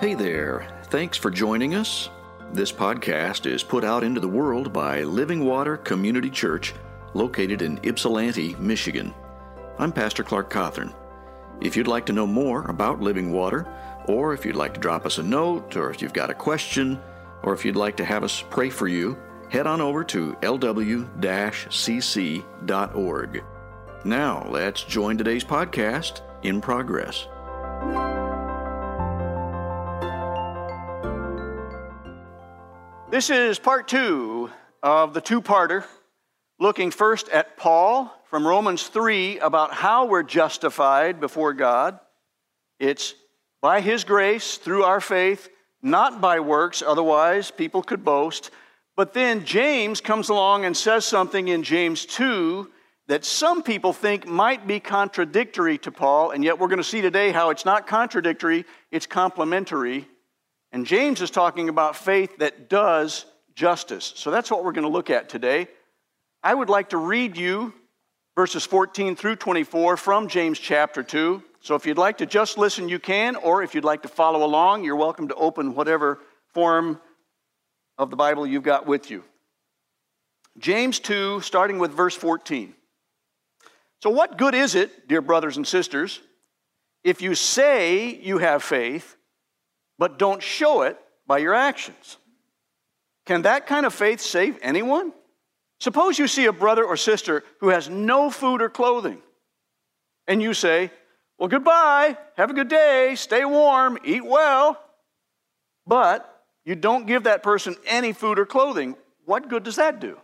Hey 0.00 0.14
there. 0.14 0.68
Thanks 0.84 1.18
for 1.18 1.28
joining 1.28 1.74
us. 1.74 2.08
This 2.52 2.70
podcast 2.70 3.46
is 3.46 3.64
put 3.64 3.82
out 3.82 4.04
into 4.04 4.20
the 4.20 4.28
world 4.28 4.72
by 4.72 5.02
Living 5.02 5.44
Water 5.44 5.76
Community 5.76 6.30
Church, 6.30 6.72
located 7.14 7.62
in 7.62 7.80
Ypsilanti, 7.82 8.54
Michigan. 8.60 9.12
I'm 9.76 9.90
Pastor 9.90 10.22
Clark 10.22 10.50
Cawthorn. 10.52 10.94
If 11.60 11.76
you'd 11.76 11.88
like 11.88 12.06
to 12.06 12.12
know 12.12 12.28
more 12.28 12.62
about 12.70 13.00
Living 13.00 13.32
Water, 13.32 13.66
or 14.06 14.34
if 14.34 14.46
you'd 14.46 14.54
like 14.54 14.72
to 14.74 14.80
drop 14.80 15.04
us 15.04 15.18
a 15.18 15.22
note, 15.24 15.76
or 15.76 15.90
if 15.90 16.00
you've 16.00 16.12
got 16.12 16.30
a 16.30 16.34
question, 16.34 17.00
or 17.42 17.52
if 17.52 17.64
you'd 17.64 17.74
like 17.74 17.96
to 17.96 18.04
have 18.04 18.22
us 18.22 18.44
pray 18.50 18.70
for 18.70 18.86
you, 18.86 19.18
head 19.50 19.66
on 19.66 19.80
over 19.80 20.04
to 20.04 20.34
lw 20.42 21.08
cc.org. 21.70 23.44
Now, 24.04 24.46
let's 24.48 24.84
join 24.84 25.18
today's 25.18 25.44
podcast 25.44 26.20
in 26.44 26.60
progress. 26.60 27.26
This 33.10 33.30
is 33.30 33.58
part 33.58 33.88
two 33.88 34.50
of 34.82 35.14
the 35.14 35.22
two 35.22 35.40
parter, 35.40 35.82
looking 36.60 36.90
first 36.90 37.30
at 37.30 37.56
Paul 37.56 38.14
from 38.28 38.46
Romans 38.46 38.86
3 38.88 39.38
about 39.38 39.72
how 39.72 40.04
we're 40.04 40.22
justified 40.22 41.18
before 41.18 41.54
God. 41.54 41.98
It's 42.78 43.14
by 43.62 43.80
his 43.80 44.04
grace 44.04 44.58
through 44.58 44.82
our 44.82 45.00
faith, 45.00 45.48
not 45.80 46.20
by 46.20 46.40
works, 46.40 46.82
otherwise, 46.86 47.50
people 47.50 47.82
could 47.82 48.04
boast. 48.04 48.50
But 48.94 49.14
then 49.14 49.46
James 49.46 50.02
comes 50.02 50.28
along 50.28 50.66
and 50.66 50.76
says 50.76 51.06
something 51.06 51.48
in 51.48 51.62
James 51.62 52.04
2 52.04 52.70
that 53.06 53.24
some 53.24 53.62
people 53.62 53.94
think 53.94 54.26
might 54.26 54.66
be 54.66 54.80
contradictory 54.80 55.78
to 55.78 55.90
Paul, 55.90 56.32
and 56.32 56.44
yet 56.44 56.58
we're 56.58 56.68
going 56.68 56.76
to 56.76 56.84
see 56.84 57.00
today 57.00 57.32
how 57.32 57.48
it's 57.48 57.64
not 57.64 57.86
contradictory, 57.86 58.66
it's 58.90 59.06
complementary 59.06 60.06
and 60.72 60.86
James 60.86 61.20
is 61.20 61.30
talking 61.30 61.68
about 61.68 61.96
faith 61.96 62.38
that 62.38 62.68
does 62.68 63.24
justice. 63.54 64.12
So 64.16 64.30
that's 64.30 64.50
what 64.50 64.64
we're 64.64 64.72
going 64.72 64.86
to 64.86 64.92
look 64.92 65.10
at 65.10 65.28
today. 65.28 65.68
I 66.42 66.54
would 66.54 66.68
like 66.68 66.90
to 66.90 66.96
read 66.96 67.36
you 67.36 67.74
verses 68.36 68.64
14 68.64 69.16
through 69.16 69.36
24 69.36 69.96
from 69.96 70.28
James 70.28 70.58
chapter 70.58 71.02
2. 71.02 71.42
So 71.60 71.74
if 71.74 71.86
you'd 71.86 71.98
like 71.98 72.18
to 72.18 72.26
just 72.26 72.56
listen, 72.56 72.88
you 72.88 73.00
can, 73.00 73.34
or 73.34 73.62
if 73.62 73.74
you'd 73.74 73.84
like 73.84 74.02
to 74.02 74.08
follow 74.08 74.44
along, 74.44 74.84
you're 74.84 74.94
welcome 74.94 75.28
to 75.28 75.34
open 75.34 75.74
whatever 75.74 76.20
form 76.54 77.00
of 77.98 78.10
the 78.10 78.16
Bible 78.16 78.46
you've 78.46 78.62
got 78.62 78.86
with 78.86 79.10
you. 79.10 79.24
James 80.58 81.00
2, 81.00 81.40
starting 81.40 81.78
with 81.78 81.90
verse 81.90 82.14
14. 82.14 82.74
So, 84.00 84.10
what 84.10 84.38
good 84.38 84.54
is 84.54 84.76
it, 84.76 85.08
dear 85.08 85.20
brothers 85.20 85.56
and 85.56 85.66
sisters, 85.66 86.20
if 87.02 87.20
you 87.20 87.34
say 87.34 88.14
you 88.14 88.38
have 88.38 88.62
faith, 88.62 89.16
but 89.98 90.18
don't 90.18 90.42
show 90.42 90.82
it 90.82 90.98
by 91.26 91.38
your 91.38 91.54
actions. 91.54 92.16
Can 93.26 93.42
that 93.42 93.66
kind 93.66 93.84
of 93.84 93.92
faith 93.92 94.20
save 94.20 94.58
anyone? 94.62 95.12
Suppose 95.80 96.18
you 96.18 96.26
see 96.26 96.46
a 96.46 96.52
brother 96.52 96.84
or 96.84 96.96
sister 96.96 97.44
who 97.60 97.68
has 97.68 97.88
no 97.88 98.30
food 98.30 98.62
or 98.62 98.68
clothing, 98.68 99.22
and 100.26 100.42
you 100.42 100.54
say, 100.54 100.90
Well, 101.38 101.48
goodbye, 101.48 102.16
have 102.36 102.50
a 102.50 102.54
good 102.54 102.68
day, 102.68 103.14
stay 103.16 103.44
warm, 103.44 103.98
eat 104.04 104.24
well. 104.24 104.80
But 105.86 106.42
you 106.64 106.74
don't 106.74 107.06
give 107.06 107.24
that 107.24 107.42
person 107.42 107.76
any 107.86 108.12
food 108.12 108.38
or 108.38 108.46
clothing. 108.46 108.96
What 109.24 109.48
good 109.48 109.62
does 109.62 109.76
that 109.76 110.00
do? 110.00 110.18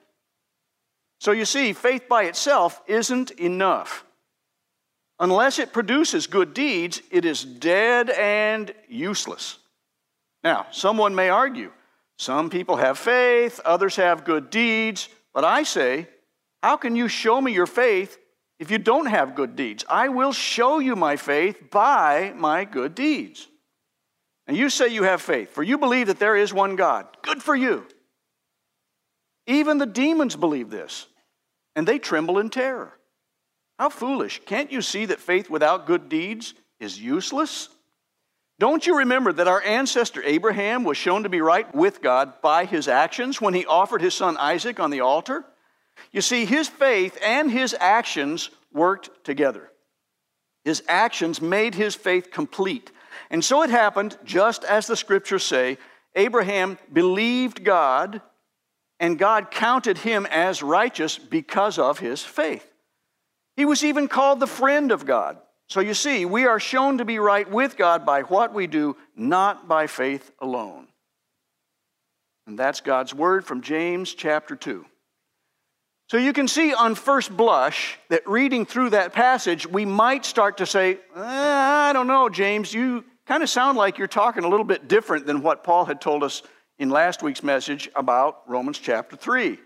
So 1.21 1.33
you 1.33 1.45
see, 1.45 1.73
faith 1.73 2.09
by 2.09 2.25
itself 2.25 2.83
isn't 2.87 3.31
enough. 3.33 4.05
Unless 5.21 5.59
it 5.59 5.73
produces 5.73 6.27
good 6.27 6.53
deeds, 6.53 7.01
it 7.11 7.25
is 7.25 7.45
dead 7.45 8.11
and 8.11 8.75
useless. 8.89 9.59
Now, 10.45 10.67
someone 10.71 11.15
may 11.15 11.31
argue 11.31 11.73
some 12.19 12.51
people 12.51 12.77
have 12.77 12.99
faith, 12.99 13.61
others 13.65 13.97
have 13.97 14.25
good 14.25 14.51
deeds, 14.51 15.09
but 15.33 15.43
I 15.43 15.65
say, 15.65 16.07
how 16.63 16.77
can 16.77 16.95
you 16.95 17.09
show 17.09 17.41
me 17.41 17.53
your 17.53 17.67
faith 17.67 18.19
if 18.61 18.71
you 18.71 18.79
don't 18.79 19.07
have 19.07 19.35
good 19.35 19.57
deeds? 19.57 19.85
I 19.89 20.09
will 20.09 20.33
show 20.33 20.79
you 20.79 20.95
my 20.95 21.17
faith 21.17 21.71
by 21.71 22.33
my 22.37 22.65
good 22.65 22.95
deeds. 22.95 23.49
And 24.47 24.57
you 24.57 24.69
say 24.69 24.89
you 24.89 25.03
have 25.05 25.23
faith, 25.23 25.51
for 25.51 25.63
you 25.63 25.79
believe 25.79 26.07
that 26.09 26.19
there 26.19 26.37
is 26.37 26.53
one 26.53 26.77
God. 26.77 27.07
Good 27.23 27.43
for 27.43 27.57
you. 27.57 27.87
Even 29.47 29.79
the 29.79 29.87
demons 29.87 30.37
believe 30.37 30.71
this, 30.71 31.07
and 31.75 31.89
they 31.89 31.99
tremble 31.99 32.39
in 32.39 32.51
terror. 32.51 32.93
How 33.79 33.89
foolish. 33.89 34.41
Can't 34.47 34.71
you 34.71 34.83
see 34.83 35.07
that 35.07 35.21
faith 35.21 35.51
without 35.51 35.87
good 35.87 36.09
deeds 36.09 36.55
is 36.79 37.01
useless? 37.01 37.69
Don't 38.59 38.87
you 38.87 38.99
remember 38.99 39.33
that 39.33 39.49
our 39.49 39.63
ancestor 39.63 40.23
Abraham 40.23 40.85
was 40.85 40.97
shown 40.97 41.25
to 41.25 41.29
be 41.29 41.41
right 41.41 41.73
with 41.75 42.01
God 42.01 42.41
by 42.41 42.65
his 42.65 42.87
actions 42.87 43.41
when 43.41 43.55
he 43.55 43.67
offered 43.67 44.01
his 44.01 44.15
son 44.15 44.37
Isaac 44.37 44.79
on 44.79 44.91
the 44.91 45.01
altar? 45.01 45.45
You 46.13 46.21
see, 46.21 46.45
his 46.45 46.69
faith 46.69 47.19
and 47.23 47.51
his 47.51 47.75
actions 47.79 48.51
worked 48.73 49.25
together. 49.25 49.71
His 50.65 50.83
actions 50.89 51.43
made 51.43 51.75
his 51.75 51.95
faith 51.95 52.31
complete. 52.31 52.91
And 53.31 53.45
so 53.45 53.63
it 53.63 53.71
happened, 53.71 54.17
just 54.25 54.65
as 54.65 54.87
the 54.87 54.97
scriptures 54.97 55.45
say 55.45 55.79
Abraham 56.15 56.79
believed 56.93 57.65
God, 57.65 58.23
and 59.01 59.19
God 59.19 59.51
counted 59.51 59.99
him 59.99 60.27
as 60.27 60.63
righteous 60.63 61.19
because 61.19 61.79
of 61.79 61.99
his 61.99 62.23
faith. 62.23 62.71
He 63.57 63.65
was 63.65 63.85
even 63.85 64.09
called 64.09 64.39
the 64.39 64.47
friend 64.47 64.93
of 64.93 65.05
God. 65.05 65.39
So 65.69 65.81
you 65.81 65.95
see, 65.95 66.25
we 66.25 66.47
are 66.47 66.61
shown 66.61 66.99
to 66.99 67.05
be 67.05 67.19
right 67.19 67.51
with 67.51 67.77
God 67.77 68.05
by 68.05 68.23
what 68.23 68.53
we 68.53 68.67
do, 68.67 68.97
not 69.17 69.67
by 69.67 69.87
faith 69.87 70.31
alone. 70.41 70.89
And 72.47 72.59
that's 72.59 72.81
God's 72.81 73.15
word 73.15 73.47
from 73.47 73.63
James 73.63 74.13
chapter 74.13 74.55
2. 74.55 74.85
So 76.11 76.19
you 76.19 76.35
can 76.35 76.49
see 76.49 76.75
on 76.75 76.95
first 76.95 77.35
blush 77.35 77.99
that 78.11 78.29
reading 78.29 78.67
through 78.67 78.91
that 78.91 79.15
passage, 79.15 79.67
we 79.67 79.87
might 79.87 80.27
start 80.27 80.59
to 80.59 80.67
say, 80.67 80.99
eh, 81.17 81.21
I 81.21 81.93
don't 81.95 82.07
know, 82.07 82.29
James, 82.29 82.75
you 82.75 83.05
kind 83.27 83.43
of 83.43 83.49
sound 83.49 83.79
like 83.79 83.97
you're 83.97 84.07
talking 84.07 84.45
a 84.45 84.49
little 84.49 84.67
bit 84.67 84.87
different 84.87 85.27
than 85.27 85.43
what 85.43 85.65
Paul 85.65 85.87
had 85.87 86.03
told 86.03 86.23
us 86.23 86.43
in 86.79 86.91
last 86.91 87.23
week's 87.23 87.43
message 87.43 87.89
about 87.97 88.43
Romans 88.47 88.79
chapter 88.79 89.17
3. 89.17 89.59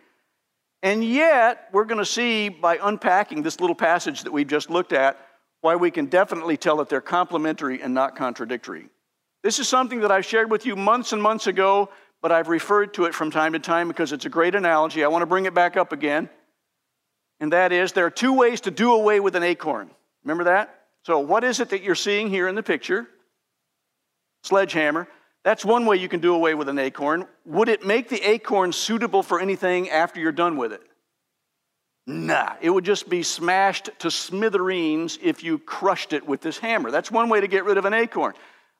And 0.85 1.03
yet, 1.03 1.69
we're 1.73 1.85
going 1.85 1.99
to 1.99 2.07
see 2.07 2.49
by 2.49 2.79
unpacking 2.81 3.43
this 3.43 3.59
little 3.59 3.75
passage 3.75 4.23
that 4.23 4.33
we've 4.33 4.47
just 4.47 4.71
looked 4.71 4.93
at 4.93 5.19
why 5.61 5.77
we 5.77 5.91
can 5.91 6.07
definitely 6.07 6.57
tell 6.57 6.77
that 6.77 6.89
they're 6.89 7.01
complementary 7.01 7.83
and 7.83 7.93
not 7.95 8.17
contradictory. 8.17 8.89
This 9.43 9.59
is 9.59 9.69
something 9.69 10.01
that 10.01 10.11
I've 10.11 10.25
shared 10.25 10.51
with 10.51 10.67
you 10.67 10.77
months 10.77 11.13
and 11.13 11.23
months 11.23 11.47
ago, 11.47 11.91
but 12.21 12.33
I've 12.33 12.49
referred 12.49 12.95
to 12.95 13.05
it 13.05 13.15
from 13.15 13.31
time 13.31 13.53
to 13.53 13.59
time 13.59 13.89
because 13.89 14.13
it's 14.13 14.25
a 14.25 14.29
great 14.29 14.55
analogy. 14.55 15.05
I 15.05 15.09
want 15.09 15.23
to 15.23 15.27
bring 15.27 15.47
it 15.47 15.55
back 15.55 15.77
up 15.77 15.93
again. 15.93 16.29
And 17.41 17.53
that 17.53 17.73
is 17.73 17.93
there 17.93 18.07
are 18.07 18.11
two 18.11 18.33
ways 18.33 18.63
to 18.63 18.71
do 18.71 18.93
away 18.93 19.21
with 19.21 19.37
an 19.37 19.43
acorn. 19.43 19.91
Remember 20.25 20.45
that? 20.45 20.75
So, 21.05 21.21
what 21.21 21.45
is 21.45 21.61
it 21.61 21.71
that 21.71 21.83
you're 21.83 21.95
seeing 21.95 22.29
here 22.29 22.49
in 22.49 22.55
the 22.55 22.63
picture? 22.63 23.07
Sledgehammer. 24.43 25.09
That's 25.45 25.65
one 25.65 25.87
way 25.87 25.97
you 25.97 26.09
can 26.09 26.21
do 26.21 26.35
away 26.35 26.55
with 26.55 26.69
an 26.69 26.79
acorn. 26.79 27.27
Would 27.47 27.69
it 27.69 27.87
make 27.87 28.09
the 28.09 28.21
acorn 28.29 28.73
suitable 28.73 29.23
for 29.23 29.41
anything 29.41 29.89
after 29.89 30.21
you're 30.21 30.33
done 30.33 30.57
with 30.57 30.73
it? 30.73 30.83
Nah, 32.09 32.55
it 32.63 32.71
would 32.71 32.87
just 32.87 33.11
be 33.11 33.23
smashed 33.23 33.91
to 33.99 34.11
smithereens 34.11 35.19
if 35.21 35.45
you 35.45 35.59
crushed 35.59 36.15
it 36.15 36.27
with 36.27 36.41
this 36.41 36.57
hammer. 36.57 36.91
That's 36.91 37.11
one 37.11 37.29
way 37.29 37.43
to 37.43 37.47
get 37.47 37.67
rid 37.67 37.77
of 37.77 37.85
an 37.85 37.93
acorn. 37.93 38.33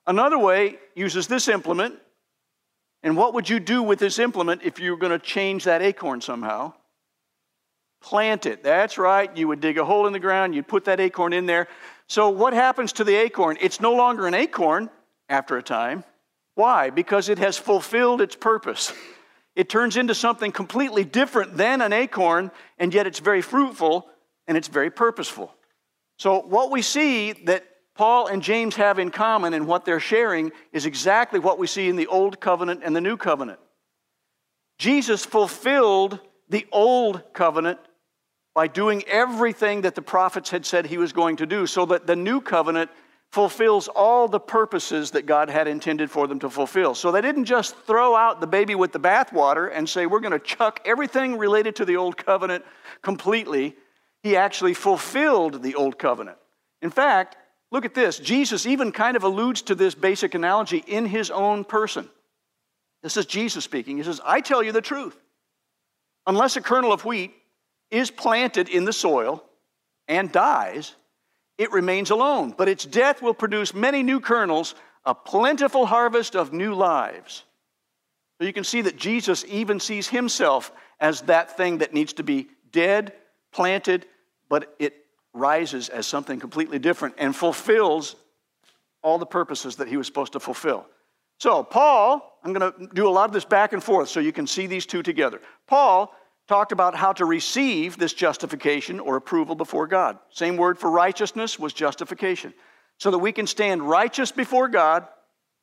Another 0.07 0.39
way 0.39 0.79
uses 0.95 1.27
this 1.27 1.47
implement. 1.47 1.99
And 3.03 3.15
what 3.15 3.35
would 3.35 3.47
you 3.47 3.59
do 3.59 3.83
with 3.83 3.99
this 3.99 4.17
implement 4.17 4.63
if 4.63 4.79
you 4.79 4.89
were 4.89 4.97
going 4.97 5.11
to 5.11 5.19
change 5.19 5.65
that 5.65 5.83
acorn 5.83 6.21
somehow? 6.21 6.73
Plant 8.01 8.47
it. 8.47 8.63
That's 8.63 8.97
right. 8.97 9.37
You 9.37 9.47
would 9.49 9.61
dig 9.61 9.77
a 9.77 9.85
hole 9.85 10.07
in 10.07 10.13
the 10.13 10.19
ground, 10.19 10.55
you'd 10.55 10.67
put 10.67 10.85
that 10.85 10.99
acorn 10.99 11.31
in 11.31 11.45
there. 11.45 11.67
So, 12.07 12.29
what 12.29 12.53
happens 12.53 12.93
to 12.93 13.03
the 13.03 13.15
acorn? 13.15 13.59
It's 13.61 13.79
no 13.79 13.93
longer 13.93 14.25
an 14.25 14.33
acorn 14.33 14.89
after 15.29 15.55
a 15.55 15.61
time. 15.61 16.03
Why? 16.55 16.89
Because 16.89 17.29
it 17.29 17.37
has 17.37 17.59
fulfilled 17.59 18.21
its 18.21 18.35
purpose 18.35 18.91
it 19.59 19.67
turns 19.67 19.97
into 19.97 20.15
something 20.15 20.53
completely 20.53 21.03
different 21.03 21.57
than 21.57 21.81
an 21.81 21.91
acorn, 21.91 22.49
and 22.77 22.93
yet 22.93 23.05
it's 23.05 23.19
very 23.19 23.41
fruitful 23.41 24.07
and 24.47 24.55
it's 24.55 24.69
very 24.69 24.89
purposeful. 24.89 25.53
So, 26.17 26.39
what 26.39 26.71
we 26.71 26.81
see 26.81 27.33
that 27.33 27.65
Paul 27.93 28.27
and 28.27 28.41
James 28.41 28.77
have 28.77 28.99
in 28.99 29.11
common 29.11 29.53
and 29.53 29.67
what 29.67 29.83
they're 29.83 29.99
sharing 29.99 30.53
is 30.71 30.85
exactly 30.85 31.41
what 31.41 31.59
we 31.59 31.67
see 31.67 31.89
in 31.89 31.97
the 31.97 32.07
Old 32.07 32.39
Covenant 32.39 32.83
and 32.85 32.95
the 32.95 33.01
New 33.01 33.17
Covenant. 33.17 33.59
Jesus 34.77 35.25
fulfilled 35.25 36.21
the 36.47 36.65
Old 36.71 37.21
Covenant 37.33 37.79
by 38.55 38.67
doing 38.67 39.03
everything 39.07 39.81
that 39.81 39.95
the 39.95 40.01
prophets 40.01 40.51
had 40.51 40.65
said 40.65 40.85
he 40.85 40.97
was 40.97 41.11
going 41.11 41.35
to 41.35 41.45
do, 41.45 41.67
so 41.67 41.85
that 41.87 42.07
the 42.07 42.15
New 42.15 42.39
Covenant 42.39 42.91
fulfills 43.31 43.87
all 43.87 44.27
the 44.27 44.39
purposes 44.39 45.11
that 45.11 45.25
God 45.25 45.49
had 45.49 45.67
intended 45.67 46.09
for 46.09 46.27
them 46.27 46.39
to 46.39 46.49
fulfill. 46.49 46.95
So 46.95 47.11
they 47.11 47.21
didn't 47.21 47.45
just 47.45 47.75
throw 47.85 48.15
out 48.15 48.41
the 48.41 48.47
baby 48.47 48.73
with 48.73 48.91
the 48.91 48.99
bathwater 48.99 49.71
and 49.73 49.87
say, 49.87 50.07
we're 50.07 50.19
going 50.19 50.31
to 50.31 50.39
chuck 50.39 50.81
everything 50.83 51.37
related 51.37 51.75
to 51.77 51.85
the 51.85 51.97
old 51.97 52.17
covenant 52.17 52.65
completely. 53.03 53.75
He 54.23 54.35
actually 54.35 54.73
fulfilled 54.73 55.61
the 55.61 55.75
old 55.75 55.99
covenant. 55.99 56.37
In 56.81 56.89
fact, 56.89 57.37
Look 57.71 57.85
at 57.85 57.93
this. 57.93 58.17
Jesus 58.17 58.65
even 58.65 58.91
kind 58.91 59.15
of 59.15 59.23
alludes 59.23 59.61
to 59.63 59.75
this 59.75 59.93
basic 59.93 60.33
analogy 60.33 60.83
in 60.87 61.05
his 61.05 61.29
own 61.29 61.63
person. 61.63 62.09
This 63.03 63.15
is 63.15 63.25
Jesus 63.25 63.63
speaking. 63.63 63.97
He 63.97 64.03
says, 64.03 64.19
I 64.25 64.41
tell 64.41 64.63
you 64.63 64.71
the 64.71 64.81
truth. 64.81 65.17
Unless 66.25 66.55
a 66.55 66.61
kernel 66.61 66.91
of 66.91 67.05
wheat 67.05 67.33
is 67.91 68.11
planted 68.11 68.69
in 68.69 68.85
the 68.85 68.93
soil 68.93 69.43
and 70.07 70.31
dies, 70.31 70.95
it 71.59 71.71
remains 71.73 72.09
alone. 72.09 72.55
But 72.57 72.69
its 72.69 72.85
death 72.85 73.21
will 73.21 73.35
produce 73.35 73.75
many 73.75 74.01
new 74.01 74.19
kernels, 74.19 74.73
a 75.05 75.13
plentiful 75.13 75.85
harvest 75.85 76.35
of 76.35 76.53
new 76.53 76.73
lives. 76.73 77.43
So 78.39 78.47
you 78.47 78.53
can 78.53 78.63
see 78.63 78.81
that 78.81 78.95
Jesus 78.95 79.43
even 79.47 79.79
sees 79.79 80.07
himself 80.07 80.71
as 80.99 81.21
that 81.23 81.57
thing 81.57 81.79
that 81.79 81.93
needs 81.93 82.13
to 82.13 82.23
be 82.23 82.47
dead, 82.71 83.13
planted, 83.51 84.05
but 84.47 84.73
it 84.79 84.95
rises 85.33 85.89
as 85.89 86.07
something 86.07 86.39
completely 86.39 86.79
different 86.79 87.15
and 87.17 87.35
fulfills 87.35 88.15
all 89.01 89.17
the 89.17 89.25
purposes 89.25 89.75
that 89.75 89.89
he 89.89 89.97
was 89.97 90.07
supposed 90.07 90.33
to 90.33 90.39
fulfill. 90.39 90.87
So, 91.39 91.63
Paul, 91.63 92.39
I'm 92.43 92.53
going 92.53 92.71
to 92.71 92.87
do 92.93 93.07
a 93.07 93.11
lot 93.11 93.25
of 93.25 93.33
this 93.33 93.45
back 93.45 93.73
and 93.73 93.83
forth 93.83 94.09
so 94.09 94.21
you 94.21 94.33
can 94.33 94.47
see 94.47 94.65
these 94.65 94.85
two 94.85 95.03
together. 95.03 95.41
Paul 95.67 96.13
talked 96.49 96.71
about 96.71 96.95
how 96.95 97.13
to 97.13 97.25
receive 97.25 97.95
this 97.95 98.11
justification 98.11 98.99
or 98.99 99.15
approval 99.15 99.53
before 99.53 99.85
God. 99.85 100.17
Same 100.31 100.57
word 100.57 100.79
for 100.79 100.89
righteousness 100.89 101.59
was 101.59 101.73
justification. 101.73 102.55
So 102.97 103.11
that 103.11 103.19
we 103.19 103.31
can 103.31 103.45
stand 103.45 103.87
righteous 103.87 104.31
before 104.31 104.67
God 104.67 105.07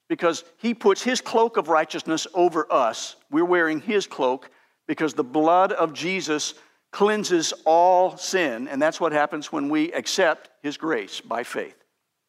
because 0.08 0.44
he 0.58 0.74
puts 0.74 1.02
his 1.02 1.20
cloak 1.20 1.56
of 1.56 1.68
righteousness 1.68 2.28
over 2.34 2.72
us. 2.72 3.16
We're 3.32 3.44
wearing 3.44 3.80
his 3.80 4.06
cloak 4.06 4.48
because 4.86 5.12
the 5.12 5.24
blood 5.24 5.72
of 5.72 5.92
Jesus 5.92 6.54
cleanses 6.92 7.52
all 7.64 8.16
sin, 8.16 8.68
and 8.68 8.80
that's 8.80 9.00
what 9.00 9.10
happens 9.10 9.50
when 9.50 9.68
we 9.68 9.92
accept 9.92 10.50
his 10.62 10.76
grace 10.76 11.20
by 11.20 11.42
faith. 11.42 11.76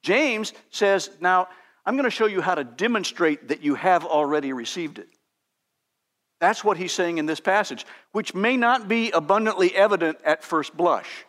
James 0.02 0.52
says, 0.72 1.12
Now, 1.22 1.48
I'm 1.86 1.96
going 1.96 2.06
to 2.06 2.10
show 2.10 2.26
you 2.26 2.42
how 2.42 2.56
to 2.56 2.64
demonstrate 2.64 3.50
that 3.50 3.62
you 3.62 3.76
have 3.76 4.04
already 4.04 4.52
received 4.52 4.98
it. 4.98 5.10
That's 6.40 6.64
what 6.64 6.78
he's 6.78 6.92
saying 6.92 7.18
in 7.18 7.26
this 7.26 7.40
passage, 7.40 7.86
which 8.12 8.36
may 8.36 8.58
not 8.58 8.88
be 8.88 9.12
abundantly 9.12 9.76
evident 9.76 10.20
at 10.24 10.44
first 10.44 10.76
blush. 10.78 11.26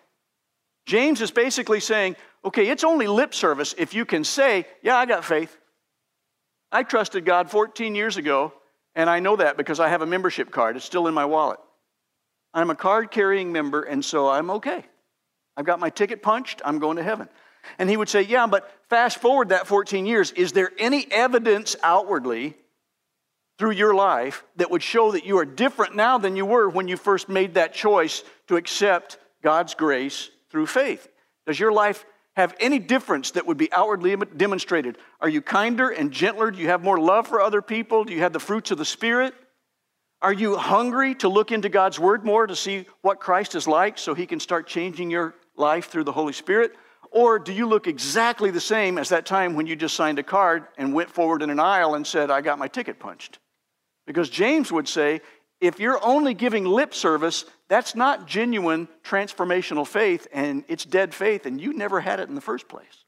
James 0.86 1.20
is 1.20 1.30
basically 1.30 1.80
saying, 1.80 2.16
okay, 2.44 2.68
it's 2.68 2.84
only 2.84 3.06
lip 3.06 3.34
service 3.34 3.74
if 3.78 3.94
you 3.94 4.04
can 4.04 4.24
say, 4.24 4.66
yeah, 4.82 4.96
I 4.96 5.06
got 5.06 5.24
faith. 5.24 5.56
I 6.70 6.82
trusted 6.82 7.24
God 7.24 7.50
14 7.50 7.94
years 7.94 8.16
ago, 8.16 8.52
and 8.94 9.08
I 9.08 9.20
know 9.20 9.36
that 9.36 9.56
because 9.56 9.80
I 9.80 9.88
have 9.88 10.02
a 10.02 10.06
membership 10.06 10.50
card. 10.50 10.76
It's 10.76 10.84
still 10.84 11.06
in 11.06 11.14
my 11.14 11.24
wallet. 11.24 11.60
I'm 12.52 12.70
a 12.70 12.74
card 12.74 13.10
carrying 13.10 13.52
member, 13.52 13.82
and 13.82 14.04
so 14.04 14.28
I'm 14.28 14.50
okay. 14.50 14.84
I've 15.56 15.66
got 15.66 15.80
my 15.80 15.90
ticket 15.90 16.22
punched, 16.22 16.62
I'm 16.64 16.78
going 16.78 16.96
to 16.96 17.02
heaven. 17.02 17.28
And 17.78 17.90
he 17.90 17.96
would 17.96 18.08
say, 18.08 18.22
Yeah, 18.22 18.46
but 18.46 18.70
fast 18.88 19.18
forward 19.18 19.50
that 19.50 19.66
14 19.66 20.06
years, 20.06 20.30
is 20.32 20.52
there 20.52 20.70
any 20.78 21.06
evidence 21.10 21.76
outwardly 21.82 22.56
through 23.58 23.72
your 23.72 23.94
life 23.94 24.44
that 24.56 24.70
would 24.70 24.82
show 24.82 25.12
that 25.12 25.26
you 25.26 25.38
are 25.38 25.44
different 25.44 25.96
now 25.96 26.16
than 26.16 26.36
you 26.36 26.46
were 26.46 26.68
when 26.68 26.88
you 26.88 26.96
first 26.96 27.28
made 27.28 27.54
that 27.54 27.74
choice 27.74 28.22
to 28.46 28.56
accept 28.56 29.18
God's 29.42 29.74
grace 29.74 30.30
through 30.50 30.66
faith? 30.66 31.08
Does 31.46 31.58
your 31.58 31.72
life 31.72 32.06
have 32.36 32.54
any 32.60 32.78
difference 32.78 33.32
that 33.32 33.46
would 33.46 33.56
be 33.56 33.72
outwardly 33.72 34.14
demonstrated? 34.36 34.96
Are 35.20 35.28
you 35.28 35.42
kinder 35.42 35.88
and 35.90 36.12
gentler? 36.12 36.52
Do 36.52 36.60
you 36.60 36.68
have 36.68 36.84
more 36.84 36.98
love 36.98 37.26
for 37.26 37.40
other 37.40 37.60
people? 37.60 38.04
Do 38.04 38.12
you 38.12 38.20
have 38.20 38.32
the 38.32 38.38
fruits 38.38 38.70
of 38.70 38.78
the 38.78 38.84
Spirit? 38.84 39.34
Are 40.22 40.32
you 40.32 40.56
hungry 40.56 41.16
to 41.16 41.28
look 41.28 41.50
into 41.50 41.68
God's 41.68 41.98
Word 41.98 42.24
more 42.24 42.46
to 42.46 42.54
see 42.54 42.86
what 43.02 43.18
Christ 43.18 43.56
is 43.56 43.66
like 43.66 43.98
so 43.98 44.14
He 44.14 44.26
can 44.26 44.38
start 44.38 44.68
changing 44.68 45.10
your 45.10 45.34
life 45.56 45.88
through 45.88 46.04
the 46.04 46.12
Holy 46.12 46.32
Spirit? 46.32 46.76
Or 47.10 47.38
do 47.38 47.52
you 47.52 47.66
look 47.66 47.88
exactly 47.88 48.50
the 48.50 48.60
same 48.60 48.98
as 48.98 49.08
that 49.08 49.26
time 49.26 49.54
when 49.54 49.66
you 49.66 49.74
just 49.74 49.96
signed 49.96 50.18
a 50.18 50.22
card 50.22 50.66
and 50.76 50.94
went 50.94 51.10
forward 51.10 51.42
in 51.42 51.50
an 51.50 51.58
aisle 51.58 51.94
and 51.94 52.06
said, 52.06 52.30
I 52.30 52.40
got 52.40 52.58
my 52.58 52.68
ticket 52.68 53.00
punched? 53.00 53.38
Because 54.08 54.30
James 54.30 54.72
would 54.72 54.88
say, 54.88 55.20
if 55.60 55.78
you're 55.78 56.02
only 56.02 56.32
giving 56.32 56.64
lip 56.64 56.94
service, 56.94 57.44
that's 57.68 57.94
not 57.94 58.26
genuine 58.26 58.88
transformational 59.04 59.86
faith 59.86 60.26
and 60.32 60.64
it's 60.66 60.86
dead 60.86 61.14
faith 61.14 61.44
and 61.44 61.60
you 61.60 61.74
never 61.74 62.00
had 62.00 62.18
it 62.18 62.26
in 62.30 62.34
the 62.34 62.40
first 62.40 62.68
place. 62.68 63.04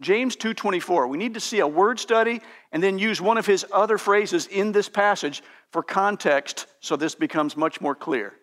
James 0.00 0.34
2:24. 0.34 1.06
We 1.06 1.18
need 1.18 1.34
to 1.34 1.40
see 1.40 1.60
a 1.60 1.68
word 1.68 2.00
study 2.00 2.40
and 2.72 2.82
then 2.82 2.98
use 2.98 3.20
one 3.20 3.38
of 3.38 3.46
his 3.46 3.64
other 3.70 3.96
phrases 3.96 4.48
in 4.48 4.72
this 4.72 4.88
passage 4.88 5.40
for 5.70 5.84
context 5.84 6.66
so 6.80 6.96
this 6.96 7.14
becomes 7.14 7.56
much 7.56 7.80
more 7.80 7.94
clear. 7.94 8.34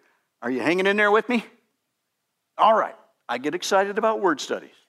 Are 0.41 0.49
you 0.49 0.61
hanging 0.61 0.87
in 0.87 0.95
there 0.95 1.11
with 1.11 1.27
me? 1.27 1.45
All 2.57 2.73
right. 2.73 2.95
I 3.27 3.37
get 3.37 3.53
excited 3.53 3.97
about 3.97 4.21
word 4.21 4.39
studies. 4.39 4.80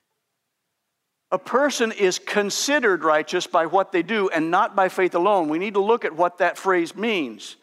A 1.33 1.39
person 1.39 1.91
is 1.91 2.19
considered 2.19 3.03
righteous 3.03 3.47
by 3.47 3.65
what 3.65 3.91
they 3.91 4.03
do 4.03 4.29
and 4.29 4.51
not 4.51 4.75
by 4.75 4.87
faith 4.87 5.15
alone. 5.15 5.49
We 5.49 5.57
need 5.57 5.73
to 5.73 5.81
look 5.81 6.05
at 6.05 6.15
what 6.15 6.37
that 6.37 6.59
phrase 6.59 6.95
means. 6.95 7.55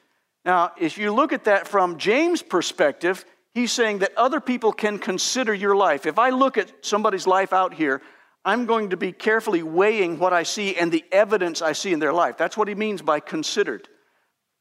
Now, 0.45 0.73
if 0.77 0.99
you 0.99 1.15
look 1.15 1.33
at 1.33 1.45
that 1.45 1.69
from 1.69 1.97
James' 1.97 2.43
perspective, 2.43 3.25
he's 3.55 3.71
saying 3.71 4.01
that 4.01 4.11
other 4.17 4.41
people 4.41 4.73
can 4.73 4.99
consider 4.99 5.55
your 5.55 5.77
life. 5.77 6.05
If 6.05 6.19
I 6.19 6.31
look 6.31 6.59
at 6.59 6.85
somebody's 6.85 7.29
life 7.29 7.53
out 7.53 7.73
here, 7.73 8.03
I'm 8.45 8.67
going 8.67 8.91
to 8.91 8.97
be 8.97 9.13
carefully 9.13 9.63
weighing 9.63 10.19
what 10.19 10.33
I 10.33 10.43
see 10.43 10.75
and 10.75 10.91
the 10.91 11.05
evidence 11.13 11.63
I 11.63 11.71
see 11.71 11.93
in 11.93 12.01
their 12.01 12.13
life. 12.13 12.37
That's 12.37 12.57
what 12.57 12.67
he 12.67 12.75
means 12.75 13.03
by 13.03 13.21
considered. 13.21 13.89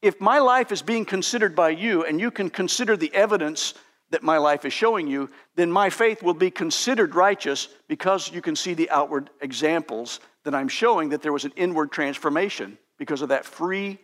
If 0.02 0.20
my 0.20 0.38
life 0.38 0.70
is 0.70 0.82
being 0.82 1.04
considered 1.04 1.56
by 1.56 1.70
you 1.70 2.04
and 2.04 2.20
you 2.20 2.30
can 2.30 2.48
consider 2.48 2.96
the 2.96 3.12
evidence 3.12 3.74
that 4.10 4.22
my 4.22 4.38
life 4.38 4.64
is 4.64 4.72
showing 4.72 5.06
you, 5.06 5.30
then 5.54 5.70
my 5.70 5.90
faith 5.90 6.22
will 6.22 6.34
be 6.34 6.50
considered 6.50 7.14
righteous 7.14 7.68
because 7.88 8.30
you 8.32 8.42
can 8.42 8.56
see 8.56 8.74
the 8.74 8.90
outward 8.90 9.30
examples 9.40 10.20
that 10.44 10.54
I'm 10.54 10.68
showing 10.68 11.10
that 11.10 11.22
there 11.22 11.32
was 11.32 11.44
an 11.44 11.52
inward 11.56 11.92
transformation 11.92 12.78
because 12.98 13.22
of 13.22 13.28
that 13.28 13.44
free 13.44 13.98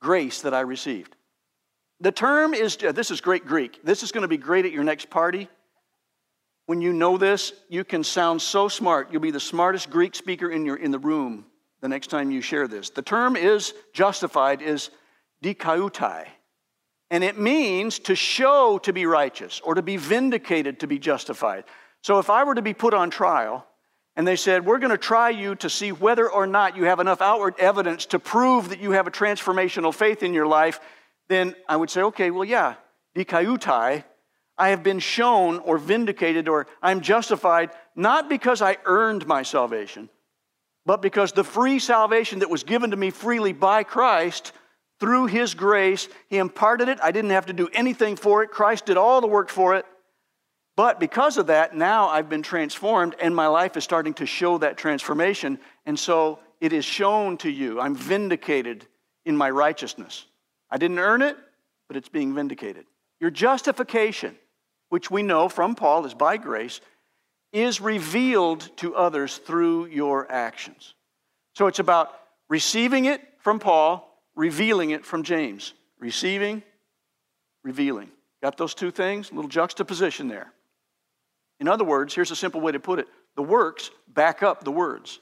grace 0.00 0.42
that 0.42 0.54
I 0.54 0.60
received. 0.60 1.16
The 2.00 2.12
term 2.12 2.54
is, 2.54 2.76
uh, 2.86 2.92
this 2.92 3.10
is 3.10 3.20
great 3.20 3.46
Greek. 3.46 3.80
This 3.84 4.02
is 4.02 4.12
going 4.12 4.22
to 4.22 4.28
be 4.28 4.36
great 4.36 4.64
at 4.64 4.72
your 4.72 4.84
next 4.84 5.10
party. 5.10 5.48
When 6.66 6.80
you 6.80 6.92
know 6.92 7.16
this, 7.18 7.52
you 7.68 7.84
can 7.84 8.04
sound 8.04 8.40
so 8.40 8.68
smart. 8.68 9.10
You'll 9.10 9.20
be 9.20 9.30
the 9.30 9.40
smartest 9.40 9.90
Greek 9.90 10.14
speaker 10.14 10.50
in, 10.50 10.64
your, 10.64 10.76
in 10.76 10.90
the 10.90 10.98
room 10.98 11.46
the 11.80 11.88
next 11.88 12.08
time 12.08 12.30
you 12.30 12.40
share 12.40 12.66
this. 12.66 12.90
The 12.90 13.02
term 13.02 13.36
is 13.36 13.74
justified, 13.92 14.62
is 14.62 14.90
dikaioutai. 15.42 16.26
And 17.10 17.22
it 17.22 17.38
means 17.38 17.98
to 18.00 18.14
show 18.14 18.78
to 18.78 18.92
be 18.92 19.06
righteous 19.06 19.60
or 19.62 19.74
to 19.74 19.82
be 19.82 19.96
vindicated 19.96 20.80
to 20.80 20.86
be 20.86 20.98
justified. 20.98 21.64
So 22.02 22.18
if 22.18 22.30
I 22.30 22.44
were 22.44 22.54
to 22.54 22.62
be 22.62 22.74
put 22.74 22.94
on 22.94 23.10
trial 23.10 23.66
and 24.16 24.26
they 24.26 24.36
said, 24.36 24.64
We're 24.64 24.78
going 24.78 24.90
to 24.90 24.98
try 24.98 25.30
you 25.30 25.54
to 25.56 25.70
see 25.70 25.92
whether 25.92 26.30
or 26.30 26.46
not 26.46 26.76
you 26.76 26.84
have 26.84 27.00
enough 27.00 27.20
outward 27.20 27.54
evidence 27.58 28.06
to 28.06 28.18
prove 28.18 28.70
that 28.70 28.80
you 28.80 28.92
have 28.92 29.06
a 29.06 29.10
transformational 29.10 29.94
faith 29.94 30.22
in 30.22 30.34
your 30.34 30.46
life, 30.46 30.80
then 31.28 31.54
I 31.68 31.76
would 31.76 31.90
say, 31.90 32.02
Okay, 32.02 32.30
well, 32.30 32.44
yeah, 32.44 32.74
dikaioutai, 33.16 34.04
I 34.56 34.68
have 34.68 34.82
been 34.82 35.00
shown 35.00 35.58
or 35.58 35.78
vindicated 35.78 36.48
or 36.48 36.66
I'm 36.82 37.00
justified 37.00 37.70
not 37.96 38.28
because 38.28 38.62
I 38.62 38.78
earned 38.84 39.26
my 39.26 39.42
salvation, 39.42 40.08
but 40.86 41.02
because 41.02 41.32
the 41.32 41.44
free 41.44 41.78
salvation 41.78 42.40
that 42.40 42.50
was 42.50 42.62
given 42.62 42.90
to 42.90 42.96
me 42.96 43.10
freely 43.10 43.52
by 43.52 43.82
Christ 43.82 44.52
through 45.04 45.26
His 45.26 45.52
grace, 45.52 46.08
He 46.30 46.38
imparted 46.38 46.88
it. 46.88 46.98
I 47.02 47.12
didn't 47.12 47.32
have 47.32 47.44
to 47.46 47.52
do 47.52 47.68
anything 47.74 48.16
for 48.16 48.42
it. 48.42 48.50
Christ 48.50 48.86
did 48.86 48.96
all 48.96 49.20
the 49.20 49.26
work 49.26 49.50
for 49.50 49.74
it. 49.74 49.84
But 50.76 50.98
because 50.98 51.36
of 51.36 51.48
that, 51.48 51.76
now 51.76 52.08
I've 52.08 52.30
been 52.30 52.42
transformed 52.42 53.14
and 53.20 53.36
my 53.36 53.46
life 53.46 53.76
is 53.76 53.84
starting 53.84 54.14
to 54.14 54.24
show 54.26 54.56
that 54.58 54.78
transformation. 54.78 55.58
And 55.84 55.98
so 55.98 56.38
it 56.58 56.72
is 56.72 56.86
shown 56.86 57.36
to 57.38 57.50
you. 57.50 57.80
I'm 57.80 57.94
vindicated 57.94 58.86
in 59.26 59.36
my 59.36 59.50
righteousness. 59.50 60.24
I 60.70 60.78
didn't 60.78 60.98
earn 60.98 61.20
it, 61.20 61.36
but 61.86 61.98
it's 61.98 62.08
being 62.08 62.34
vindicated. 62.34 62.86
Your 63.20 63.30
justification 63.30 64.36
which 64.94 65.10
we 65.10 65.24
know 65.24 65.48
from 65.48 65.74
Paul 65.74 66.06
is 66.06 66.14
by 66.14 66.36
grace, 66.36 66.80
is 67.52 67.80
revealed 67.80 68.70
to 68.76 68.94
others 68.94 69.38
through 69.38 69.86
your 69.86 70.30
actions. 70.30 70.94
So 71.54 71.66
it's 71.66 71.80
about 71.80 72.12
receiving 72.48 73.06
it 73.06 73.20
from 73.40 73.58
Paul, 73.58 74.13
revealing 74.34 74.90
it 74.90 75.04
from 75.04 75.22
James. 75.22 75.74
Receiving, 75.98 76.62
revealing. 77.62 78.10
Got 78.42 78.56
those 78.56 78.74
two 78.74 78.90
things? 78.90 79.30
A 79.30 79.34
little 79.34 79.48
juxtaposition 79.48 80.28
there. 80.28 80.52
In 81.60 81.68
other 81.68 81.84
words, 81.84 82.14
here's 82.14 82.30
a 82.30 82.36
simple 82.36 82.60
way 82.60 82.72
to 82.72 82.80
put 82.80 82.98
it 82.98 83.08
the 83.36 83.42
works 83.42 83.90
back 84.08 84.42
up 84.42 84.64
the 84.64 84.72
words. 84.72 85.18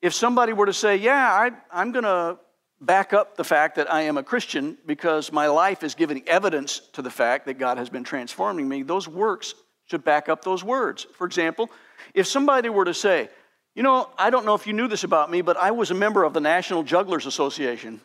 If 0.00 0.12
somebody 0.12 0.52
were 0.52 0.66
to 0.66 0.72
say, 0.72 0.96
Yeah, 0.96 1.50
I, 1.72 1.80
am 1.80 1.92
going 1.92 2.04
to 2.04 2.38
back 2.80 3.12
up 3.12 3.36
the 3.36 3.44
fact 3.44 3.76
that 3.76 3.92
I 3.92 4.02
am 4.02 4.18
a 4.18 4.22
Christian 4.22 4.76
because 4.86 5.32
my 5.32 5.46
life 5.46 5.84
is 5.84 5.94
giving 5.94 6.28
evidence 6.28 6.80
to 6.94 7.02
the 7.02 7.10
fact 7.10 7.46
that 7.46 7.58
God 7.58 7.78
has 7.78 7.88
been 7.88 8.02
transforming 8.02 8.68
me, 8.68 8.82
those 8.82 9.06
works 9.06 9.54
should 9.86 10.04
back 10.04 10.28
up 10.28 10.42
those 10.42 10.64
words. 10.64 11.06
For 11.14 11.26
example, 11.26 11.70
if 12.14 12.26
somebody 12.26 12.68
were 12.68 12.84
to 12.84 12.94
say, 12.94 13.28
You 13.74 13.82
know, 13.82 14.10
I 14.18 14.30
don't 14.30 14.44
know 14.44 14.54
if 14.54 14.66
you 14.66 14.74
knew 14.74 14.88
this 14.88 15.04
about 15.04 15.30
me, 15.30 15.40
but 15.40 15.56
I 15.56 15.70
was 15.70 15.90
a 15.90 15.94
member 15.94 16.24
of 16.24 16.34
the 16.34 16.40
National 16.40 16.82
Jugglers 16.82 17.26
Association, 17.26 18.00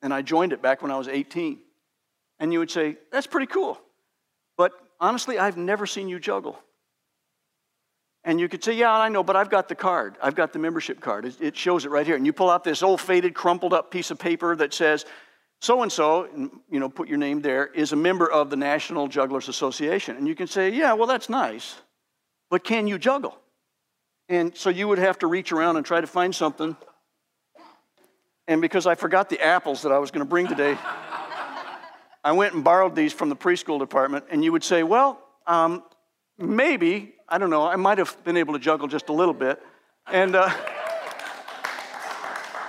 and 0.00 0.14
I 0.14 0.22
joined 0.22 0.52
it 0.52 0.62
back 0.62 0.80
when 0.80 0.90
I 0.90 0.98
was 0.98 1.08
18. 1.08 1.58
And 2.38 2.52
you 2.52 2.60
would 2.60 2.70
say, 2.70 2.96
That's 3.10 3.26
pretty 3.26 3.46
cool. 3.46 3.80
But 4.56 4.72
honestly, 5.00 5.38
I've 5.38 5.56
never 5.56 5.86
seen 5.86 6.08
you 6.08 6.20
juggle. 6.20 6.58
And 8.22 8.38
you 8.38 8.48
could 8.48 8.62
say, 8.62 8.74
Yeah, 8.74 8.92
I 8.92 9.08
know, 9.08 9.24
but 9.24 9.34
I've 9.34 9.50
got 9.50 9.68
the 9.68 9.74
card. 9.74 10.16
I've 10.22 10.36
got 10.36 10.52
the 10.52 10.60
membership 10.60 11.00
card. 11.00 11.34
It, 11.40 11.56
shows 11.56 11.84
it 11.84 11.90
right 11.90 12.06
here. 12.06 12.14
And 12.14 12.24
you 12.24 12.32
pull 12.32 12.50
out 12.50 12.62
this 12.62 12.82
old 12.84 13.00
faded, 13.00 13.34
crumpled 13.34 13.72
up 13.72 13.90
piece 13.90 14.12
of 14.12 14.20
paper 14.20 14.54
that 14.54 14.72
says, 14.72 15.04
so 15.60 15.82
and 15.82 15.90
so, 15.90 16.28
you 16.70 16.78
know, 16.78 16.88
put 16.88 17.08
your 17.08 17.18
name 17.18 17.40
there, 17.40 17.66
is 17.66 17.90
a 17.90 17.96
member 17.96 18.30
of 18.30 18.50
the 18.50 18.56
National 18.56 19.08
Jugglers 19.08 19.48
Association. 19.48 20.16
And 20.16 20.28
you 20.28 20.36
can 20.36 20.46
say, 20.46 20.70
yeah, 20.70 20.92
well, 20.92 21.08
that's 21.08 21.28
nice, 21.28 21.74
but 22.48 22.62
can 22.62 22.86
you 22.86 22.96
juggle? 22.98 23.36
And 24.28 24.56
so 24.56 24.70
you 24.70 24.88
would 24.88 24.98
have 24.98 25.18
to 25.20 25.26
reach 25.26 25.52
around 25.52 25.76
and 25.76 25.86
try 25.86 26.00
to 26.00 26.06
find 26.06 26.34
something. 26.34 26.76
And 28.46 28.60
because 28.60 28.86
I 28.86 28.94
forgot 28.94 29.28
the 29.28 29.40
apples 29.40 29.82
that 29.82 29.92
I 29.92 29.98
was 29.98 30.10
going 30.10 30.24
to 30.24 30.28
bring 30.28 30.46
today, 30.46 30.76
I 32.24 32.32
went 32.32 32.54
and 32.54 32.62
borrowed 32.62 32.94
these 32.94 33.12
from 33.12 33.28
the 33.28 33.36
preschool 33.36 33.78
department. 33.78 34.26
And 34.30 34.44
you 34.44 34.52
would 34.52 34.64
say, 34.64 34.82
well, 34.82 35.20
um, 35.46 35.82
maybe, 36.36 37.14
I 37.28 37.38
don't 37.38 37.50
know, 37.50 37.66
I 37.66 37.76
might 37.76 37.98
have 37.98 38.22
been 38.24 38.36
able 38.36 38.54
to 38.54 38.58
juggle 38.58 38.88
just 38.88 39.08
a 39.08 39.12
little 39.12 39.34
bit. 39.34 39.62
And 40.06 40.36
uh, 40.36 40.50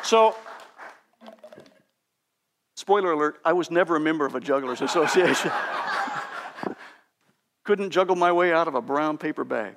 so 0.03 0.35
Spoiler 2.79 3.11
alert, 3.11 3.41
I 3.43 3.51
was 3.51 3.69
never 3.69 3.97
a 3.97 3.99
member 3.99 4.25
of 4.25 4.35
a 4.35 4.39
jugglers 4.39 4.81
association. 4.81 5.51
Couldn't 7.65 7.91
juggle 7.91 8.15
my 8.15 8.31
way 8.31 8.53
out 8.53 8.69
of 8.69 8.73
a 8.73 8.81
brown 8.81 9.17
paper 9.17 9.43
bag. 9.43 9.75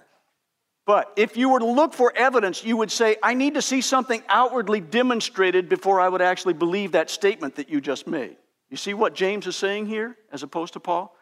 But 0.84 1.12
if 1.16 1.36
you 1.36 1.48
were 1.48 1.60
to 1.60 1.66
look 1.66 1.94
for 1.94 2.12
evidence, 2.16 2.64
you 2.64 2.76
would 2.76 2.90
say, 2.90 3.16
I 3.22 3.34
need 3.34 3.54
to 3.54 3.62
see 3.62 3.80
something 3.80 4.22
outwardly 4.28 4.80
demonstrated 4.80 5.68
before 5.68 6.00
I 6.00 6.08
would 6.08 6.22
actually 6.22 6.54
believe 6.54 6.92
that 6.92 7.08
statement 7.08 7.56
that 7.56 7.70
you 7.70 7.80
just 7.80 8.06
made. 8.06 8.36
You 8.68 8.76
see 8.76 8.94
what 8.94 9.14
James 9.14 9.46
is 9.46 9.54
saying 9.54 9.86
here 9.86 10.16
as 10.32 10.42
opposed 10.42 10.72
to 10.72 10.80
Paul? 10.80 11.14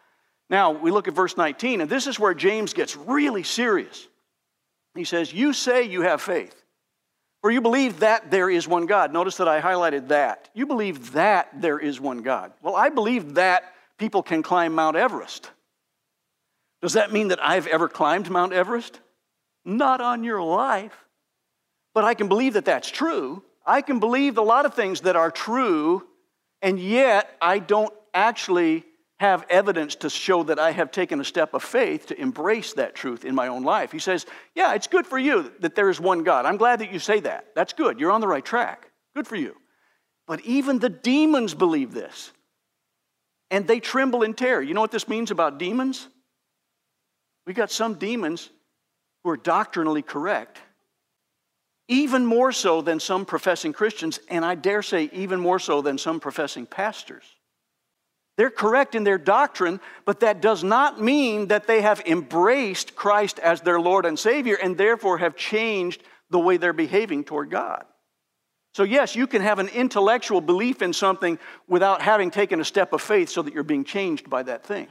Now, 0.49 0.71
we 0.71 0.89
look 0.89 1.07
at 1.07 1.13
verse 1.13 1.37
19, 1.37 1.81
and 1.81 1.89
this 1.89 2.07
is 2.07 2.19
where 2.19 2.33
James 2.33 2.73
gets 2.73 2.95
really 2.95 3.43
serious. 3.43 4.07
He 4.95 5.03
says, 5.03 5.31
You 5.31 5.53
say 5.53 5.83
you 5.83 6.01
have 6.01 6.21
faith. 6.21 6.55
For 7.41 7.49
you 7.49 7.61
believe 7.61 8.01
that 8.01 8.29
there 8.29 8.49
is 8.49 8.67
one 8.67 8.85
God. 8.85 9.11
Notice 9.11 9.37
that 9.37 9.47
I 9.47 9.61
highlighted 9.61 10.09
that. 10.09 10.49
You 10.53 10.67
believe 10.67 11.13
that 11.13 11.49
there 11.59 11.79
is 11.79 11.99
one 11.99 12.21
God. 12.21 12.51
Well, 12.61 12.75
I 12.75 12.89
believe 12.89 13.35
that 13.35 13.73
people 13.97 14.21
can 14.21 14.43
climb 14.43 14.73
Mount 14.73 14.95
Everest. 14.95 15.49
Does 16.81 16.93
that 16.93 17.11
mean 17.11 17.29
that 17.29 17.43
I've 17.43 17.67
ever 17.67 17.87
climbed 17.87 18.29
Mount 18.29 18.53
Everest? 18.53 18.99
Not 19.65 20.01
on 20.01 20.23
your 20.23 20.41
life. 20.41 20.95
But 21.93 22.03
I 22.03 22.13
can 22.13 22.27
believe 22.27 22.53
that 22.53 22.65
that's 22.65 22.89
true. 22.89 23.43
I 23.65 23.81
can 23.81 23.99
believe 23.99 24.37
a 24.37 24.41
lot 24.41 24.65
of 24.65 24.73
things 24.73 25.01
that 25.01 25.15
are 25.15 25.29
true, 25.29 26.03
and 26.61 26.79
yet 26.79 27.35
I 27.41 27.59
don't 27.59 27.93
actually 28.13 28.85
have 29.19 29.45
evidence 29.49 29.95
to 29.95 30.09
show 30.09 30.41
that 30.43 30.57
I 30.57 30.71
have 30.71 30.91
taken 30.91 31.19
a 31.21 31.23
step 31.23 31.53
of 31.53 31.61
faith 31.61 32.07
to 32.07 32.19
embrace 32.19 32.73
that 32.73 32.95
truth 32.95 33.23
in 33.23 33.35
my 33.35 33.49
own 33.49 33.61
life. 33.61 33.91
He 33.91 33.99
says, 33.99 34.25
Yeah, 34.55 34.73
it's 34.73 34.87
good 34.87 35.05
for 35.05 35.19
you 35.19 35.51
that 35.59 35.75
there 35.75 35.89
is 35.91 35.99
one 35.99 36.23
God. 36.23 36.45
I'm 36.47 36.57
glad 36.57 36.79
that 36.79 36.91
you 36.91 36.97
say 36.97 37.19
that. 37.19 37.53
That's 37.55 37.73
good. 37.73 37.99
You're 37.99 38.11
on 38.11 38.21
the 38.21 38.27
right 38.27 38.43
track. 38.43 38.89
Good 39.15 39.27
for 39.27 39.35
you. 39.35 39.55
But 40.25 40.41
even 40.41 40.79
the 40.79 40.89
demons 40.89 41.53
believe 41.53 41.93
this, 41.93 42.31
and 43.51 43.67
they 43.67 43.79
tremble 43.79 44.23
in 44.23 44.33
terror. 44.33 44.61
You 44.61 44.73
know 44.73 44.81
what 44.81 44.91
this 44.91 45.07
means 45.07 45.29
about 45.29 45.59
demons? 45.59 46.07
We 47.45 47.53
got 47.53 47.69
some 47.69 47.95
demons 47.95 48.49
who 49.23 49.29
are 49.29 49.37
doctrinally 49.37 50.01
correct, 50.01 50.59
even 51.87 52.25
more 52.25 52.51
so 52.51 52.81
than 52.81 52.99
some 52.99 53.25
professing 53.25 53.73
Christians, 53.73 54.19
and 54.29 54.45
I 54.45 54.55
dare 54.55 54.81
say, 54.81 55.09
even 55.13 55.39
more 55.39 55.59
so 55.59 55.81
than 55.81 55.97
some 55.97 56.19
professing 56.19 56.65
pastors. 56.65 57.23
They're 58.37 58.49
correct 58.49 58.95
in 58.95 59.03
their 59.03 59.17
doctrine, 59.17 59.79
but 60.05 60.21
that 60.21 60.41
does 60.41 60.63
not 60.63 61.01
mean 61.01 61.47
that 61.47 61.67
they 61.67 61.81
have 61.81 62.01
embraced 62.05 62.95
Christ 62.95 63.39
as 63.39 63.61
their 63.61 63.79
Lord 63.79 64.05
and 64.05 64.17
Savior 64.17 64.55
and 64.55 64.77
therefore 64.77 65.17
have 65.17 65.35
changed 65.35 66.01
the 66.29 66.39
way 66.39 66.57
they're 66.57 66.73
behaving 66.73 67.25
toward 67.25 67.51
God. 67.51 67.83
So, 68.73 68.83
yes, 68.83 69.17
you 69.17 69.27
can 69.27 69.41
have 69.41 69.59
an 69.59 69.67
intellectual 69.67 70.39
belief 70.39 70.81
in 70.81 70.93
something 70.93 71.37
without 71.67 72.01
having 72.01 72.31
taken 72.31 72.61
a 72.61 72.65
step 72.65 72.93
of 72.93 73.01
faith 73.01 73.27
so 73.27 73.41
that 73.41 73.53
you're 73.53 73.63
being 73.63 73.83
changed 73.83 74.29
by 74.29 74.43
that 74.43 74.65
thing. 74.65 74.87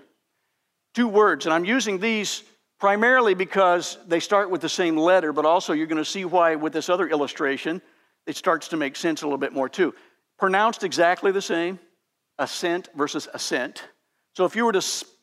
Two 0.95 1.09
words, 1.09 1.47
and 1.47 1.55
I'm 1.55 1.65
using 1.65 1.99
these 1.99 2.43
primarily 2.81 3.35
because 3.35 3.99
they 4.09 4.19
start 4.19 4.51
with 4.51 4.63
the 4.63 4.69
same 4.69 4.97
letter, 4.97 5.33
but 5.33 5.45
also 5.45 5.75
you're 5.75 5.87
going 5.87 5.99
to 5.99 6.05
see 6.05 6.25
why 6.25 6.57
with 6.57 6.73
this 6.73 6.89
other 6.89 7.07
illustration 7.07 7.81
it 8.27 8.37
starts 8.37 8.69
to 8.69 8.77
make 8.77 8.97
sense 8.97 9.23
a 9.23 9.27
little 9.27 9.39
bit 9.39 9.53
more 9.53 9.69
too. 9.69 9.95
Pronounced 10.39 10.83
exactly 10.83 11.31
the 11.31 11.43
same, 11.43 11.79
assent 12.39 12.89
versus 12.95 13.29
ascent. 13.35 13.85
So 14.35 14.45
if 14.47 14.57
you 14.57 14.65
were 14.65 14.73
to 14.73 14.83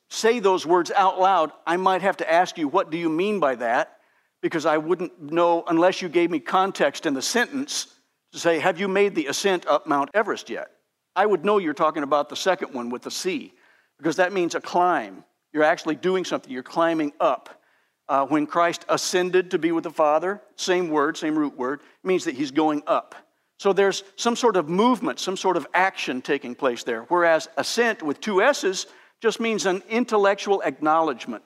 say 0.09 0.39
those 0.39 0.65
words 0.65 0.91
out 0.91 1.19
loud, 1.19 1.51
I 1.65 1.77
might 1.77 2.01
have 2.03 2.17
to 2.17 2.31
ask 2.31 2.57
you, 2.57 2.67
what 2.67 2.91
do 2.91 2.97
you 2.97 3.09
mean 3.09 3.39
by 3.39 3.55
that? 3.55 3.97
Because 4.41 4.65
I 4.65 4.77
wouldn't 4.77 5.19
know 5.19 5.63
unless 5.67 6.01
you 6.01 6.09
gave 6.09 6.29
me 6.29 6.39
context 6.39 7.05
in 7.05 7.15
the 7.15 7.21
sentence 7.21 7.87
to 8.33 8.39
say, 8.39 8.59
Have 8.59 8.79
you 8.79 8.87
made 8.87 9.15
the 9.15 9.27
ascent 9.27 9.65
up 9.65 9.87
Mount 9.87 10.11
Everest 10.13 10.49
yet? 10.49 10.67
I 11.15 11.25
would 11.25 11.43
know 11.43 11.57
you're 11.57 11.73
talking 11.73 12.03
about 12.03 12.29
the 12.29 12.35
second 12.35 12.73
one 12.73 12.91
with 12.91 13.01
the 13.01 13.09
C, 13.09 13.53
because 13.97 14.17
that 14.17 14.31
means 14.31 14.53
a 14.53 14.61
climb. 14.61 15.23
You're 15.53 15.63
actually 15.63 15.95
doing 15.95 16.25
something, 16.25 16.51
you're 16.51 16.63
climbing 16.63 17.13
up. 17.19 17.61
Uh, 18.09 18.25
when 18.25 18.47
Christ 18.47 18.85
ascended 18.87 19.51
to 19.51 19.59
be 19.59 19.73
with 19.73 19.83
the 19.83 19.91
Father, 19.91 20.41
same 20.55 20.89
word, 20.89 21.17
same 21.17 21.37
root 21.37 21.57
word, 21.57 21.81
means 22.03 22.23
that 22.23 22.35
he's 22.35 22.51
going 22.51 22.81
up. 22.87 23.15
So 23.59 23.73
there's 23.73 24.03
some 24.15 24.35
sort 24.35 24.55
of 24.55 24.69
movement, 24.69 25.19
some 25.19 25.35
sort 25.35 25.57
of 25.57 25.67
action 25.73 26.21
taking 26.21 26.55
place 26.55 26.83
there. 26.83 27.01
Whereas 27.09 27.49
assent 27.57 28.03
with 28.03 28.21
two 28.21 28.41
S's 28.41 28.85
just 29.19 29.39
means 29.39 29.65
an 29.65 29.83
intellectual 29.89 30.61
acknowledgement. 30.61 31.43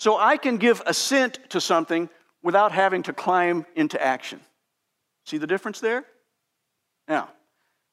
So 0.00 0.18
I 0.18 0.36
can 0.36 0.58
give 0.58 0.82
assent 0.86 1.38
to 1.50 1.60
something 1.60 2.08
without 2.42 2.72
having 2.72 3.02
to 3.04 3.12
climb 3.12 3.64
into 3.74 4.02
action. 4.02 4.40
See 5.24 5.38
the 5.38 5.46
difference 5.46 5.80
there? 5.80 6.04
Now, 7.06 7.30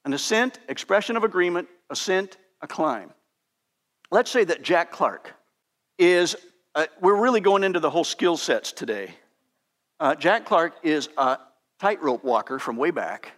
an 0.03 0.13
ascent, 0.13 0.59
expression 0.67 1.17
of 1.17 1.23
agreement, 1.23 1.67
assent, 1.89 2.37
a 2.61 2.67
climb. 2.67 3.11
Let's 4.11 4.31
say 4.31 4.43
that 4.43 4.61
Jack 4.61 4.91
Clark 4.91 5.33
is, 5.97 6.35
uh, 6.75 6.85
we're 7.01 7.19
really 7.19 7.41
going 7.41 7.63
into 7.63 7.79
the 7.79 7.89
whole 7.89 8.03
skill 8.03 8.37
sets 8.37 8.71
today. 8.71 9.15
Uh, 9.99 10.15
Jack 10.15 10.45
Clark 10.45 10.73
is 10.83 11.09
a 11.17 11.39
tightrope 11.79 12.23
walker 12.23 12.59
from 12.59 12.77
way 12.77 12.91
back. 12.91 13.31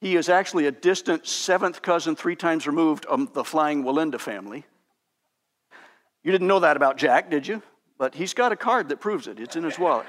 He 0.00 0.16
is 0.16 0.28
actually 0.28 0.66
a 0.66 0.72
distant 0.72 1.26
seventh 1.26 1.80
cousin, 1.80 2.16
three 2.16 2.36
times 2.36 2.66
removed 2.66 3.06
of 3.06 3.32
the 3.32 3.44
flying 3.44 3.84
Wallenda 3.84 4.20
family. 4.20 4.64
You 6.22 6.32
didn't 6.32 6.48
know 6.48 6.60
that 6.60 6.76
about 6.76 6.96
Jack, 6.96 7.30
did 7.30 7.46
you? 7.46 7.62
But 7.98 8.14
he's 8.14 8.34
got 8.34 8.52
a 8.52 8.56
card 8.56 8.88
that 8.88 9.00
proves 9.00 9.28
it. 9.28 9.38
It's 9.38 9.56
in 9.56 9.64
his 9.64 9.78
wallet. 9.78 10.06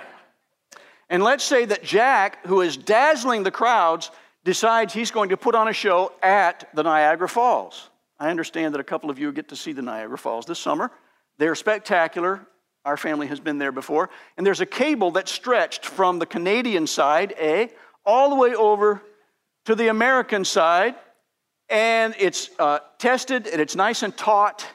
And 1.10 1.24
let's 1.24 1.44
say 1.44 1.66
that 1.66 1.84
Jack, 1.84 2.46
who 2.48 2.62
is 2.62 2.78
dazzling 2.78 3.44
the 3.44 3.52
crowds, 3.52 4.12
decides 4.44 4.94
he's 4.94 5.12
going 5.12 5.30
to 5.30 5.38
put 5.38 5.56
on 5.56 5.68
a 5.68 5.74
show 5.74 6.12
at 6.24 6.68
the 6.74 6.84
Niagara 6.84 7.30
Falls. 7.30 7.90
I 8.20 8.30
understand 8.30 8.74
that 8.74 8.82
a 8.82 8.86
couple 8.86 9.10
of 9.10 9.20
you 9.20 9.32
get 9.32 9.50
to 9.50 9.56
see 9.56 9.74
the 9.74 9.82
Niagara 9.82 10.18
Falls 10.18 10.46
this 10.46 10.60
summer. 10.60 10.92
They're 11.38 11.56
spectacular. 11.56 12.48
Our 12.86 12.98
family 12.98 13.28
has 13.28 13.40
been 13.40 13.58
there 13.58 13.72
before. 13.72 14.10
And 14.38 14.46
there's 14.46 14.62
a 14.62 14.66
cable 14.66 15.12
that's 15.12 15.32
stretched 15.32 15.86
from 15.86 16.20
the 16.20 16.26
Canadian 16.26 16.88
side, 16.88 17.34
A, 17.40 17.72
all 18.06 18.30
the 18.30 18.36
way 18.36 18.54
over 18.54 19.02
to 19.66 19.76
the 19.76 19.88
American 19.88 20.46
side. 20.46 20.96
And 21.68 22.16
it's 22.20 22.52
uh, 22.60 22.80
tested 23.00 23.48
and 23.48 23.60
it's 23.60 23.76
nice 23.76 24.04
and 24.04 24.16
taut. 24.16 24.66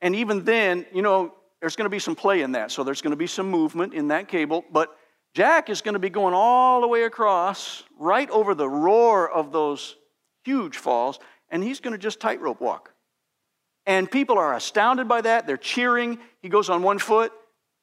And 0.00 0.16
even 0.16 0.44
then, 0.44 0.86
you 0.92 1.02
know, 1.02 1.34
there's 1.60 1.76
going 1.76 1.84
to 1.84 1.90
be 1.90 1.98
some 1.98 2.16
play 2.16 2.40
in 2.40 2.52
that. 2.52 2.70
So 2.72 2.82
there's 2.82 3.02
going 3.02 3.10
to 3.10 3.16
be 3.16 3.26
some 3.26 3.50
movement 3.50 3.92
in 3.92 4.08
that 4.08 4.28
cable. 4.28 4.64
But 4.72 4.96
Jack 5.34 5.68
is 5.68 5.82
going 5.82 5.92
to 5.92 6.00
be 6.00 6.10
going 6.10 6.34
all 6.34 6.80
the 6.80 6.88
way 6.88 7.04
across, 7.04 7.84
right 7.98 8.28
over 8.30 8.54
the 8.54 8.68
roar 8.68 9.30
of 9.30 9.52
those 9.52 9.96
huge 10.44 10.78
falls. 10.78 11.20
And 11.50 11.62
he's 11.62 11.80
going 11.80 11.92
to 11.92 11.98
just 11.98 12.20
tightrope 12.20 12.60
walk. 12.60 12.92
And 13.86 14.10
people 14.10 14.38
are 14.38 14.54
astounded 14.54 15.08
by 15.08 15.22
that. 15.22 15.46
They're 15.46 15.56
cheering. 15.56 16.18
He 16.42 16.48
goes 16.48 16.70
on 16.70 16.82
one 16.82 16.98
foot, 16.98 17.32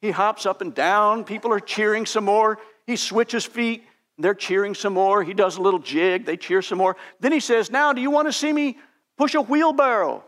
he 0.00 0.10
hops 0.10 0.46
up 0.46 0.60
and 0.60 0.74
down. 0.74 1.24
People 1.24 1.52
are 1.52 1.60
cheering 1.60 2.06
some 2.06 2.24
more. 2.24 2.58
He 2.86 2.96
switches 2.96 3.44
feet. 3.44 3.84
They're 4.16 4.34
cheering 4.34 4.74
some 4.74 4.94
more. 4.94 5.22
He 5.22 5.34
does 5.34 5.56
a 5.56 5.62
little 5.62 5.80
jig. 5.80 6.24
They 6.24 6.36
cheer 6.36 6.62
some 6.62 6.78
more. 6.78 6.96
Then 7.20 7.32
he 7.32 7.40
says, 7.40 7.70
Now, 7.70 7.92
do 7.92 8.00
you 8.00 8.10
want 8.10 8.28
to 8.28 8.32
see 8.32 8.52
me 8.52 8.76
push 9.16 9.34
a 9.34 9.40
wheelbarrow? 9.40 10.24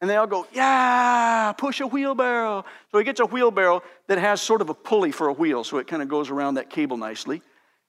And 0.00 0.08
they 0.08 0.16
all 0.16 0.26
go, 0.26 0.46
Yeah, 0.52 1.52
push 1.56 1.80
a 1.80 1.86
wheelbarrow. 1.86 2.64
So 2.90 2.98
he 2.98 3.04
gets 3.04 3.20
a 3.20 3.26
wheelbarrow 3.26 3.82
that 4.06 4.18
has 4.18 4.40
sort 4.40 4.60
of 4.60 4.70
a 4.70 4.74
pulley 4.74 5.12
for 5.12 5.28
a 5.28 5.32
wheel, 5.32 5.64
so 5.64 5.78
it 5.78 5.86
kind 5.86 6.02
of 6.02 6.08
goes 6.08 6.30
around 6.30 6.54
that 6.54 6.70
cable 6.70 6.96
nicely. 6.96 7.42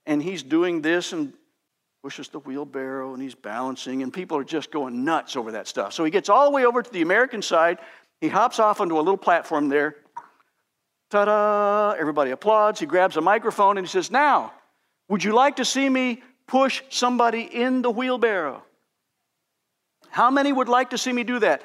And 0.06 0.22
he's 0.22 0.42
doing 0.42 0.82
this 0.82 1.14
and 1.14 1.34
pushes 2.02 2.30
the 2.30 2.40
wheelbarrow 2.40 3.14
and 3.14 3.22
he's 3.22 3.36
balancing, 3.36 4.04
and 4.04 4.14
people 4.14 4.38
are 4.38 4.44
just 4.44 4.72
going 4.72 5.04
nuts 5.04 5.36
over 5.36 5.52
that 5.52 5.68
stuff. 5.68 5.94
So 5.94 6.04
he 6.04 6.12
gets 6.12 6.30
all 6.30 6.46
the 6.46 6.52
way 6.52 6.66
over 6.66 6.82
to 6.82 6.92
the 6.92 7.02
American 7.02 7.42
side. 7.42 7.80
He 8.22 8.28
hops 8.30 8.60
off 8.60 8.80
onto 8.80 8.98
a 8.98 9.02
little 9.02 9.18
platform 9.18 9.70
there, 9.70 9.96
Ta 11.10 11.26
da! 11.26 11.96
Everybody 12.00 12.32
applauds. 12.32 12.80
He 12.80 12.86
grabs 12.86 13.18
a 13.18 13.22
microphone 13.22 13.78
and 13.78 13.88
he 13.88 13.90
says, 13.92 14.12
Now, 14.12 14.54
would 15.08 15.24
you 15.24 15.34
like 15.34 15.56
to 15.56 15.66
see 15.66 15.90
me 15.90 16.22
push 16.46 16.84
somebody 16.90 17.42
in 17.42 17.82
the 17.82 17.90
wheelbarrow? 17.90 18.64
How 20.10 20.30
many 20.30 20.54
would 20.54 20.70
like 20.70 20.92
to 20.92 20.98
see 20.98 21.12
me 21.12 21.24
do 21.24 21.40
that? 21.40 21.64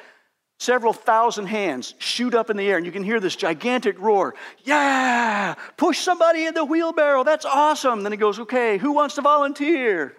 several 0.60 0.92
thousand 0.92 1.46
hands 1.46 1.94
shoot 1.98 2.32
up 2.32 2.48
in 2.48 2.56
the 2.56 2.66
air, 2.66 2.76
and 2.76 2.86
you 2.86 2.92
can 2.92 3.02
hear 3.02 3.20
this 3.20 3.36
gigantic 3.36 4.00
roar. 4.00 4.34
Yeah, 4.62 5.54
push 5.76 5.98
somebody 5.98 6.46
in 6.46 6.54
the 6.54 6.64
wheelbarrow. 6.64 7.24
That's 7.24 7.44
awesome. 7.44 8.02
Then 8.02 8.12
he 8.12 8.18
goes, 8.18 8.38
Okay, 8.38 8.78
who 8.78 8.92
wants 8.92 9.16
to 9.16 9.20
volunteer? 9.20 10.16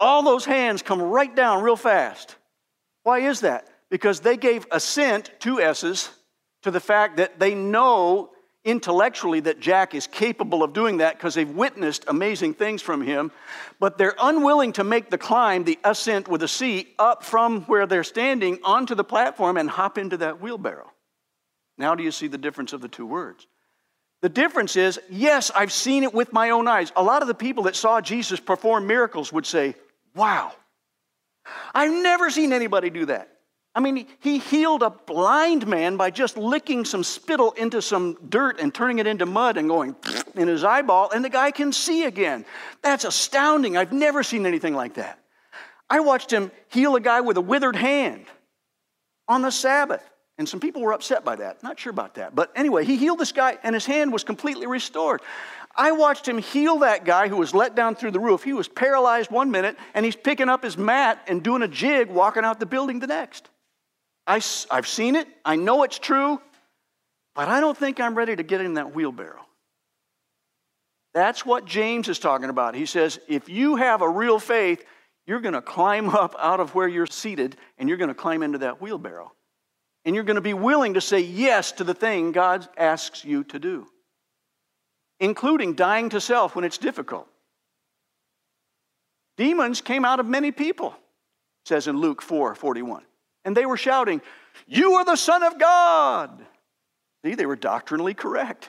All 0.00 0.22
those 0.22 0.44
hands 0.44 0.82
come 0.82 1.02
right 1.02 1.34
down 1.34 1.62
real 1.62 1.76
fast. 1.76 2.36
Why 3.02 3.20
is 3.20 3.40
that? 3.40 3.66
Because 3.90 4.20
they 4.20 4.36
gave 4.36 4.66
assent, 4.70 5.30
two 5.38 5.60
S's, 5.60 6.10
to 6.62 6.70
the 6.70 6.80
fact 6.80 7.16
that 7.16 7.38
they 7.38 7.54
know 7.54 8.30
intellectually 8.64 9.40
that 9.40 9.60
Jack 9.60 9.94
is 9.94 10.06
capable 10.06 10.62
of 10.62 10.72
doing 10.72 10.98
that 10.98 11.16
because 11.16 11.34
they've 11.34 11.48
witnessed 11.48 12.04
amazing 12.06 12.54
things 12.54 12.82
from 12.82 13.00
him, 13.00 13.32
but 13.80 13.96
they're 13.96 14.16
unwilling 14.20 14.72
to 14.74 14.84
make 14.84 15.10
the 15.10 15.18
climb, 15.18 15.64
the 15.64 15.78
ascent 15.84 16.28
with 16.28 16.42
a 16.42 16.48
C, 16.48 16.88
up 16.98 17.24
from 17.24 17.62
where 17.62 17.86
they're 17.86 18.04
standing 18.04 18.58
onto 18.62 18.94
the 18.94 19.04
platform 19.04 19.56
and 19.56 19.70
hop 19.70 19.96
into 19.96 20.18
that 20.18 20.40
wheelbarrow. 20.40 20.92
Now, 21.78 21.94
do 21.94 22.02
you 22.02 22.10
see 22.10 22.26
the 22.26 22.38
difference 22.38 22.72
of 22.72 22.80
the 22.80 22.88
two 22.88 23.06
words? 23.06 23.46
The 24.20 24.28
difference 24.28 24.76
is, 24.76 25.00
yes, 25.08 25.50
I've 25.54 25.72
seen 25.72 26.02
it 26.02 26.12
with 26.12 26.32
my 26.32 26.50
own 26.50 26.66
eyes. 26.66 26.92
A 26.96 27.02
lot 27.02 27.22
of 27.22 27.28
the 27.28 27.34
people 27.34 27.62
that 27.64 27.76
saw 27.76 28.00
Jesus 28.00 28.40
perform 28.40 28.86
miracles 28.86 29.32
would 29.32 29.46
say, 29.46 29.76
Wow, 30.18 30.52
I've 31.72 31.92
never 31.92 32.28
seen 32.28 32.52
anybody 32.52 32.90
do 32.90 33.06
that. 33.06 33.28
I 33.72 33.78
mean, 33.78 34.08
he 34.18 34.38
healed 34.38 34.82
a 34.82 34.90
blind 34.90 35.68
man 35.68 35.96
by 35.96 36.10
just 36.10 36.36
licking 36.36 36.84
some 36.84 37.04
spittle 37.04 37.52
into 37.52 37.80
some 37.80 38.18
dirt 38.28 38.58
and 38.58 38.74
turning 38.74 38.98
it 38.98 39.06
into 39.06 39.26
mud 39.26 39.56
and 39.56 39.68
going 39.68 39.94
in 40.34 40.48
his 40.48 40.64
eyeball, 40.64 41.10
and 41.14 41.24
the 41.24 41.30
guy 41.30 41.52
can 41.52 41.72
see 41.72 42.02
again. 42.02 42.44
That's 42.82 43.04
astounding. 43.04 43.76
I've 43.76 43.92
never 43.92 44.24
seen 44.24 44.44
anything 44.44 44.74
like 44.74 44.94
that. 44.94 45.20
I 45.88 46.00
watched 46.00 46.32
him 46.32 46.50
heal 46.66 46.96
a 46.96 47.00
guy 47.00 47.20
with 47.20 47.36
a 47.36 47.40
withered 47.40 47.76
hand 47.76 48.26
on 49.28 49.42
the 49.42 49.50
Sabbath. 49.50 50.02
And 50.38 50.48
some 50.48 50.60
people 50.60 50.82
were 50.82 50.92
upset 50.92 51.24
by 51.24 51.34
that. 51.36 51.62
Not 51.64 51.80
sure 51.80 51.90
about 51.90 52.14
that. 52.14 52.34
But 52.34 52.52
anyway, 52.54 52.84
he 52.84 52.96
healed 52.96 53.18
this 53.18 53.32
guy 53.32 53.58
and 53.64 53.74
his 53.74 53.84
hand 53.84 54.12
was 54.12 54.22
completely 54.22 54.68
restored. 54.68 55.20
I 55.78 55.92
watched 55.92 56.26
him 56.26 56.38
heal 56.38 56.80
that 56.80 57.04
guy 57.04 57.28
who 57.28 57.36
was 57.36 57.54
let 57.54 57.76
down 57.76 57.94
through 57.94 58.10
the 58.10 58.18
roof. 58.18 58.42
He 58.42 58.52
was 58.52 58.66
paralyzed 58.66 59.30
one 59.30 59.52
minute 59.52 59.76
and 59.94 60.04
he's 60.04 60.16
picking 60.16 60.48
up 60.48 60.64
his 60.64 60.76
mat 60.76 61.22
and 61.28 61.40
doing 61.40 61.62
a 61.62 61.68
jig 61.68 62.08
walking 62.08 62.44
out 62.44 62.58
the 62.58 62.66
building 62.66 62.98
the 62.98 63.06
next. 63.06 63.48
I, 64.26 64.42
I've 64.70 64.88
seen 64.88 65.14
it, 65.14 65.28
I 65.44 65.54
know 65.54 65.84
it's 65.84 66.00
true, 66.00 66.40
but 67.36 67.48
I 67.48 67.60
don't 67.60 67.78
think 67.78 68.00
I'm 68.00 68.16
ready 68.16 68.34
to 68.34 68.42
get 68.42 68.60
in 68.60 68.74
that 68.74 68.92
wheelbarrow. 68.92 69.46
That's 71.14 71.46
what 71.46 71.64
James 71.64 72.08
is 72.08 72.18
talking 72.18 72.50
about. 72.50 72.74
He 72.74 72.84
says, 72.84 73.20
if 73.28 73.48
you 73.48 73.76
have 73.76 74.02
a 74.02 74.08
real 74.08 74.40
faith, 74.40 74.84
you're 75.26 75.40
going 75.40 75.54
to 75.54 75.62
climb 75.62 76.08
up 76.14 76.34
out 76.40 76.58
of 76.58 76.74
where 76.74 76.88
you're 76.88 77.06
seated 77.06 77.56
and 77.78 77.88
you're 77.88 77.98
going 77.98 78.08
to 78.08 78.14
climb 78.14 78.42
into 78.42 78.58
that 78.58 78.82
wheelbarrow. 78.82 79.32
And 80.04 80.14
you're 80.16 80.24
going 80.24 80.34
to 80.34 80.40
be 80.40 80.54
willing 80.54 80.94
to 80.94 81.00
say 81.00 81.20
yes 81.20 81.70
to 81.72 81.84
the 81.84 81.94
thing 81.94 82.32
God 82.32 82.68
asks 82.76 83.24
you 83.24 83.44
to 83.44 83.58
do, 83.60 83.86
including 85.20 85.74
dying 85.74 86.10
to 86.10 86.20
self 86.20 86.54
when 86.54 86.64
it's 86.64 86.78
difficult. 86.78 87.28
Demons 89.36 89.80
came 89.80 90.04
out 90.04 90.20
of 90.20 90.26
many 90.26 90.50
people, 90.50 90.94
says 91.64 91.86
in 91.86 91.98
Luke 91.98 92.22
4 92.22 92.54
41 92.54 93.02
and 93.48 93.56
they 93.56 93.64
were 93.64 93.78
shouting, 93.78 94.20
You 94.66 94.94
are 94.94 95.06
the 95.06 95.16
Son 95.16 95.42
of 95.42 95.58
God. 95.58 96.44
See, 97.24 97.34
they 97.34 97.46
were 97.46 97.56
doctrinally 97.56 98.12
correct. 98.12 98.68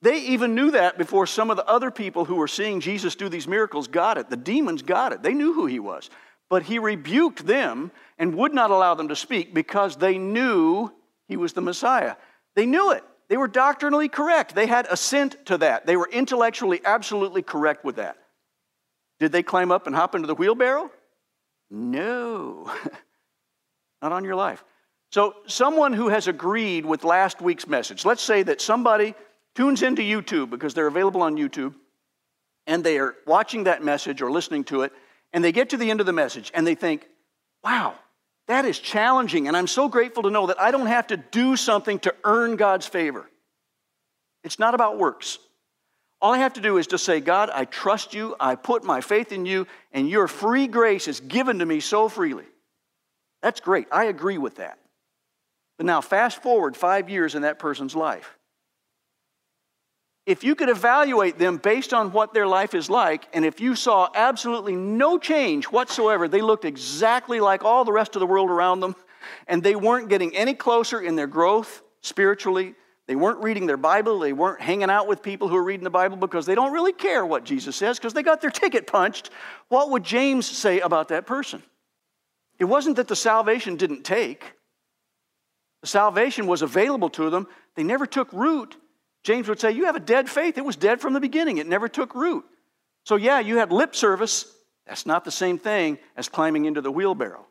They 0.00 0.18
even 0.18 0.54
knew 0.54 0.70
that 0.70 0.96
before 0.96 1.26
some 1.26 1.50
of 1.50 1.58
the 1.58 1.66
other 1.66 1.90
people 1.90 2.24
who 2.24 2.36
were 2.36 2.48
seeing 2.48 2.80
Jesus 2.80 3.14
do 3.14 3.28
these 3.28 3.46
miracles 3.46 3.86
got 3.86 4.16
it. 4.16 4.30
The 4.30 4.36
demons 4.36 4.80
got 4.80 5.12
it. 5.12 5.22
They 5.22 5.34
knew 5.34 5.52
who 5.52 5.66
he 5.66 5.78
was. 5.78 6.08
But 6.48 6.62
he 6.62 6.78
rebuked 6.78 7.46
them 7.46 7.90
and 8.18 8.34
would 8.36 8.54
not 8.54 8.70
allow 8.70 8.94
them 8.94 9.08
to 9.08 9.16
speak 9.16 9.52
because 9.52 9.96
they 9.96 10.16
knew 10.16 10.90
he 11.28 11.36
was 11.36 11.52
the 11.52 11.60
Messiah. 11.60 12.16
They 12.54 12.64
knew 12.64 12.92
it. 12.92 13.04
They 13.28 13.36
were 13.36 13.48
doctrinally 13.48 14.08
correct. 14.08 14.54
They 14.54 14.66
had 14.66 14.86
assent 14.86 15.46
to 15.46 15.58
that. 15.58 15.86
They 15.86 15.96
were 15.96 16.08
intellectually 16.10 16.80
absolutely 16.84 17.42
correct 17.42 17.84
with 17.84 17.96
that. 17.96 18.16
Did 19.18 19.32
they 19.32 19.42
climb 19.42 19.72
up 19.72 19.86
and 19.86 19.96
hop 19.96 20.14
into 20.14 20.26
the 20.26 20.34
wheelbarrow? 20.34 20.90
No. 21.70 22.70
not 24.02 24.12
on 24.12 24.24
your 24.24 24.34
life. 24.36 24.64
So, 25.10 25.36
someone 25.46 25.92
who 25.92 26.08
has 26.08 26.28
agreed 26.28 26.84
with 26.84 27.04
last 27.04 27.40
week's 27.40 27.66
message, 27.66 28.04
let's 28.04 28.22
say 28.22 28.42
that 28.42 28.60
somebody 28.60 29.14
tunes 29.54 29.82
into 29.82 30.02
YouTube 30.02 30.50
because 30.50 30.74
they're 30.74 30.86
available 30.86 31.22
on 31.22 31.36
YouTube 31.36 31.74
and 32.66 32.82
they 32.82 32.98
are 32.98 33.14
watching 33.26 33.64
that 33.64 33.82
message 33.82 34.20
or 34.20 34.30
listening 34.30 34.64
to 34.64 34.82
it, 34.82 34.92
and 35.32 35.42
they 35.42 35.52
get 35.52 35.70
to 35.70 35.76
the 35.76 35.90
end 35.90 36.00
of 36.00 36.06
the 36.06 36.12
message 36.12 36.50
and 36.54 36.66
they 36.66 36.74
think, 36.74 37.06
wow, 37.62 37.94
that 38.56 38.64
is 38.64 38.78
challenging, 38.78 39.48
and 39.48 39.56
I'm 39.56 39.66
so 39.66 39.86
grateful 39.86 40.22
to 40.22 40.30
know 40.30 40.46
that 40.46 40.58
I 40.58 40.70
don't 40.70 40.86
have 40.86 41.08
to 41.08 41.18
do 41.18 41.56
something 41.56 41.98
to 42.00 42.14
earn 42.24 42.56
God's 42.56 42.86
favor. 42.86 43.30
It's 44.44 44.58
not 44.58 44.74
about 44.74 44.98
works. 44.98 45.38
All 46.22 46.32
I 46.32 46.38
have 46.38 46.54
to 46.54 46.62
do 46.62 46.78
is 46.78 46.86
to 46.86 46.96
say, 46.96 47.20
God, 47.20 47.50
I 47.52 47.66
trust 47.66 48.14
you, 48.14 48.34
I 48.40 48.54
put 48.54 48.82
my 48.82 49.02
faith 49.02 49.30
in 49.30 49.44
you, 49.44 49.66
and 49.92 50.08
your 50.08 50.26
free 50.26 50.68
grace 50.68 51.06
is 51.06 51.20
given 51.20 51.58
to 51.58 51.66
me 51.66 51.80
so 51.80 52.08
freely. 52.08 52.46
That's 53.42 53.60
great. 53.60 53.88
I 53.92 54.04
agree 54.04 54.38
with 54.38 54.54
that. 54.54 54.78
But 55.76 55.84
now, 55.84 56.00
fast 56.00 56.42
forward 56.42 56.78
five 56.78 57.10
years 57.10 57.34
in 57.34 57.42
that 57.42 57.58
person's 57.58 57.94
life. 57.94 58.35
If 60.26 60.42
you 60.42 60.56
could 60.56 60.68
evaluate 60.68 61.38
them 61.38 61.56
based 61.56 61.94
on 61.94 62.10
what 62.10 62.34
their 62.34 62.48
life 62.48 62.74
is 62.74 62.90
like, 62.90 63.28
and 63.32 63.44
if 63.44 63.60
you 63.60 63.76
saw 63.76 64.08
absolutely 64.12 64.74
no 64.74 65.18
change 65.18 65.66
whatsoever, 65.66 66.26
they 66.26 66.42
looked 66.42 66.64
exactly 66.64 67.38
like 67.38 67.64
all 67.64 67.84
the 67.84 67.92
rest 67.92 68.16
of 68.16 68.20
the 68.20 68.26
world 68.26 68.50
around 68.50 68.80
them, 68.80 68.96
and 69.46 69.62
they 69.62 69.76
weren't 69.76 70.08
getting 70.08 70.36
any 70.36 70.52
closer 70.52 71.00
in 71.00 71.14
their 71.14 71.28
growth 71.28 71.82
spiritually. 72.00 72.74
They 73.06 73.14
weren't 73.14 73.40
reading 73.40 73.66
their 73.66 73.76
Bible. 73.76 74.18
They 74.18 74.32
weren't 74.32 74.60
hanging 74.60 74.90
out 74.90 75.06
with 75.06 75.22
people 75.22 75.46
who 75.46 75.54
are 75.54 75.62
reading 75.62 75.84
the 75.84 75.90
Bible 75.90 76.16
because 76.16 76.44
they 76.44 76.56
don't 76.56 76.72
really 76.72 76.92
care 76.92 77.24
what 77.24 77.44
Jesus 77.44 77.76
says 77.76 77.96
because 77.96 78.12
they 78.12 78.24
got 78.24 78.40
their 78.40 78.50
ticket 78.50 78.88
punched. 78.88 79.30
What 79.68 79.90
would 79.90 80.02
James 80.02 80.44
say 80.44 80.80
about 80.80 81.08
that 81.08 81.24
person? 81.24 81.62
It 82.58 82.64
wasn't 82.64 82.96
that 82.96 83.06
the 83.06 83.14
salvation 83.14 83.76
didn't 83.76 84.02
take, 84.02 84.54
the 85.82 85.86
salvation 85.86 86.48
was 86.48 86.62
available 86.62 87.10
to 87.10 87.30
them. 87.30 87.46
They 87.76 87.84
never 87.84 88.06
took 88.06 88.32
root. 88.32 88.76
James 89.26 89.48
would 89.48 89.58
say, 89.58 89.72
You 89.72 89.86
have 89.86 89.96
a 89.96 90.00
dead 90.00 90.30
faith. 90.30 90.56
It 90.56 90.64
was 90.64 90.76
dead 90.76 91.00
from 91.00 91.12
the 91.12 91.20
beginning, 91.20 91.58
it 91.58 91.66
never 91.66 91.88
took 91.88 92.14
root. 92.14 92.44
So, 93.04 93.16
yeah, 93.16 93.40
you 93.40 93.56
had 93.56 93.72
lip 93.72 93.94
service. 93.94 94.46
That's 94.86 95.04
not 95.04 95.24
the 95.24 95.32
same 95.32 95.58
thing 95.58 95.98
as 96.16 96.28
climbing 96.28 96.64
into 96.64 96.80
the 96.80 96.92
wheelbarrow. 96.92 97.44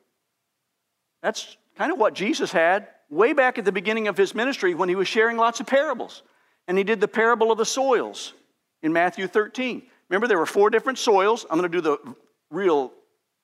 That's 1.21 1.57
kind 1.77 1.91
of 1.91 1.99
what 1.99 2.13
Jesus 2.13 2.49
had 2.49 2.88
way 3.09 3.33
back 3.33 3.57
at 3.57 3.65
the 3.65 3.73
beginning 3.73 4.07
of 4.07 4.15
his 4.15 4.33
ministry 4.33 4.73
when 4.73 4.88
he 4.88 4.95
was 4.95 5.09
sharing 5.09 5.35
lots 5.35 5.59
of 5.59 5.67
parables. 5.67 6.23
And 6.69 6.77
he 6.77 6.85
did 6.85 7.01
the 7.01 7.09
parable 7.09 7.51
of 7.51 7.57
the 7.57 7.65
soils 7.65 8.33
in 8.81 8.93
Matthew 8.93 9.27
13. 9.27 9.83
Remember, 10.09 10.27
there 10.27 10.38
were 10.38 10.45
four 10.45 10.69
different 10.69 10.97
soils. 10.97 11.45
I'm 11.49 11.59
going 11.59 11.69
to 11.69 11.77
do 11.77 11.81
the 11.81 12.15
real 12.51 12.93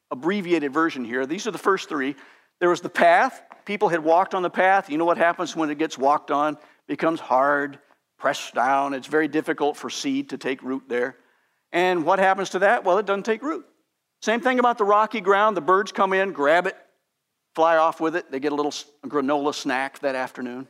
abbreviated 0.09 0.71
version 0.71 1.03
here. 1.03 1.25
These 1.25 1.47
are 1.47 1.51
the 1.51 1.57
first 1.57 1.89
three. 1.89 2.15
There 2.61 2.69
was 2.69 2.79
the 2.79 2.89
path. 2.89 3.41
People 3.65 3.89
had 3.89 4.01
walked 4.01 4.33
on 4.33 4.41
the 4.41 4.49
path. 4.49 4.89
You 4.89 4.97
know 4.97 5.05
what 5.05 5.17
happens 5.17 5.53
when 5.53 5.69
it 5.69 5.77
gets 5.77 5.97
walked 5.97 6.31
on? 6.31 6.53
It 6.53 6.87
becomes 6.87 7.19
hard, 7.19 7.77
pressed 8.21 8.53
down. 8.53 8.93
It's 8.93 9.07
very 9.07 9.27
difficult 9.27 9.75
for 9.75 9.89
seed 9.89 10.29
to 10.29 10.37
take 10.37 10.61
root 10.61 10.83
there. 10.87 11.17
And 11.71 12.05
what 12.05 12.19
happens 12.19 12.51
to 12.51 12.59
that? 12.59 12.83
Well, 12.83 12.99
it 12.99 13.07
doesn't 13.07 13.23
take 13.23 13.41
root. 13.41 13.65
Same 14.21 14.39
thing 14.39 14.59
about 14.59 14.77
the 14.77 14.83
rocky 14.83 15.21
ground. 15.21 15.57
The 15.57 15.61
birds 15.61 15.91
come 15.91 16.13
in, 16.13 16.31
grab 16.31 16.67
it, 16.67 16.77
fly 17.55 17.77
off 17.77 17.99
with 17.99 18.15
it. 18.15 18.31
They 18.31 18.39
get 18.39 18.51
a 18.51 18.55
little 18.55 18.73
granola 19.05 19.55
snack 19.55 19.99
that 19.99 20.13
afternoon. 20.13 20.67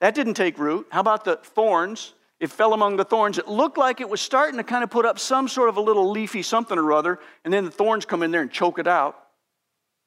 That 0.00 0.14
didn't 0.14 0.34
take 0.34 0.58
root. 0.58 0.86
How 0.90 1.00
about 1.00 1.24
the 1.24 1.36
thorns? 1.36 2.14
it 2.40 2.52
fell 2.52 2.72
among 2.72 2.96
the 2.96 3.04
thorns. 3.04 3.38
It 3.38 3.48
looked 3.48 3.76
like 3.76 4.00
it 4.00 4.08
was 4.08 4.20
starting 4.20 4.58
to 4.58 4.62
kind 4.62 4.84
of 4.84 4.90
put 4.90 5.04
up 5.04 5.18
some 5.18 5.48
sort 5.48 5.68
of 5.68 5.76
a 5.76 5.80
little 5.80 6.10
leafy 6.10 6.42
something 6.42 6.78
or 6.78 6.92
other, 6.92 7.18
and 7.44 7.52
then 7.52 7.64
the 7.64 7.70
thorns 7.72 8.04
come 8.04 8.22
in 8.22 8.30
there 8.30 8.42
and 8.42 8.50
choke 8.50 8.78
it 8.78 8.86
out. 8.86 9.18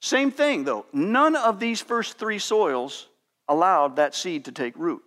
Same 0.01 0.31
thing, 0.31 0.63
though. 0.63 0.85
None 0.93 1.35
of 1.35 1.59
these 1.59 1.81
first 1.81 2.17
three 2.17 2.39
soils 2.39 3.09
allowed 3.49 3.97
that 3.97 4.15
seed 4.15 4.45
to 4.45 4.53
take 4.53 4.77
root. 4.77 5.03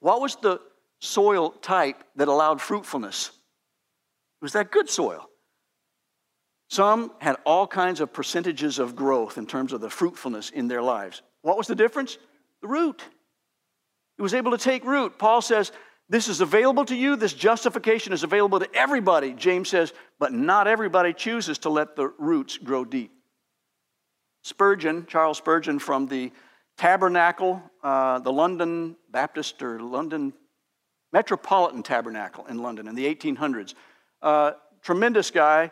What 0.00 0.20
was 0.20 0.36
the 0.36 0.60
soil 1.00 1.50
type 1.50 2.02
that 2.16 2.28
allowed 2.28 2.60
fruitfulness? 2.60 3.28
It 3.28 4.44
was 4.44 4.52
that 4.52 4.70
good 4.70 4.90
soil. 4.90 5.28
Some 6.68 7.12
had 7.20 7.36
all 7.44 7.66
kinds 7.66 8.00
of 8.00 8.12
percentages 8.12 8.78
of 8.78 8.96
growth 8.96 9.38
in 9.38 9.46
terms 9.46 9.72
of 9.72 9.80
the 9.80 9.90
fruitfulness 9.90 10.50
in 10.50 10.68
their 10.68 10.82
lives. 10.82 11.22
What 11.42 11.56
was 11.56 11.68
the 11.68 11.74
difference? 11.74 12.18
The 12.60 12.68
root. 12.68 13.02
It 14.18 14.22
was 14.22 14.34
able 14.34 14.50
to 14.50 14.58
take 14.58 14.84
root. 14.84 15.18
Paul 15.18 15.42
says, 15.42 15.70
this 16.08 16.28
is 16.28 16.40
available 16.40 16.84
to 16.86 16.94
you. 16.94 17.16
This 17.16 17.34
justification 17.34 18.12
is 18.12 18.22
available 18.22 18.60
to 18.60 18.74
everybody, 18.74 19.32
James 19.32 19.68
says, 19.68 19.92
but 20.18 20.32
not 20.32 20.66
everybody 20.66 21.12
chooses 21.12 21.58
to 21.58 21.70
let 21.70 21.96
the 21.96 22.12
roots 22.18 22.58
grow 22.58 22.84
deep. 22.84 23.12
Spurgeon, 24.42 25.06
Charles 25.06 25.38
Spurgeon 25.38 25.78
from 25.80 26.06
the 26.06 26.32
Tabernacle, 26.76 27.62
uh, 27.82 28.18
the 28.18 28.32
London 28.32 28.96
Baptist 29.10 29.62
or 29.62 29.80
London 29.80 30.32
Metropolitan 31.12 31.82
Tabernacle 31.82 32.46
in 32.46 32.58
London 32.58 32.88
in 32.88 32.94
the 32.94 33.14
1800s. 33.14 33.74
Uh, 34.20 34.52
tremendous 34.82 35.30
guy. 35.30 35.70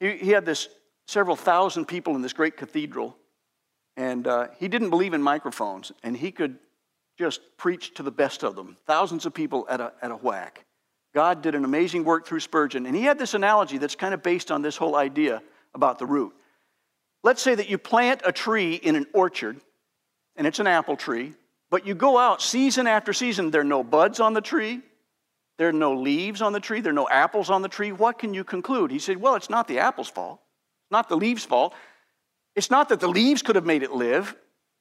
He, 0.00 0.16
he 0.16 0.30
had 0.30 0.46
this 0.46 0.68
several 1.06 1.36
thousand 1.36 1.86
people 1.86 2.14
in 2.14 2.22
this 2.22 2.32
great 2.32 2.56
cathedral. 2.56 3.16
And 3.96 4.26
uh, 4.28 4.48
he 4.58 4.68
didn't 4.68 4.90
believe 4.90 5.12
in 5.12 5.22
microphones, 5.22 5.90
and 6.04 6.16
he 6.16 6.30
could 6.30 6.58
just 7.18 7.40
preach 7.56 7.94
to 7.94 8.04
the 8.04 8.12
best 8.12 8.44
of 8.44 8.54
them, 8.54 8.76
thousands 8.86 9.26
of 9.26 9.34
people 9.34 9.66
at 9.68 9.80
a, 9.80 9.92
at 10.00 10.12
a 10.12 10.16
whack. 10.16 10.64
God 11.14 11.42
did 11.42 11.56
an 11.56 11.64
amazing 11.64 12.04
work 12.04 12.24
through 12.24 12.40
Spurgeon, 12.40 12.86
and 12.86 12.94
he 12.94 13.02
had 13.02 13.18
this 13.18 13.34
analogy 13.34 13.76
that's 13.76 13.96
kind 13.96 14.14
of 14.14 14.22
based 14.22 14.52
on 14.52 14.62
this 14.62 14.76
whole 14.76 14.94
idea 14.94 15.42
about 15.74 15.98
the 15.98 16.06
root. 16.06 16.32
Let's 17.24 17.42
say 17.42 17.56
that 17.56 17.68
you 17.68 17.76
plant 17.76 18.20
a 18.24 18.30
tree 18.30 18.74
in 18.74 18.94
an 18.94 19.06
orchard, 19.12 19.60
and 20.38 20.46
it's 20.46 20.60
an 20.60 20.66
apple 20.66 20.96
tree, 20.96 21.34
but 21.68 21.86
you 21.86 21.94
go 21.94 22.16
out 22.16 22.40
season 22.40 22.86
after 22.86 23.12
season, 23.12 23.50
there 23.50 23.60
are 23.60 23.64
no 23.64 23.84
buds 23.84 24.20
on 24.20 24.32
the 24.32 24.40
tree, 24.40 24.80
there 25.58 25.68
are 25.68 25.72
no 25.72 25.94
leaves 25.94 26.40
on 26.40 26.52
the 26.52 26.60
tree, 26.60 26.80
there 26.80 26.92
are 26.92 26.94
no 26.94 27.08
apples 27.10 27.50
on 27.50 27.60
the 27.60 27.68
tree. 27.68 27.92
What 27.92 28.18
can 28.18 28.32
you 28.32 28.44
conclude? 28.44 28.90
He 28.90 29.00
said, 29.00 29.20
Well, 29.20 29.34
it's 29.34 29.50
not 29.50 29.68
the 29.68 29.80
apple's 29.80 30.08
fault, 30.08 30.40
it's 30.84 30.92
not 30.92 31.10
the 31.10 31.16
leaves' 31.16 31.44
fault. 31.44 31.74
It's 32.56 32.72
not 32.72 32.88
that 32.88 32.98
the 32.98 33.08
leaves 33.08 33.42
could 33.42 33.54
have 33.54 33.66
made 33.66 33.84
it 33.84 33.92
live, 33.92 34.34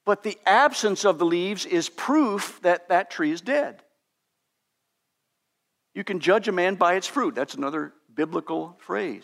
but 0.04 0.24
the 0.24 0.36
absence 0.48 1.06
of 1.06 1.20
the 1.20 1.28
leaves 1.28 1.64
is 1.64 1.90
proof 1.90 2.60
that 2.64 2.90
that 2.90 3.12
tree 3.12 3.32
is 3.32 3.40
dead. 3.40 3.84
You 5.94 6.04
can 6.04 6.20
judge 6.20 6.48
a 6.48 6.52
man 6.52 6.74
by 6.74 6.96
its 6.96 7.06
fruit. 7.06 7.36
That's 7.36 7.54
another 7.54 7.94
biblical 8.12 8.80
phrase. 8.80 9.24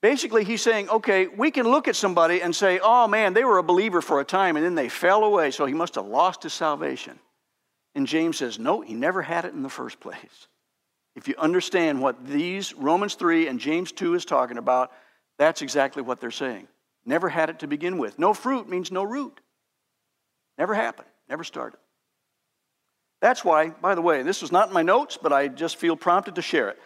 Basically, 0.00 0.44
he's 0.44 0.62
saying, 0.62 0.88
okay, 0.90 1.26
we 1.26 1.50
can 1.50 1.68
look 1.68 1.88
at 1.88 1.96
somebody 1.96 2.40
and 2.40 2.54
say, 2.54 2.78
oh 2.80 3.08
man, 3.08 3.34
they 3.34 3.44
were 3.44 3.58
a 3.58 3.64
believer 3.64 4.00
for 4.00 4.20
a 4.20 4.24
time 4.24 4.56
and 4.56 4.64
then 4.64 4.76
they 4.76 4.88
fell 4.88 5.24
away, 5.24 5.50
so 5.50 5.66
he 5.66 5.74
must 5.74 5.96
have 5.96 6.06
lost 6.06 6.44
his 6.44 6.52
salvation. 6.52 7.18
And 7.94 8.06
James 8.06 8.38
says, 8.38 8.58
no, 8.58 8.80
he 8.80 8.94
never 8.94 9.22
had 9.22 9.44
it 9.44 9.54
in 9.54 9.62
the 9.62 9.68
first 9.68 9.98
place. 9.98 10.46
If 11.16 11.26
you 11.26 11.34
understand 11.36 12.00
what 12.00 12.24
these 12.24 12.74
Romans 12.74 13.14
3 13.14 13.48
and 13.48 13.58
James 13.58 13.90
2 13.90 14.14
is 14.14 14.24
talking 14.24 14.56
about, 14.56 14.92
that's 15.36 15.62
exactly 15.62 16.02
what 16.02 16.20
they're 16.20 16.30
saying. 16.30 16.68
Never 17.04 17.28
had 17.28 17.50
it 17.50 17.60
to 17.60 17.66
begin 17.66 17.98
with. 17.98 18.18
No 18.20 18.34
fruit 18.34 18.68
means 18.68 18.92
no 18.92 19.02
root. 19.02 19.40
Never 20.58 20.74
happened, 20.74 21.08
never 21.28 21.42
started. 21.42 21.78
That's 23.20 23.44
why, 23.44 23.70
by 23.70 23.96
the 23.96 24.02
way, 24.02 24.22
this 24.22 24.42
was 24.42 24.52
not 24.52 24.68
in 24.68 24.74
my 24.74 24.82
notes, 24.82 25.18
but 25.20 25.32
I 25.32 25.48
just 25.48 25.76
feel 25.76 25.96
prompted 25.96 26.36
to 26.36 26.42
share 26.42 26.68
it. 26.68 26.78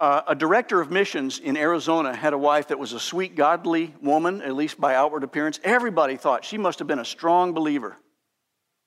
Uh, 0.00 0.22
a 0.26 0.34
director 0.34 0.80
of 0.80 0.90
missions 0.90 1.38
in 1.38 1.56
Arizona 1.56 2.14
had 2.14 2.32
a 2.32 2.38
wife 2.38 2.68
that 2.68 2.78
was 2.78 2.92
a 2.92 3.00
sweet, 3.00 3.36
godly 3.36 3.94
woman, 4.02 4.42
at 4.42 4.54
least 4.54 4.80
by 4.80 4.94
outward 4.94 5.22
appearance. 5.22 5.60
Everybody 5.62 6.16
thought 6.16 6.44
she 6.44 6.58
must 6.58 6.80
have 6.80 6.88
been 6.88 6.98
a 6.98 7.04
strong 7.04 7.52
believer. 7.52 7.96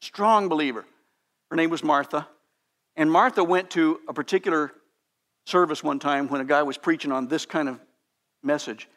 Strong 0.01 0.49
believer. 0.49 0.85
Her 1.49 1.55
name 1.55 1.69
was 1.69 1.83
Martha. 1.83 2.27
And 2.97 3.11
Martha 3.11 3.43
went 3.43 3.71
to 3.71 3.99
a 4.07 4.13
particular 4.13 4.71
service 5.45 5.83
one 5.83 5.99
time 5.99 6.27
when 6.27 6.41
a 6.41 6.45
guy 6.45 6.63
was 6.63 6.77
preaching 6.77 7.11
on 7.11 7.27
this 7.27 7.45
kind 7.45 7.69
of 7.69 7.79
message. 8.43 8.87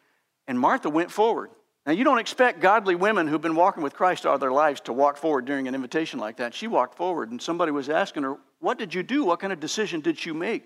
And 0.46 0.58
Martha 0.58 0.90
went 0.90 1.10
forward. 1.10 1.50
Now, 1.86 1.92
you 1.92 2.04
don't 2.04 2.18
expect 2.18 2.60
godly 2.60 2.94
women 2.94 3.26
who've 3.26 3.40
been 3.40 3.54
walking 3.54 3.82
with 3.82 3.94
Christ 3.94 4.26
all 4.26 4.38
their 4.38 4.52
lives 4.52 4.80
to 4.82 4.92
walk 4.92 5.16
forward 5.16 5.46
during 5.46 5.68
an 5.68 5.74
invitation 5.74 6.18
like 6.18 6.36
that. 6.36 6.52
She 6.52 6.66
walked 6.66 6.96
forward, 6.96 7.30
and 7.30 7.40
somebody 7.40 7.72
was 7.72 7.88
asking 7.88 8.24
her, 8.24 8.36
What 8.60 8.78
did 8.78 8.92
you 8.92 9.02
do? 9.02 9.24
What 9.24 9.40
kind 9.40 9.52
of 9.52 9.60
decision 9.60 10.00
did 10.00 10.24
you 10.24 10.34
make? 10.34 10.64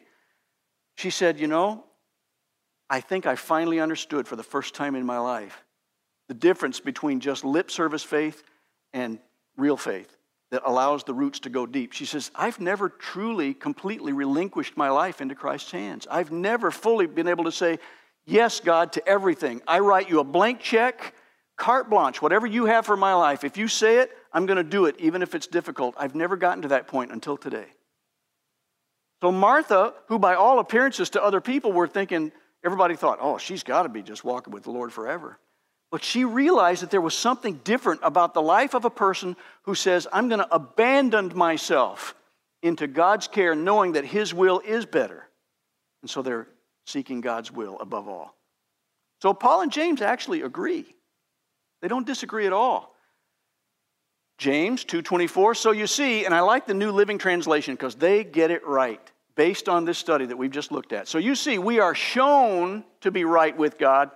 She 0.96 1.11
said, 1.11 1.40
You 1.40 1.46
know, 1.46 1.85
I 2.88 3.00
think 3.00 3.26
I 3.26 3.37
finally 3.37 3.81
understood 3.81 4.28
for 4.28 4.37
the 4.37 4.42
first 4.42 4.74
time 4.74 4.94
in 4.94 5.07
my 5.07 5.18
life 5.18 5.64
the 6.28 6.35
difference 6.35 6.81
between 6.81 7.20
just 7.20 7.44
lip 7.44 7.70
service 7.70 8.02
faith 8.02 8.42
and 8.92 9.18
real 9.57 9.76
faith 9.76 10.16
that 10.50 10.62
allows 10.64 11.02
the 11.05 11.14
roots 11.14 11.40
to 11.40 11.50
go 11.50 11.66
deep. 11.66 11.92
She 11.92 12.05
says, 12.05 12.31
I've 12.35 12.61
never 12.61 12.90
truly, 12.90 13.55
completely 13.55 14.12
relinquished 14.12 14.76
my 14.76 14.90
life 14.90 15.20
into 15.20 15.35
Christ's 15.35 15.72
hands. 15.72 16.07
I've 16.11 16.31
never 16.31 16.70
fully 16.70 17.07
been 17.07 17.28
able 17.28 17.44
to 17.44 17.52
say, 17.52 17.78
Yes, 18.24 18.61
God, 18.61 18.92
to 18.92 19.09
everything. 19.09 19.62
I 19.66 19.81
write 19.81 20.09
you 20.09 20.20
a 20.20 20.24
blank 20.24 20.61
check, 20.61 21.14
carte 21.57 21.90
blanche, 21.90 22.22
whatever 22.22 22.46
you 22.46 22.66
have 22.66 22.87
for 22.87 22.96
my 22.96 23.14
life. 23.14 23.42
If 23.42 23.57
you 23.57 23.66
say 23.66 23.98
it, 23.98 24.12
I'm 24.33 24.46
going 24.46 24.59
to 24.59 24.62
do 24.62 24.87
it, 24.87 24.94
even 24.98 25.22
if 25.22 25.35
it's 25.35 25.48
difficult. 25.48 25.94
I've 25.98 26.14
never 26.14 26.37
gotten 26.37 26.62
to 26.62 26.68
that 26.68 26.87
point 26.87 27.11
until 27.11 27.37
today. 27.37 27.66
So 29.22 29.30
Martha, 29.30 29.94
who 30.08 30.18
by 30.18 30.35
all 30.35 30.58
appearances 30.58 31.11
to 31.11 31.22
other 31.22 31.40
people 31.40 31.70
were 31.70 31.87
thinking, 31.87 32.32
everybody 32.64 32.96
thought, 32.96 33.18
oh, 33.20 33.38
she's 33.38 33.62
got 33.62 33.85
to 33.85 33.88
be 33.88 34.02
just 34.02 34.24
walking 34.24 34.52
with 34.52 34.64
the 34.64 34.72
Lord 34.72 34.92
forever. 34.92 35.38
But 35.92 36.02
she 36.02 36.24
realized 36.24 36.82
that 36.82 36.90
there 36.90 37.00
was 37.00 37.14
something 37.14 37.61
different 37.62 38.00
about 38.02 38.35
the 38.35 38.42
life 38.42 38.74
of 38.74 38.85
a 38.85 38.90
person 38.90 39.37
who 39.62 39.76
says, 39.76 40.08
I'm 40.12 40.28
going 40.28 40.40
to 40.40 40.52
abandon 40.52 41.37
myself 41.37 42.16
into 42.64 42.88
God's 42.88 43.28
care, 43.28 43.54
knowing 43.54 43.92
that 43.92 44.04
His 44.04 44.35
will 44.35 44.58
is 44.58 44.87
better. 44.87 45.28
And 46.02 46.11
so 46.11 46.22
they're 46.22 46.48
seeking 46.88 47.20
God's 47.20 47.52
will 47.52 47.78
above 47.78 48.08
all. 48.08 48.35
So 49.20 49.32
Paul 49.35 49.61
and 49.61 49.70
James 49.70 50.02
actually 50.02 50.42
agree. 50.42 50.85
They 51.80 51.87
don't 51.87 52.08
disagree 52.08 52.46
at 52.48 52.52
all. 52.52 52.91
James 54.42 54.85
2:24 54.85 55.55
so 55.55 55.70
you 55.70 55.87
see 55.87 56.24
and 56.24 56.35
I 56.35 56.40
like 56.40 56.66
the 56.66 56.74
New 56.74 56.90
Living 56.90 57.16
Translation 57.16 57.76
because 57.76 57.94
they 57.94 58.24
get 58.24 58.50
it 58.50 58.66
right 58.66 59.00
based 59.37 59.68
on 59.68 59.85
this 59.85 59.98
study 59.98 60.26
that 60.26 60.37
we've 60.37 60.50
just 60.50 60.72
looked 60.72 60.92
at. 60.92 61.07
So 61.07 61.18
you 61.18 61.37
see, 61.37 61.59
we 61.59 61.78
are 61.78 61.94
shown 61.94 62.83
to 63.02 63.12
be 63.12 63.24
right 63.24 63.57
with 63.57 63.78
God 63.78 64.11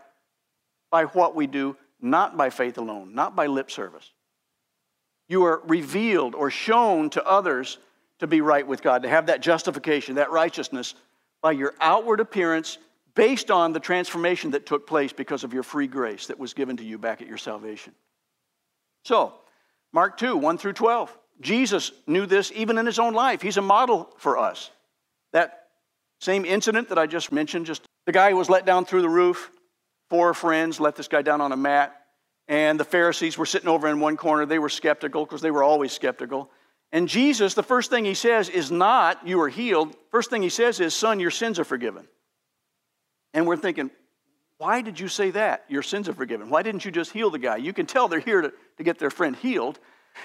by 0.90 1.04
what 1.04 1.36
we 1.36 1.46
do, 1.46 1.76
not 2.00 2.36
by 2.36 2.50
faith 2.50 2.76
alone, 2.76 3.14
not 3.14 3.36
by 3.36 3.46
lip 3.46 3.70
service. 3.70 4.12
You 5.28 5.44
are 5.44 5.62
revealed 5.64 6.34
or 6.34 6.50
shown 6.50 7.08
to 7.10 7.24
others 7.24 7.78
to 8.18 8.26
be 8.26 8.40
right 8.40 8.66
with 8.66 8.82
God, 8.82 9.04
to 9.04 9.08
have 9.08 9.26
that 9.26 9.42
justification, 9.42 10.16
that 10.16 10.32
righteousness 10.32 10.96
by 11.40 11.52
your 11.52 11.72
outward 11.80 12.18
appearance 12.18 12.78
based 13.14 13.52
on 13.52 13.72
the 13.72 13.78
transformation 13.78 14.50
that 14.50 14.66
took 14.66 14.88
place 14.88 15.12
because 15.12 15.44
of 15.44 15.54
your 15.54 15.62
free 15.62 15.86
grace 15.86 16.26
that 16.26 16.38
was 16.40 16.52
given 16.52 16.78
to 16.78 16.84
you 16.84 16.98
back 16.98 17.22
at 17.22 17.28
your 17.28 17.38
salvation. 17.38 17.94
So, 19.04 19.34
Mark 19.96 20.18
2, 20.18 20.36
1 20.36 20.58
through 20.58 20.74
12. 20.74 21.18
Jesus 21.40 21.90
knew 22.06 22.26
this 22.26 22.52
even 22.54 22.76
in 22.76 22.84
his 22.84 22.98
own 22.98 23.14
life. 23.14 23.40
He's 23.40 23.56
a 23.56 23.62
model 23.62 24.10
for 24.18 24.36
us. 24.36 24.70
That 25.32 25.68
same 26.20 26.44
incident 26.44 26.90
that 26.90 26.98
I 26.98 27.06
just 27.06 27.32
mentioned, 27.32 27.64
just 27.64 27.80
the 28.04 28.12
guy 28.12 28.34
was 28.34 28.50
let 28.50 28.66
down 28.66 28.84
through 28.84 29.00
the 29.00 29.08
roof, 29.08 29.50
four 30.10 30.34
friends 30.34 30.80
let 30.80 30.96
this 30.96 31.08
guy 31.08 31.22
down 31.22 31.40
on 31.40 31.50
a 31.50 31.56
mat, 31.56 31.96
and 32.46 32.78
the 32.78 32.84
Pharisees 32.84 33.38
were 33.38 33.46
sitting 33.46 33.70
over 33.70 33.88
in 33.88 33.98
one 33.98 34.18
corner. 34.18 34.44
They 34.44 34.58
were 34.58 34.68
skeptical 34.68 35.24
because 35.24 35.40
they 35.40 35.50
were 35.50 35.62
always 35.62 35.92
skeptical. 35.92 36.50
And 36.92 37.08
Jesus, 37.08 37.54
the 37.54 37.62
first 37.62 37.88
thing 37.88 38.04
he 38.04 38.12
says 38.12 38.50
is 38.50 38.70
not, 38.70 39.26
you 39.26 39.40
are 39.40 39.48
healed. 39.48 39.96
First 40.10 40.28
thing 40.28 40.42
he 40.42 40.50
says 40.50 40.78
is, 40.78 40.92
son, 40.92 41.20
your 41.20 41.30
sins 41.30 41.58
are 41.58 41.64
forgiven. 41.64 42.06
And 43.32 43.46
we're 43.46 43.56
thinking, 43.56 43.90
why 44.58 44.80
did 44.80 44.98
you 44.98 45.08
say 45.08 45.30
that? 45.32 45.64
Your 45.68 45.82
sins 45.82 46.08
are 46.08 46.14
forgiven. 46.14 46.48
Why 46.48 46.62
didn't 46.62 46.84
you 46.84 46.90
just 46.90 47.12
heal 47.12 47.30
the 47.30 47.38
guy? 47.38 47.56
You 47.56 47.72
can 47.72 47.86
tell 47.86 48.08
they're 48.08 48.20
here 48.20 48.40
to, 48.40 48.52
to 48.78 48.82
get 48.82 48.98
their 48.98 49.10
friend 49.10 49.36
healed. 49.36 49.78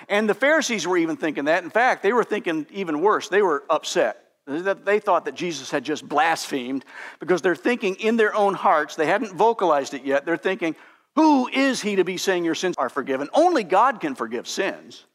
And 0.07 0.29
the 0.29 0.33
Pharisees 0.33 0.87
were 0.87 0.97
even 0.97 1.17
thinking 1.17 1.45
that. 1.45 1.63
In 1.63 1.69
fact, 1.69 2.01
they 2.01 2.13
were 2.13 2.23
thinking 2.23 2.65
even 2.71 3.01
worse. 3.01 3.27
They 3.27 3.41
were 3.41 3.63
upset. 3.69 4.25
They 4.47 4.99
thought 4.99 5.25
that 5.25 5.35
Jesus 5.35 5.69
had 5.69 5.83
just 5.83 6.07
blasphemed 6.07 6.85
because 7.19 7.41
they're 7.41 7.55
thinking 7.55 7.95
in 7.95 8.17
their 8.17 8.33
own 8.33 8.53
hearts, 8.53 8.95
they 8.95 9.05
hadn't 9.05 9.33
vocalized 9.33 9.93
it 9.93 10.03
yet. 10.03 10.25
They're 10.25 10.37
thinking, 10.37 10.75
Who 11.15 11.47
is 11.47 11.81
he 11.81 11.97
to 11.97 12.03
be 12.03 12.17
saying 12.17 12.43
your 12.43 12.55
sins 12.55 12.75
are 12.77 12.89
forgiven? 12.89 13.29
Only 13.33 13.63
God 13.63 13.99
can 13.99 14.15
forgive 14.15 14.47
sins. 14.47 15.05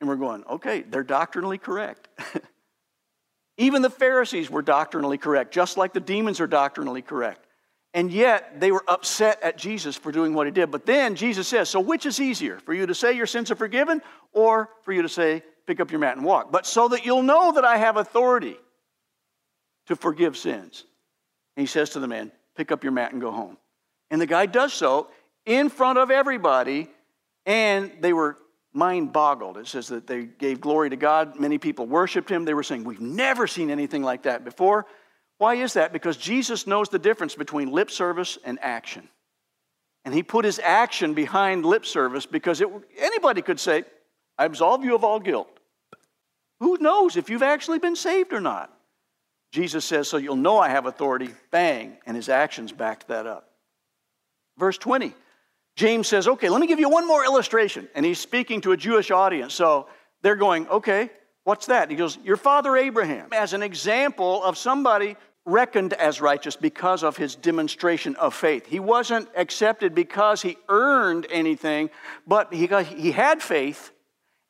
And 0.00 0.08
we're 0.08 0.16
going, 0.16 0.44
Okay, 0.50 0.82
they're 0.82 1.04
doctrinally 1.04 1.58
correct. 1.58 2.08
Even 3.56 3.82
the 3.82 3.90
Pharisees 3.90 4.50
were 4.50 4.62
doctrinally 4.62 5.18
correct, 5.18 5.52
just 5.52 5.76
like 5.76 5.92
the 5.92 6.00
demons 6.00 6.40
are 6.40 6.46
doctrinally 6.46 7.02
correct. 7.02 7.46
And 7.92 8.12
yet 8.12 8.60
they 8.60 8.70
were 8.70 8.84
upset 8.86 9.42
at 9.42 9.58
Jesus 9.58 9.96
for 9.96 10.12
doing 10.12 10.32
what 10.32 10.46
he 10.46 10.52
did. 10.52 10.70
But 10.70 10.86
then 10.86 11.16
Jesus 11.16 11.48
says, 11.48 11.68
So 11.68 11.80
which 11.80 12.06
is 12.06 12.20
easier, 12.20 12.58
for 12.60 12.72
you 12.72 12.86
to 12.86 12.94
say 12.94 13.12
your 13.12 13.26
sins 13.26 13.50
are 13.50 13.56
forgiven 13.56 14.00
or 14.32 14.70
for 14.82 14.92
you 14.92 15.02
to 15.02 15.08
say 15.08 15.42
pick 15.66 15.80
up 15.80 15.90
your 15.90 16.00
mat 16.00 16.16
and 16.16 16.24
walk. 16.24 16.52
But 16.52 16.66
so 16.66 16.88
that 16.88 17.04
you'll 17.04 17.22
know 17.22 17.52
that 17.52 17.64
I 17.64 17.76
have 17.76 17.96
authority 17.96 18.56
to 19.86 19.96
forgive 19.96 20.36
sins. 20.36 20.84
And 21.56 21.62
he 21.62 21.66
says 21.66 21.90
to 21.90 22.00
the 22.00 22.08
man, 22.08 22.30
Pick 22.56 22.70
up 22.70 22.84
your 22.84 22.92
mat 22.92 23.12
and 23.12 23.20
go 23.20 23.30
home. 23.30 23.56
And 24.10 24.20
the 24.20 24.26
guy 24.26 24.46
does 24.46 24.72
so 24.72 25.08
in 25.46 25.68
front 25.68 25.98
of 25.98 26.10
everybody, 26.10 26.88
and 27.46 27.92
they 28.00 28.12
were 28.12 28.36
mind 28.72 29.12
boggled. 29.12 29.56
It 29.56 29.66
says 29.66 29.88
that 29.88 30.06
they 30.06 30.24
gave 30.24 30.60
glory 30.60 30.90
to 30.90 30.96
God. 30.96 31.40
Many 31.40 31.58
people 31.58 31.86
worshiped 31.86 32.30
him. 32.30 32.44
They 32.44 32.54
were 32.54 32.62
saying, 32.62 32.84
We've 32.84 33.00
never 33.00 33.46
seen 33.46 33.70
anything 33.70 34.02
like 34.02 34.24
that 34.24 34.44
before. 34.44 34.86
Why 35.40 35.54
is 35.54 35.72
that? 35.72 35.94
Because 35.94 36.18
Jesus 36.18 36.66
knows 36.66 36.90
the 36.90 36.98
difference 36.98 37.34
between 37.34 37.70
lip 37.72 37.90
service 37.90 38.36
and 38.44 38.58
action. 38.60 39.08
And 40.04 40.12
he 40.12 40.22
put 40.22 40.44
his 40.44 40.58
action 40.58 41.14
behind 41.14 41.64
lip 41.64 41.86
service 41.86 42.26
because 42.26 42.60
it, 42.60 42.68
anybody 42.98 43.40
could 43.40 43.58
say, 43.58 43.84
I 44.36 44.44
absolve 44.44 44.84
you 44.84 44.94
of 44.94 45.02
all 45.02 45.18
guilt. 45.18 45.48
Who 46.60 46.76
knows 46.78 47.16
if 47.16 47.30
you've 47.30 47.42
actually 47.42 47.78
been 47.78 47.96
saved 47.96 48.34
or 48.34 48.40
not? 48.42 48.70
Jesus 49.50 49.82
says, 49.82 50.08
So 50.08 50.18
you'll 50.18 50.36
know 50.36 50.58
I 50.58 50.68
have 50.68 50.84
authority. 50.84 51.30
Bang. 51.50 51.96
And 52.04 52.14
his 52.14 52.28
actions 52.28 52.70
backed 52.70 53.08
that 53.08 53.26
up. 53.26 53.48
Verse 54.58 54.76
20, 54.76 55.14
James 55.74 56.06
says, 56.06 56.28
Okay, 56.28 56.50
let 56.50 56.60
me 56.60 56.66
give 56.66 56.80
you 56.80 56.90
one 56.90 57.08
more 57.08 57.24
illustration. 57.24 57.88
And 57.94 58.04
he's 58.04 58.18
speaking 58.18 58.60
to 58.60 58.72
a 58.72 58.76
Jewish 58.76 59.10
audience. 59.10 59.54
So 59.54 59.86
they're 60.20 60.36
going, 60.36 60.68
Okay, 60.68 61.08
what's 61.44 61.64
that? 61.68 61.88
He 61.88 61.96
goes, 61.96 62.18
Your 62.22 62.36
father 62.36 62.76
Abraham, 62.76 63.30
as 63.32 63.54
an 63.54 63.62
example 63.62 64.44
of 64.44 64.58
somebody 64.58 65.16
reckoned 65.46 65.92
as 65.94 66.20
righteous 66.20 66.56
because 66.56 67.02
of 67.02 67.16
his 67.16 67.34
demonstration 67.34 68.14
of 68.16 68.34
faith. 68.34 68.66
He 68.66 68.80
wasn't 68.80 69.28
accepted 69.36 69.94
because 69.94 70.42
he 70.42 70.56
earned 70.68 71.26
anything, 71.30 71.90
but 72.26 72.52
he, 72.52 72.66
he 72.66 73.12
had 73.12 73.42
faith, 73.42 73.90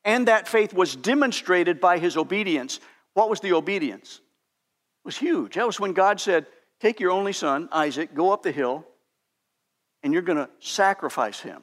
and 0.03 0.27
that 0.27 0.47
faith 0.47 0.73
was 0.73 0.95
demonstrated 0.95 1.79
by 1.79 1.97
his 1.97 2.17
obedience. 2.17 2.79
What 3.13 3.29
was 3.29 3.39
the 3.39 3.53
obedience? 3.53 4.15
It 5.03 5.07
was 5.07 5.17
huge. 5.17 5.55
That 5.55 5.65
was 5.65 5.79
when 5.79 5.93
God 5.93 6.19
said, 6.19 6.45
Take 6.79 6.99
your 6.99 7.11
only 7.11 7.33
son, 7.33 7.69
Isaac, 7.71 8.13
go 8.15 8.31
up 8.31 8.41
the 8.41 8.51
hill, 8.51 8.85
and 10.01 10.13
you're 10.13 10.23
going 10.23 10.39
to 10.39 10.49
sacrifice 10.59 11.39
him. 11.39 11.61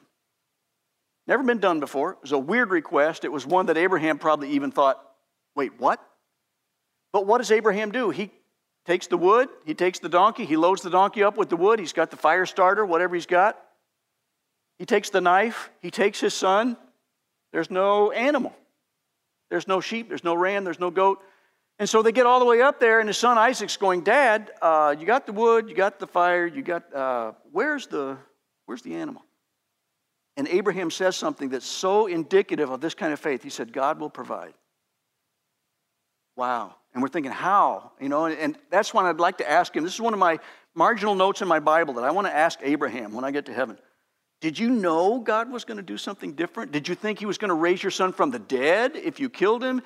Never 1.27 1.43
been 1.43 1.59
done 1.59 1.79
before. 1.79 2.13
It 2.13 2.17
was 2.21 2.31
a 2.31 2.39
weird 2.39 2.71
request. 2.71 3.25
It 3.25 3.31
was 3.31 3.45
one 3.45 3.67
that 3.67 3.77
Abraham 3.77 4.17
probably 4.17 4.51
even 4.51 4.71
thought, 4.71 4.99
Wait, 5.55 5.77
what? 5.77 6.01
But 7.11 7.25
what 7.25 7.39
does 7.39 7.51
Abraham 7.51 7.91
do? 7.91 8.11
He 8.11 8.31
takes 8.85 9.07
the 9.07 9.17
wood, 9.17 9.49
he 9.65 9.73
takes 9.73 9.99
the 9.99 10.09
donkey, 10.09 10.45
he 10.45 10.57
loads 10.57 10.81
the 10.81 10.89
donkey 10.89 11.23
up 11.23 11.37
with 11.37 11.49
the 11.49 11.57
wood, 11.57 11.79
he's 11.79 11.93
got 11.93 12.11
the 12.11 12.17
fire 12.17 12.45
starter, 12.45 12.85
whatever 12.85 13.15
he's 13.15 13.25
got. 13.25 13.59
He 14.77 14.85
takes 14.85 15.09
the 15.09 15.21
knife, 15.21 15.69
he 15.81 15.91
takes 15.91 16.19
his 16.19 16.33
son. 16.33 16.77
There's 17.51 17.69
no 17.69 18.11
animal, 18.11 18.55
there's 19.49 19.67
no 19.67 19.81
sheep, 19.81 20.07
there's 20.07 20.23
no 20.23 20.35
ram, 20.35 20.63
there's 20.63 20.79
no 20.79 20.91
goat. 20.91 21.21
And 21.79 21.87
so 21.87 22.01
they 22.01 22.11
get 22.11 22.25
all 22.25 22.39
the 22.39 22.45
way 22.45 22.61
up 22.61 22.79
there, 22.79 22.99
and 22.99 23.07
his 23.07 23.17
son 23.17 23.37
Isaac's 23.37 23.77
going, 23.77 24.01
Dad, 24.01 24.51
uh, 24.61 24.95
you 24.99 25.05
got 25.05 25.25
the 25.25 25.31
wood, 25.31 25.69
you 25.69 25.75
got 25.75 25.99
the 25.99 26.07
fire, 26.07 26.45
you 26.45 26.61
got, 26.61 26.93
uh, 26.93 27.31
where's, 27.51 27.87
the, 27.87 28.17
where's 28.65 28.81
the 28.81 28.95
animal? 28.95 29.23
And 30.35 30.47
Abraham 30.47 30.91
says 30.91 31.15
something 31.15 31.49
that's 31.49 31.65
so 31.65 32.07
indicative 32.07 32.69
of 32.69 32.81
this 32.81 32.93
kind 32.93 33.11
of 33.11 33.19
faith. 33.19 33.43
He 33.43 33.49
said, 33.49 33.73
God 33.73 33.99
will 33.99 34.09
provide. 34.09 34.53
Wow. 36.35 36.75
And 36.93 37.03
we're 37.03 37.09
thinking, 37.09 37.31
how? 37.31 37.91
You 37.99 38.09
know, 38.09 38.25
and 38.25 38.57
that's 38.69 38.93
when 38.93 39.05
I'd 39.05 39.19
like 39.19 39.37
to 39.37 39.49
ask 39.49 39.75
him. 39.75 39.83
This 39.83 39.93
is 39.93 40.01
one 40.01 40.13
of 40.13 40.19
my 40.19 40.39
marginal 40.73 41.15
notes 41.15 41.41
in 41.41 41.47
my 41.47 41.59
Bible 41.59 41.95
that 41.95 42.03
I 42.03 42.11
want 42.11 42.27
to 42.27 42.35
ask 42.35 42.59
Abraham 42.63 43.13
when 43.13 43.23
I 43.23 43.31
get 43.31 43.45
to 43.45 43.53
heaven. 43.53 43.77
Did 44.41 44.57
you 44.57 44.69
know 44.69 45.19
God 45.19 45.51
was 45.51 45.65
going 45.65 45.77
to 45.77 45.83
do 45.83 45.97
something 45.97 46.33
different? 46.33 46.71
Did 46.71 46.87
you 46.87 46.95
think 46.95 47.19
he 47.19 47.25
was 47.25 47.37
going 47.37 47.49
to 47.49 47.55
raise 47.55 47.83
your 47.83 47.91
son 47.91 48.13
from 48.13 48.31
the 48.31 48.39
dead 48.39 48.95
if 48.95 49.19
you 49.19 49.29
killed 49.29 49.63
him? 49.63 49.81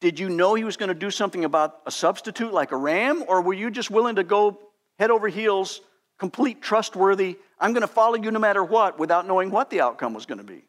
Did 0.00 0.18
you 0.20 0.28
know 0.28 0.54
he 0.54 0.64
was 0.64 0.76
going 0.76 0.90
to 0.90 0.94
do 0.94 1.10
something 1.10 1.44
about 1.44 1.80
a 1.86 1.90
substitute 1.90 2.52
like 2.52 2.72
a 2.72 2.76
ram? 2.76 3.24
Or 3.26 3.40
were 3.40 3.54
you 3.54 3.70
just 3.70 3.90
willing 3.90 4.16
to 4.16 4.24
go 4.24 4.58
head 4.98 5.10
over 5.10 5.28
heels, 5.28 5.80
complete 6.18 6.60
trustworthy, 6.60 7.38
I'm 7.58 7.72
going 7.72 7.82
to 7.82 7.88
follow 7.88 8.16
you 8.16 8.30
no 8.30 8.38
matter 8.38 8.62
what, 8.62 8.98
without 8.98 9.26
knowing 9.26 9.50
what 9.50 9.70
the 9.70 9.80
outcome 9.80 10.12
was 10.12 10.26
going 10.26 10.38
to 10.38 10.44
be? 10.44 10.62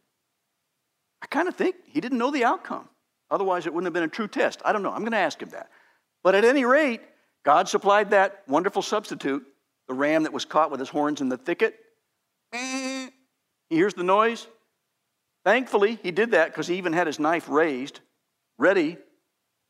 I 1.22 1.26
kind 1.28 1.48
of 1.48 1.56
think 1.56 1.76
he 1.86 2.00
didn't 2.00 2.18
know 2.18 2.32
the 2.32 2.46
outcome. 2.46 2.88
Otherwise, 3.30 3.66
it 3.66 3.74
wouldn't 3.74 3.88
have 3.88 3.94
been 3.94 4.04
a 4.04 4.08
true 4.08 4.28
test. 4.28 4.62
I 4.63 4.72
don't 4.72 4.84
know. 4.84 4.92
I'm 4.92 5.02
going 5.02 5.12
to 5.12 5.18
ask 5.18 5.42
him 5.42 5.50
that. 5.50 5.70
But 6.24 6.36
at 6.36 6.46
any 6.46 6.66
rate, 6.66 7.02
God 7.44 7.68
supplied 7.68 8.12
that 8.12 8.44
wonderful 8.48 8.82
substitute, 8.82 9.46
the 9.88 9.94
ram 9.94 10.24
that 10.24 10.34
was 10.34 10.46
caught 10.46 10.72
with 10.72 10.80
his 10.80 10.90
horns 10.90 11.22
in 11.22 11.30
the 11.30 11.38
thicket. 11.38 11.78
He 12.52 13.10
hears 13.70 13.94
the 13.94 14.04
noise. 14.04 14.48
Thankfully, 15.46 16.00
he 16.04 16.12
did 16.12 16.32
that 16.32 16.48
because 16.48 16.68
he 16.68 16.76
even 16.78 16.94
had 16.94 17.08
his 17.08 17.20
knife 17.20 17.48
raised, 17.48 18.02
ready 18.58 18.98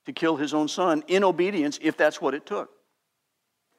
to 0.06 0.14
kill 0.14 0.36
his 0.36 0.54
own 0.54 0.68
son 0.68 1.04
in 1.08 1.24
obedience 1.24 1.78
if 1.82 1.98
that's 1.98 2.22
what 2.22 2.34
it 2.34 2.46
took. 2.46 2.70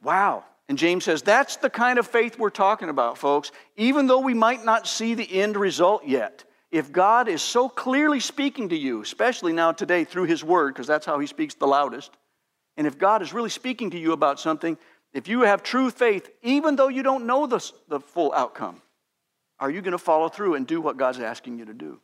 Wow. 0.02 0.44
And 0.68 0.76
James 0.76 1.04
says 1.04 1.22
that's 1.22 1.56
the 1.56 1.70
kind 1.70 1.98
of 1.98 2.06
faith 2.06 2.38
we're 2.38 2.50
talking 2.50 2.88
about, 2.88 3.18
folks, 3.18 3.50
even 3.76 4.06
though 4.06 4.20
we 4.20 4.34
might 4.34 4.64
not 4.64 4.86
see 4.86 5.14
the 5.14 5.40
end 5.40 5.56
result 5.56 6.06
yet. 6.06 6.44
If 6.70 6.92
God 6.92 7.28
is 7.28 7.42
so 7.42 7.68
clearly 7.68 8.20
speaking 8.20 8.68
to 8.70 8.76
you, 8.76 9.00
especially 9.00 9.52
now 9.52 9.72
today 9.72 10.04
through 10.04 10.24
His 10.24 10.44
Word, 10.44 10.74
because 10.74 10.86
that's 10.86 11.06
how 11.06 11.18
He 11.18 11.26
speaks 11.26 11.54
the 11.54 11.66
loudest, 11.66 12.10
and 12.76 12.86
if 12.86 12.98
God 12.98 13.22
is 13.22 13.32
really 13.32 13.50
speaking 13.50 13.90
to 13.90 13.98
you 13.98 14.12
about 14.12 14.38
something, 14.38 14.76
if 15.12 15.28
you 15.28 15.40
have 15.42 15.62
true 15.62 15.90
faith, 15.90 16.28
even 16.42 16.76
though 16.76 16.88
you 16.88 17.02
don't 17.02 17.26
know 17.26 17.46
the, 17.46 17.72
the 17.88 18.00
full 18.00 18.32
outcome, 18.32 18.82
are 19.58 19.70
you 19.70 19.82
going 19.82 19.92
to 19.92 19.98
follow 19.98 20.28
through 20.28 20.54
and 20.54 20.66
do 20.66 20.80
what 20.80 20.96
God's 20.96 21.18
asking 21.18 21.58
you 21.58 21.64
to 21.64 21.74
do? 21.74 22.00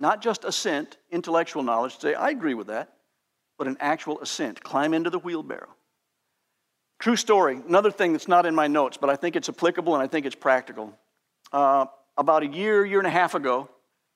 Not 0.00 0.20
just 0.20 0.44
assent, 0.44 0.98
intellectual 1.10 1.62
knowledge, 1.62 1.98
say, 1.98 2.14
I 2.14 2.30
agree 2.30 2.54
with 2.54 2.66
that, 2.66 2.92
but 3.56 3.66
an 3.66 3.76
actual 3.80 4.20
ascent. 4.20 4.62
Climb 4.62 4.94
into 4.94 5.10
the 5.10 5.18
wheelbarrow. 5.18 5.74
True 6.98 7.16
story, 7.16 7.60
another 7.66 7.90
thing 7.90 8.12
that's 8.12 8.28
not 8.28 8.44
in 8.44 8.54
my 8.54 8.66
notes, 8.66 8.96
but 9.00 9.08
I 9.08 9.16
think 9.16 9.36
it's 9.36 9.48
applicable 9.48 9.94
and 9.94 10.02
I 10.02 10.08
think 10.08 10.26
it's 10.26 10.36
practical. 10.36 10.92
Uh, 11.52 11.86
about 12.18 12.42
a 12.42 12.46
year, 12.46 12.84
year 12.84 12.98
and 12.98 13.06
a 13.06 13.10
half 13.10 13.34
ago, 13.34 13.70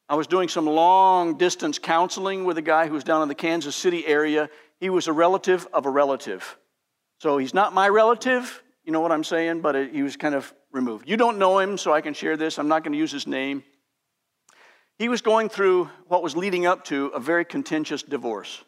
I 0.09 0.17
was 0.17 0.27
doing 0.27 0.49
some 0.49 0.67
long 0.67 1.39
distance 1.39 1.79
counseling 1.79 2.45
with 2.45 2.59
a 2.59 2.63
guy 2.63 2.89
who 2.89 2.95
was 2.95 3.05
down 3.05 3.23
in 3.23 3.29
the 3.29 3.35
Kansas 3.35 3.77
City 3.77 4.07
area. 4.07 4.51
He 4.81 4.91
was 4.91 5.07
a 5.07 5.13
relative 5.13 5.67
of 5.73 5.87
a 5.87 5.91
relative. 5.91 6.59
So 7.21 7.39
he's 7.39 7.55
not 7.55 7.73
my 7.73 7.89
relative, 7.89 8.63
you 8.85 8.93
know 8.93 9.01
what 9.01 9.13
I'm 9.13 9.23
saying, 9.23 9.61
but 9.61 9.91
he 9.91 10.03
was 10.03 10.17
kind 10.17 10.35
of 10.35 10.53
removed. 10.73 11.09
You 11.09 11.17
don't 11.17 11.39
know 11.39 11.61
him, 11.61 11.79
so 11.79 11.95
I 11.95 12.01
can 12.01 12.13
share 12.13 12.37
this. 12.37 12.59
I'm 12.59 12.69
not 12.69 12.83
going 12.83 12.93
to 12.93 12.99
use 12.99 13.13
his 13.13 13.27
name. 13.27 13.63
He 14.99 15.09
was 15.09 15.23
going 15.23 15.49
through 15.49 15.89
what 16.09 16.23
was 16.23 16.37
leading 16.37 16.67
up 16.67 16.85
to 16.87 17.07
a 17.07 17.21
very 17.21 17.45
contentious 17.45 18.03
divorce, 18.03 18.63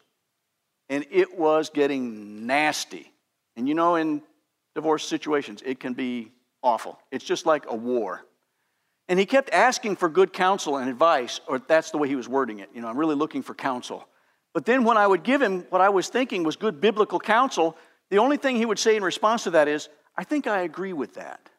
and 0.89 1.05
it 1.11 1.37
was 1.37 1.69
getting 1.69 2.47
nasty. 2.47 3.11
And 3.57 3.67
you 3.67 3.75
know, 3.75 3.95
in 3.95 4.21
divorce 4.73 5.07
situations, 5.07 5.61
it 5.65 5.79
can 5.79 5.93
be 5.93 6.31
awful. 6.63 6.97
It's 7.11 7.25
just 7.25 7.45
like 7.45 7.65
a 7.67 7.75
war. 7.75 8.25
And 9.07 9.19
he 9.19 9.25
kept 9.25 9.49
asking 9.51 9.97
for 9.97 10.09
good 10.09 10.33
counsel 10.33 10.77
and 10.77 10.89
advice, 10.89 11.39
or 11.47 11.59
that's 11.59 11.91
the 11.91 11.97
way 11.97 12.07
he 12.07 12.15
was 12.15 12.27
wording 12.27 12.59
it. 12.59 12.69
You 12.73 12.81
know, 12.81 12.87
I'm 12.87 12.97
really 12.97 13.15
looking 13.15 13.43
for 13.43 13.53
counsel. 13.53 14.07
But 14.53 14.65
then 14.65 14.83
when 14.83 14.97
I 14.97 15.05
would 15.05 15.23
give 15.23 15.41
him 15.41 15.65
what 15.69 15.81
I 15.81 15.89
was 15.89 16.07
thinking 16.07 16.43
was 16.43 16.55
good 16.55 16.81
biblical 16.81 17.19
counsel, 17.19 17.77
the 18.09 18.17
only 18.17 18.37
thing 18.37 18.55
he 18.55 18.65
would 18.65 18.79
say 18.79 18.95
in 18.95 19.03
response 19.03 19.43
to 19.43 19.51
that 19.51 19.67
is, 19.67 19.89
I 20.17 20.23
think 20.23 20.47
I 20.47 20.61
agree 20.61 20.93
with 20.93 21.15
that. 21.15 21.49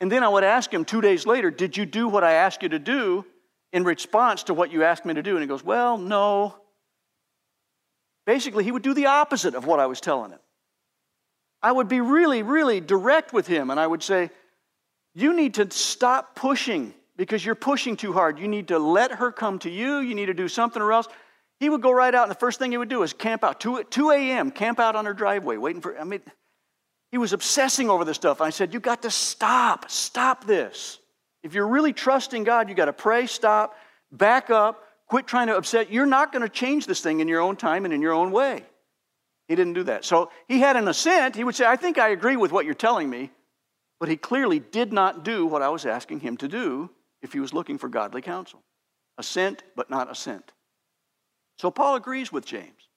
And 0.00 0.12
then 0.12 0.22
I 0.22 0.28
would 0.28 0.44
ask 0.44 0.72
him 0.72 0.84
two 0.84 1.00
days 1.00 1.26
later, 1.26 1.50
Did 1.50 1.76
you 1.76 1.86
do 1.86 2.08
what 2.08 2.24
I 2.24 2.32
asked 2.32 2.62
you 2.62 2.68
to 2.70 2.78
do 2.78 3.24
in 3.72 3.84
response 3.84 4.42
to 4.44 4.54
what 4.54 4.70
you 4.70 4.84
asked 4.84 5.06
me 5.06 5.14
to 5.14 5.22
do? 5.22 5.32
And 5.32 5.40
he 5.40 5.46
goes, 5.46 5.64
Well, 5.64 5.96
no. 5.96 6.54
Basically, 8.26 8.64
he 8.64 8.72
would 8.72 8.82
do 8.82 8.92
the 8.92 9.06
opposite 9.06 9.54
of 9.54 9.66
what 9.66 9.80
I 9.80 9.86
was 9.86 10.00
telling 10.00 10.32
him. 10.32 10.40
I 11.62 11.72
would 11.72 11.88
be 11.88 12.00
really, 12.00 12.42
really 12.42 12.80
direct 12.80 13.32
with 13.32 13.46
him, 13.46 13.70
and 13.70 13.80
I 13.80 13.86
would 13.86 14.02
say, 14.02 14.30
you 15.16 15.34
need 15.34 15.54
to 15.54 15.70
stop 15.70 16.34
pushing 16.36 16.92
because 17.16 17.42
you're 17.42 17.54
pushing 17.54 17.96
too 17.96 18.12
hard. 18.12 18.38
You 18.38 18.48
need 18.48 18.68
to 18.68 18.78
let 18.78 19.12
her 19.12 19.32
come 19.32 19.58
to 19.60 19.70
you. 19.70 20.00
You 20.00 20.14
need 20.14 20.26
to 20.26 20.34
do 20.34 20.46
something 20.46 20.82
or 20.82 20.92
else. 20.92 21.08
He 21.58 21.70
would 21.70 21.80
go 21.80 21.90
right 21.90 22.14
out, 22.14 22.24
and 22.24 22.30
the 22.30 22.38
first 22.38 22.58
thing 22.58 22.70
he 22.70 22.76
would 22.76 22.90
do 22.90 23.02
is 23.02 23.14
camp 23.14 23.42
out. 23.42 23.58
2, 23.58 23.84
2 23.84 24.10
a.m., 24.10 24.50
camp 24.50 24.78
out 24.78 24.94
on 24.94 25.06
her 25.06 25.14
driveway, 25.14 25.56
waiting 25.56 25.80
for, 25.80 25.98
I 25.98 26.04
mean, 26.04 26.20
he 27.10 27.16
was 27.16 27.32
obsessing 27.32 27.88
over 27.88 28.04
this 28.04 28.16
stuff. 28.16 28.42
I 28.42 28.50
said, 28.50 28.74
You 28.74 28.80
got 28.80 29.02
to 29.02 29.10
stop. 29.10 29.90
Stop 29.90 30.44
this. 30.44 30.98
If 31.42 31.54
you're 31.54 31.66
really 31.66 31.94
trusting 31.94 32.44
God, 32.44 32.68
you 32.68 32.74
got 32.74 32.84
to 32.84 32.92
pray, 32.92 33.26
stop, 33.26 33.74
back 34.12 34.50
up, 34.50 34.82
quit 35.06 35.26
trying 35.26 35.46
to 35.46 35.56
upset. 35.56 35.90
You're 35.90 36.04
not 36.04 36.30
going 36.30 36.42
to 36.42 36.48
change 36.50 36.84
this 36.84 37.00
thing 37.00 37.20
in 37.20 37.28
your 37.28 37.40
own 37.40 37.56
time 37.56 37.86
and 37.86 37.94
in 37.94 38.02
your 38.02 38.12
own 38.12 38.32
way. 38.32 38.64
He 39.48 39.54
didn't 39.54 39.72
do 39.72 39.84
that. 39.84 40.04
So 40.04 40.30
he 40.46 40.60
had 40.60 40.76
an 40.76 40.86
assent. 40.88 41.36
He 41.36 41.44
would 41.44 41.54
say, 41.54 41.64
I 41.64 41.76
think 41.76 41.96
I 41.96 42.08
agree 42.10 42.36
with 42.36 42.52
what 42.52 42.66
you're 42.66 42.74
telling 42.74 43.08
me, 43.08 43.30
but 43.98 44.08
he 44.08 44.16
clearly 44.16 44.58
did 44.58 44.92
not 44.92 45.24
do 45.24 45.46
what 45.46 45.62
I 45.62 45.68
was 45.68 45.86
asking 45.86 46.20
him 46.20 46.36
to 46.38 46.48
do 46.48 46.90
if 47.22 47.32
he 47.32 47.40
was 47.40 47.54
looking 47.54 47.78
for 47.78 47.88
godly 47.88 48.22
counsel. 48.22 48.62
Assent, 49.18 49.62
but 49.74 49.90
not 49.90 50.10
assent. 50.10 50.52
So 51.58 51.70
Paul 51.70 51.96
agrees 51.96 52.30
with 52.30 52.44
James. 52.44 52.88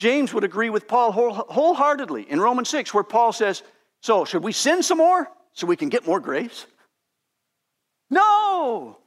James 0.00 0.32
would 0.32 0.44
agree 0.44 0.70
with 0.70 0.86
Paul 0.86 1.12
wholeheartedly 1.12 2.30
in 2.30 2.40
Romans 2.40 2.68
6, 2.68 2.94
where 2.94 3.04
Paul 3.04 3.32
says, 3.32 3.62
So, 4.00 4.24
should 4.24 4.44
we 4.44 4.52
sin 4.52 4.82
some 4.82 4.98
more 4.98 5.28
so 5.52 5.66
we 5.66 5.76
can 5.76 5.88
get 5.88 6.06
more 6.06 6.20
grace? 6.20 6.66
No, 8.10 8.98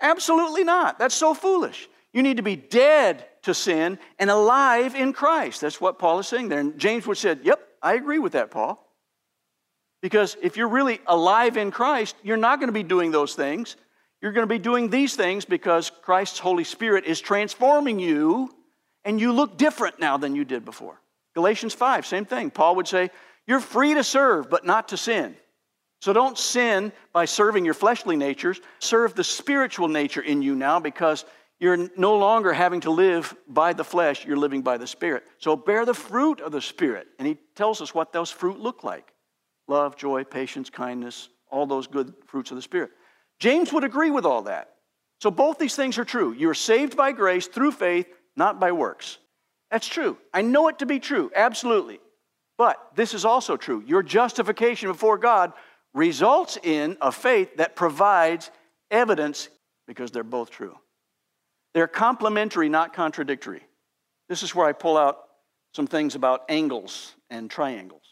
absolutely 0.00 0.64
not. 0.64 0.98
That's 0.98 1.14
so 1.14 1.34
foolish. 1.34 1.88
You 2.12 2.22
need 2.22 2.36
to 2.38 2.42
be 2.42 2.56
dead 2.56 3.26
to 3.42 3.52
sin 3.52 3.98
and 4.18 4.30
alive 4.30 4.94
in 4.94 5.12
Christ. 5.12 5.60
That's 5.60 5.80
what 5.80 5.98
Paul 5.98 6.20
is 6.20 6.28
saying 6.28 6.48
there. 6.48 6.60
And 6.60 6.78
James 6.78 7.06
would 7.06 7.16
have 7.16 7.22
said, 7.22 7.40
Yep, 7.42 7.60
I 7.82 7.94
agree 7.94 8.18
with 8.18 8.32
that, 8.32 8.50
Paul. 8.50 8.85
Because 10.02 10.36
if 10.42 10.56
you're 10.56 10.68
really 10.68 11.00
alive 11.06 11.56
in 11.56 11.70
Christ, 11.70 12.16
you're 12.22 12.36
not 12.36 12.60
going 12.60 12.68
to 12.68 12.72
be 12.72 12.82
doing 12.82 13.10
those 13.10 13.34
things. 13.34 13.76
You're 14.20 14.32
going 14.32 14.46
to 14.46 14.54
be 14.54 14.58
doing 14.58 14.90
these 14.90 15.14
things 15.14 15.44
because 15.44 15.90
Christ's 16.02 16.38
Holy 16.38 16.64
Spirit 16.64 17.04
is 17.04 17.20
transforming 17.20 17.98
you 17.98 18.54
and 19.04 19.20
you 19.20 19.32
look 19.32 19.56
different 19.56 20.00
now 20.00 20.16
than 20.16 20.34
you 20.34 20.44
did 20.44 20.64
before. 20.64 21.00
Galatians 21.34 21.74
5, 21.74 22.06
same 22.06 22.24
thing. 22.24 22.50
Paul 22.50 22.76
would 22.76 22.88
say, 22.88 23.10
You're 23.46 23.60
free 23.60 23.94
to 23.94 24.02
serve, 24.02 24.50
but 24.50 24.64
not 24.64 24.88
to 24.88 24.96
sin. 24.96 25.36
So 26.00 26.12
don't 26.12 26.38
sin 26.38 26.92
by 27.12 27.24
serving 27.24 27.64
your 27.64 27.74
fleshly 27.74 28.16
natures. 28.16 28.60
Serve 28.78 29.14
the 29.14 29.24
spiritual 29.24 29.88
nature 29.88 30.20
in 30.20 30.42
you 30.42 30.54
now 30.54 30.80
because 30.80 31.24
you're 31.58 31.88
no 31.96 32.16
longer 32.16 32.52
having 32.52 32.80
to 32.80 32.90
live 32.90 33.34
by 33.48 33.72
the 33.72 33.84
flesh, 33.84 34.26
you're 34.26 34.36
living 34.36 34.62
by 34.62 34.76
the 34.76 34.86
Spirit. 34.86 35.24
So 35.38 35.56
bear 35.56 35.86
the 35.86 35.94
fruit 35.94 36.40
of 36.40 36.52
the 36.52 36.60
Spirit. 36.60 37.06
And 37.18 37.26
he 37.26 37.38
tells 37.54 37.80
us 37.80 37.94
what 37.94 38.12
those 38.12 38.30
fruit 38.30 38.60
look 38.60 38.84
like 38.84 39.12
love, 39.68 39.96
joy, 39.96 40.24
patience, 40.24 40.70
kindness, 40.70 41.28
all 41.50 41.66
those 41.66 41.86
good 41.86 42.12
fruits 42.26 42.50
of 42.50 42.56
the 42.56 42.62
Spirit. 42.62 42.90
James 43.38 43.72
would 43.72 43.84
agree 43.84 44.10
with 44.10 44.24
all 44.24 44.42
that. 44.42 44.70
So 45.20 45.30
both 45.30 45.58
these 45.58 45.76
things 45.76 45.98
are 45.98 46.04
true. 46.04 46.32
You're 46.32 46.54
saved 46.54 46.96
by 46.96 47.12
grace 47.12 47.46
through 47.46 47.72
faith, 47.72 48.06
not 48.36 48.60
by 48.60 48.72
works. 48.72 49.18
That's 49.70 49.86
true. 49.86 50.18
I 50.32 50.42
know 50.42 50.68
it 50.68 50.78
to 50.80 50.86
be 50.86 51.00
true, 51.00 51.30
absolutely. 51.34 52.00
But 52.58 52.80
this 52.94 53.14
is 53.14 53.24
also 53.24 53.56
true. 53.56 53.82
Your 53.86 54.02
justification 54.02 54.88
before 54.90 55.18
God 55.18 55.52
results 55.94 56.58
in 56.62 56.96
a 57.00 57.10
faith 57.10 57.56
that 57.56 57.76
provides 57.76 58.50
evidence 58.90 59.48
because 59.86 60.10
they're 60.10 60.22
both 60.22 60.50
true. 60.50 60.76
They're 61.74 61.88
complementary, 61.88 62.68
not 62.68 62.94
contradictory. 62.94 63.62
This 64.28 64.42
is 64.42 64.54
where 64.54 64.66
I 64.66 64.72
pull 64.72 64.96
out 64.96 65.18
some 65.74 65.86
things 65.86 66.14
about 66.14 66.44
angles 66.48 67.14
and 67.28 67.50
triangles. 67.50 68.05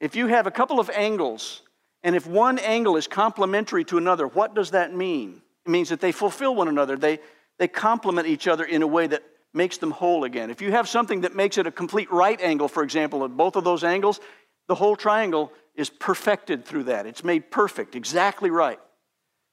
If 0.00 0.16
you 0.16 0.26
have 0.26 0.46
a 0.46 0.50
couple 0.50 0.78
of 0.78 0.90
angles, 0.90 1.62
and 2.02 2.14
if 2.14 2.26
one 2.26 2.58
angle 2.58 2.96
is 2.96 3.06
complementary 3.06 3.84
to 3.84 3.98
another, 3.98 4.26
what 4.26 4.54
does 4.54 4.72
that 4.72 4.94
mean? 4.94 5.40
It 5.64 5.70
means 5.70 5.88
that 5.88 6.00
they 6.00 6.12
fulfill 6.12 6.54
one 6.54 6.68
another, 6.68 6.96
they, 6.96 7.18
they 7.58 7.68
complement 7.68 8.28
each 8.28 8.46
other 8.46 8.64
in 8.64 8.82
a 8.82 8.86
way 8.86 9.06
that 9.06 9.22
makes 9.54 9.78
them 9.78 9.90
whole 9.90 10.24
again. 10.24 10.50
If 10.50 10.60
you 10.60 10.70
have 10.72 10.88
something 10.88 11.22
that 11.22 11.34
makes 11.34 11.56
it 11.56 11.66
a 11.66 11.70
complete 11.70 12.10
right 12.12 12.40
angle, 12.40 12.68
for 12.68 12.82
example, 12.82 13.24
of 13.24 13.36
both 13.36 13.56
of 13.56 13.64
those 13.64 13.84
angles, 13.84 14.20
the 14.68 14.74
whole 14.74 14.96
triangle 14.96 15.52
is 15.74 15.88
perfected 15.88 16.64
through 16.64 16.84
that. 16.84 17.06
It's 17.06 17.24
made 17.24 17.50
perfect, 17.50 17.94
exactly 17.96 18.50
right. 18.50 18.78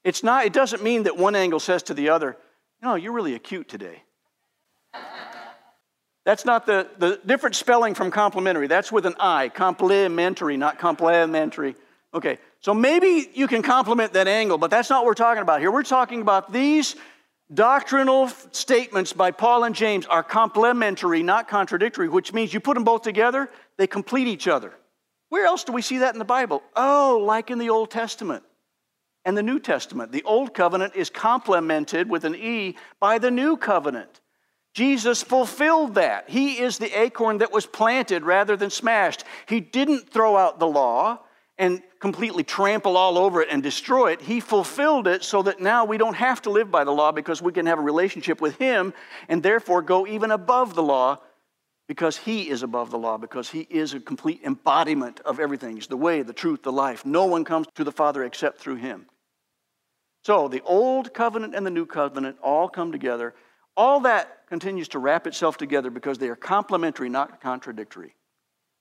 It's 0.03 0.23
not, 0.23 0.45
it 0.45 0.53
doesn't 0.53 0.84
mean 0.84 1.03
that 1.03 1.17
one 1.17 1.36
angle 1.36 1.60
says 1.60 1.84
to 1.84 1.93
the 1.93 2.10
other, 2.10 2.38
no, 2.82 2.95
you're 2.95 3.13
really 3.13 3.36
acute 3.36 3.69
today. 3.69 4.03
That's 6.26 6.46
not 6.46 6.66
the, 6.66 6.88
the 6.98 7.20
different 7.26 7.56
spelling 7.56 7.96
from 7.96 8.12
complementary. 8.12 8.68
That's 8.68 8.92
with 8.92 9.06
an 9.06 9.16
I, 9.20 9.50
complimentary, 9.50 10.56
not 10.58 10.80
complementary. 10.80 11.76
Okay, 12.14 12.38
so 12.60 12.74
maybe 12.74 13.30
you 13.34 13.48
can 13.48 13.62
compliment 13.62 14.14
that 14.14 14.28
angle, 14.28 14.58
but 14.58 14.72
that's 14.72 14.90
not 14.90 15.00
what 15.00 15.08
we're 15.08 15.14
talking 15.16 15.42
about 15.42 15.60
here. 15.60 15.72
We're 15.72 15.84
talking 15.84 16.22
about 16.22 16.54
these 16.54 16.96
doctrinal 17.54 18.30
statements 18.52 19.12
by 19.14 19.32
Paul 19.32 19.66
and 19.66 19.76
James 19.76 20.06
are 20.06 20.24
complementary, 20.24 21.24
not 21.24 21.48
contradictory, 21.48 22.08
which 22.08 22.32
means 22.32 22.54
you 22.54 22.60
put 22.60 22.76
them 22.76 22.84
both 22.84 23.02
together, 23.02 23.50
they 23.78 23.88
complete 23.88 24.28
each 24.28 24.48
other. 24.48 24.74
Where 25.30 25.46
else 25.46 25.64
do 25.64 25.74
we 25.74 25.82
see 25.82 25.98
that 26.00 26.14
in 26.14 26.20
the 26.20 26.26
Bible? 26.26 26.64
Oh, 26.76 27.22
like 27.26 27.50
in 27.50 27.58
the 27.58 27.70
Old 27.70 27.90
Testament 27.90 28.44
and 29.26 29.36
the 29.36 29.44
New 29.44 29.60
Testament. 29.60 30.12
The 30.12 30.24
Old 30.24 30.54
Covenant 30.54 30.96
is 30.96 31.10
complemented 31.10 32.10
with 32.10 32.24
an 32.24 32.36
E 32.36 32.76
by 33.00 33.18
the 33.18 33.32
New 33.32 33.58
Covenant. 33.58 34.22
Jesus 34.74 35.22
fulfilled 35.22 35.96
that. 35.96 36.30
He 36.30 36.60
is 36.60 36.78
the 36.78 37.00
acorn 37.00 37.40
that 37.40 37.52
was 37.52 37.66
planted 37.66 38.24
rather 38.24 38.58
than 38.58 38.70
smashed. 38.70 39.24
He 39.48 39.60
didn't 39.60 40.10
throw 40.10 40.36
out 40.36 40.60
the 40.60 40.68
law 40.68 41.20
and 41.60 41.84
completely 42.00 42.44
trample 42.44 42.98
all 42.98 43.18
over 43.18 43.42
it 43.42 43.50
and 43.52 43.62
destroy 43.62 44.12
it. 44.12 44.22
He 44.22 44.40
fulfilled 44.40 45.08
it 45.08 45.24
so 45.24 45.44
that 45.44 45.60
now 45.60 45.86
we 45.86 46.00
don't 46.00 46.16
have 46.16 46.42
to 46.44 46.50
live 46.50 46.72
by 46.72 46.84
the 46.84 46.92
law 46.92 47.12
because 47.12 47.42
we 47.42 47.52
can 47.52 47.68
have 47.68 47.78
a 47.78 47.84
relationship 47.84 48.42
with 48.42 48.58
Him 48.58 48.94
and 49.30 49.44
therefore 49.44 49.84
go 49.84 50.08
even 50.08 50.32
above 50.32 50.74
the 50.74 50.84
law 50.84 51.20
because 51.88 52.18
He 52.18 52.50
is 52.50 52.64
above 52.64 52.90
the 52.90 52.98
law, 52.98 53.18
because 53.18 53.50
He 53.52 53.68
is 53.70 53.94
a 53.94 54.00
complete 54.00 54.42
embodiment 54.44 55.20
of 55.20 55.40
everything. 55.40 55.76
He's 55.76 55.88
the 55.88 55.98
way, 55.98 56.24
the 56.24 56.34
truth, 56.34 56.64
the 56.64 56.72
life. 56.72 57.06
No 57.06 57.26
one 57.26 57.44
comes 57.44 57.68
to 57.76 57.84
the 57.84 57.92
Father 57.92 58.24
except 58.24 58.60
through 58.60 58.78
Him. 58.78 59.06
So 60.24 60.48
the 60.48 60.62
Old 60.62 61.14
Covenant 61.14 61.54
and 61.54 61.66
the 61.66 61.72
New 61.72 61.86
Covenant 61.86 62.38
all 62.42 62.70
come 62.70 62.92
together 62.92 63.36
all 63.76 64.02
that 64.02 64.48
continues 64.48 64.88
to 64.90 65.00
wrap 65.00 65.26
itself 65.28 65.58
together 65.58 65.90
because 65.90 66.18
they 66.18 66.30
are 66.30 66.36
complementary, 66.36 67.10
not 67.10 67.42
contradictory. 67.42 68.16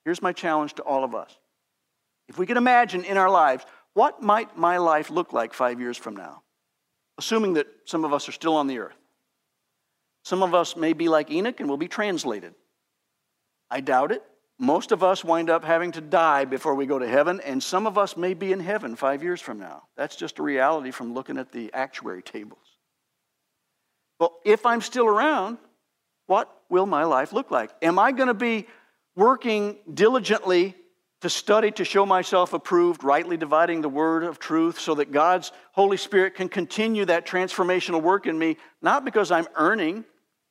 Here's 0.05 0.23
my 0.23 0.33
challenge 0.33 0.75
to 0.75 0.83
all 0.83 1.05
of 1.05 1.15
us. 1.15 1.35
If 2.29 2.39
we 2.39 2.47
can 2.47 2.57
imagine 2.57 3.05
in 3.05 3.17
our 3.17 3.31
lives, 3.31 3.65
what 3.95 4.23
might 4.23 4.57
my 4.57 4.79
life 4.79 5.11
look 5.11 5.33
like 5.33 5.55
five 5.55 5.81
years 5.81 5.97
from 5.97 6.17
now? 6.17 6.43
Assuming 7.19 7.55
that 7.55 7.67
some 7.85 8.05
of 8.05 8.13
us 8.13 8.29
are 8.29 8.33
still 8.33 8.57
on 8.57 8.67
the 8.67 8.79
earth. 8.79 8.97
Some 10.25 10.43
of 10.43 10.55
us 10.55 10.77
may 10.77 10.93
be 10.93 11.09
like 11.09 11.31
Enoch 11.31 11.61
and 11.61 11.69
will 11.69 11.77
be 11.77 11.89
translated. 11.89 12.55
I 13.71 13.81
doubt 13.81 14.13
it. 14.13 14.23
Most 14.59 14.93
of 14.93 15.03
us 15.03 15.25
wind 15.25 15.51
up 15.51 15.65
having 15.65 15.93
to 15.93 16.01
die 16.01 16.45
before 16.45 16.75
we 16.75 16.87
go 16.87 16.99
to 16.99 17.09
heaven, 17.09 17.41
and 17.41 17.61
some 17.61 17.87
of 17.87 17.99
us 17.99 18.17
may 18.17 18.35
be 18.35 18.53
in 18.53 18.61
heaven 18.61 18.95
five 18.95 19.23
years 19.23 19.41
from 19.41 19.59
now. 19.59 19.85
That's 19.97 20.15
just 20.15 20.39
a 20.39 20.43
reality 20.43 20.91
from 20.91 21.15
looking 21.15 21.39
at 21.39 21.51
the 21.51 21.73
actuary 21.73 22.23
tables. 22.23 22.72
Well, 24.23 24.39
if 24.45 24.67
I'm 24.67 24.81
still 24.81 25.09
around, 25.09 25.59
what 26.27 26.49
will 26.69 26.87
my 26.87 27.03
life 27.03 27.33
look 27.33 27.51
like? 27.51 27.73
Am 27.83 27.99
I 27.99 28.13
going 28.13 28.29
to 28.29 28.35
be 28.35 28.69
working 29.17 29.79
diligently 29.93 30.77
to 31.23 31.29
study 31.29 31.73
to 31.73 31.85
show 31.85 32.07
myself 32.07 32.53
approved, 32.53 33.03
rightly 33.03 33.37
dividing 33.37 33.81
the 33.81 33.89
word 33.89 34.23
of 34.23 34.39
truth 34.39 34.79
so 34.79 34.95
that 34.95 35.11
God's 35.11 35.51
Holy 35.73 35.97
Spirit 35.97 36.37
can 36.37 36.49
continue 36.49 37.05
that 37.07 37.27
transformational 37.27 38.01
work 38.01 38.29
in 38.29 38.39
me, 38.39 38.59
not 38.81 39.05
because 39.05 39.33
I'm 39.33 39.49
earning 39.57 40.05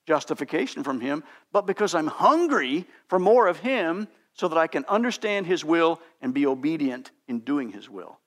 justification 0.05 0.83
from 0.83 0.99
Him, 0.99 1.23
but 1.53 1.65
because 1.65 1.95
I'm 1.95 2.07
hungry 2.07 2.85
for 3.07 3.19
more 3.19 3.47
of 3.47 3.59
Him 3.59 4.09
so 4.33 4.49
that 4.49 4.57
I 4.57 4.67
can 4.67 4.83
understand 4.89 5.47
His 5.47 5.63
will 5.63 6.01
and 6.19 6.33
be 6.33 6.45
obedient 6.45 7.11
in 7.29 7.39
doing 7.39 7.71
His 7.71 7.89
will. 7.89 8.19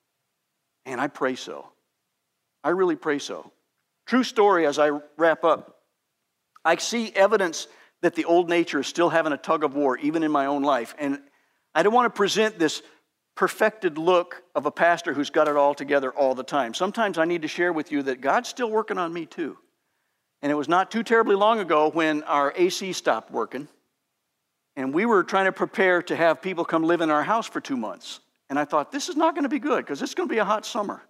And 0.86 1.02
I 1.02 1.08
pray 1.08 1.34
so. 1.34 1.68
I 2.62 2.70
really 2.70 2.96
pray 2.96 3.18
so. 3.18 3.52
True 4.06 4.24
story 4.24 4.66
as 4.66 4.78
I 4.78 4.90
wrap 5.16 5.44
up. 5.44 5.80
I 6.64 6.76
see 6.76 7.12
evidence 7.14 7.66
that 8.02 8.14
the 8.14 8.24
old 8.24 8.48
nature 8.48 8.80
is 8.80 8.86
still 8.86 9.08
having 9.08 9.32
a 9.32 9.38
tug 9.38 9.64
of 9.64 9.74
war, 9.74 9.98
even 9.98 10.22
in 10.22 10.30
my 10.30 10.46
own 10.46 10.62
life. 10.62 10.94
And 10.98 11.20
I 11.74 11.82
don't 11.82 11.94
want 11.94 12.06
to 12.06 12.16
present 12.16 12.58
this 12.58 12.82
perfected 13.34 13.98
look 13.98 14.42
of 14.54 14.66
a 14.66 14.70
pastor 14.70 15.12
who's 15.12 15.30
got 15.30 15.48
it 15.48 15.56
all 15.56 15.74
together 15.74 16.12
all 16.12 16.34
the 16.34 16.44
time. 16.44 16.74
Sometimes 16.74 17.18
I 17.18 17.24
need 17.24 17.42
to 17.42 17.48
share 17.48 17.72
with 17.72 17.90
you 17.90 18.02
that 18.04 18.20
God's 18.20 18.48
still 18.48 18.70
working 18.70 18.98
on 18.98 19.12
me 19.12 19.26
too. 19.26 19.56
And 20.42 20.52
it 20.52 20.54
was 20.54 20.68
not 20.68 20.90
too 20.90 21.02
terribly 21.02 21.34
long 21.34 21.58
ago 21.58 21.90
when 21.90 22.22
our 22.24 22.52
AC 22.54 22.92
stopped 22.92 23.30
working. 23.30 23.68
And 24.76 24.92
we 24.92 25.06
were 25.06 25.24
trying 25.24 25.46
to 25.46 25.52
prepare 25.52 26.02
to 26.02 26.16
have 26.16 26.42
people 26.42 26.64
come 26.64 26.82
live 26.82 27.00
in 27.00 27.10
our 27.10 27.22
house 27.22 27.46
for 27.46 27.60
two 27.60 27.76
months. 27.76 28.20
And 28.50 28.58
I 28.58 28.64
thought, 28.64 28.92
this 28.92 29.08
is 29.08 29.16
not 29.16 29.34
going 29.34 29.44
to 29.44 29.48
be 29.48 29.58
good 29.58 29.84
because 29.84 30.02
it's 30.02 30.14
going 30.14 30.28
to 30.28 30.32
be 30.32 30.38
a 30.38 30.44
hot 30.44 30.66
summer. 30.66 31.02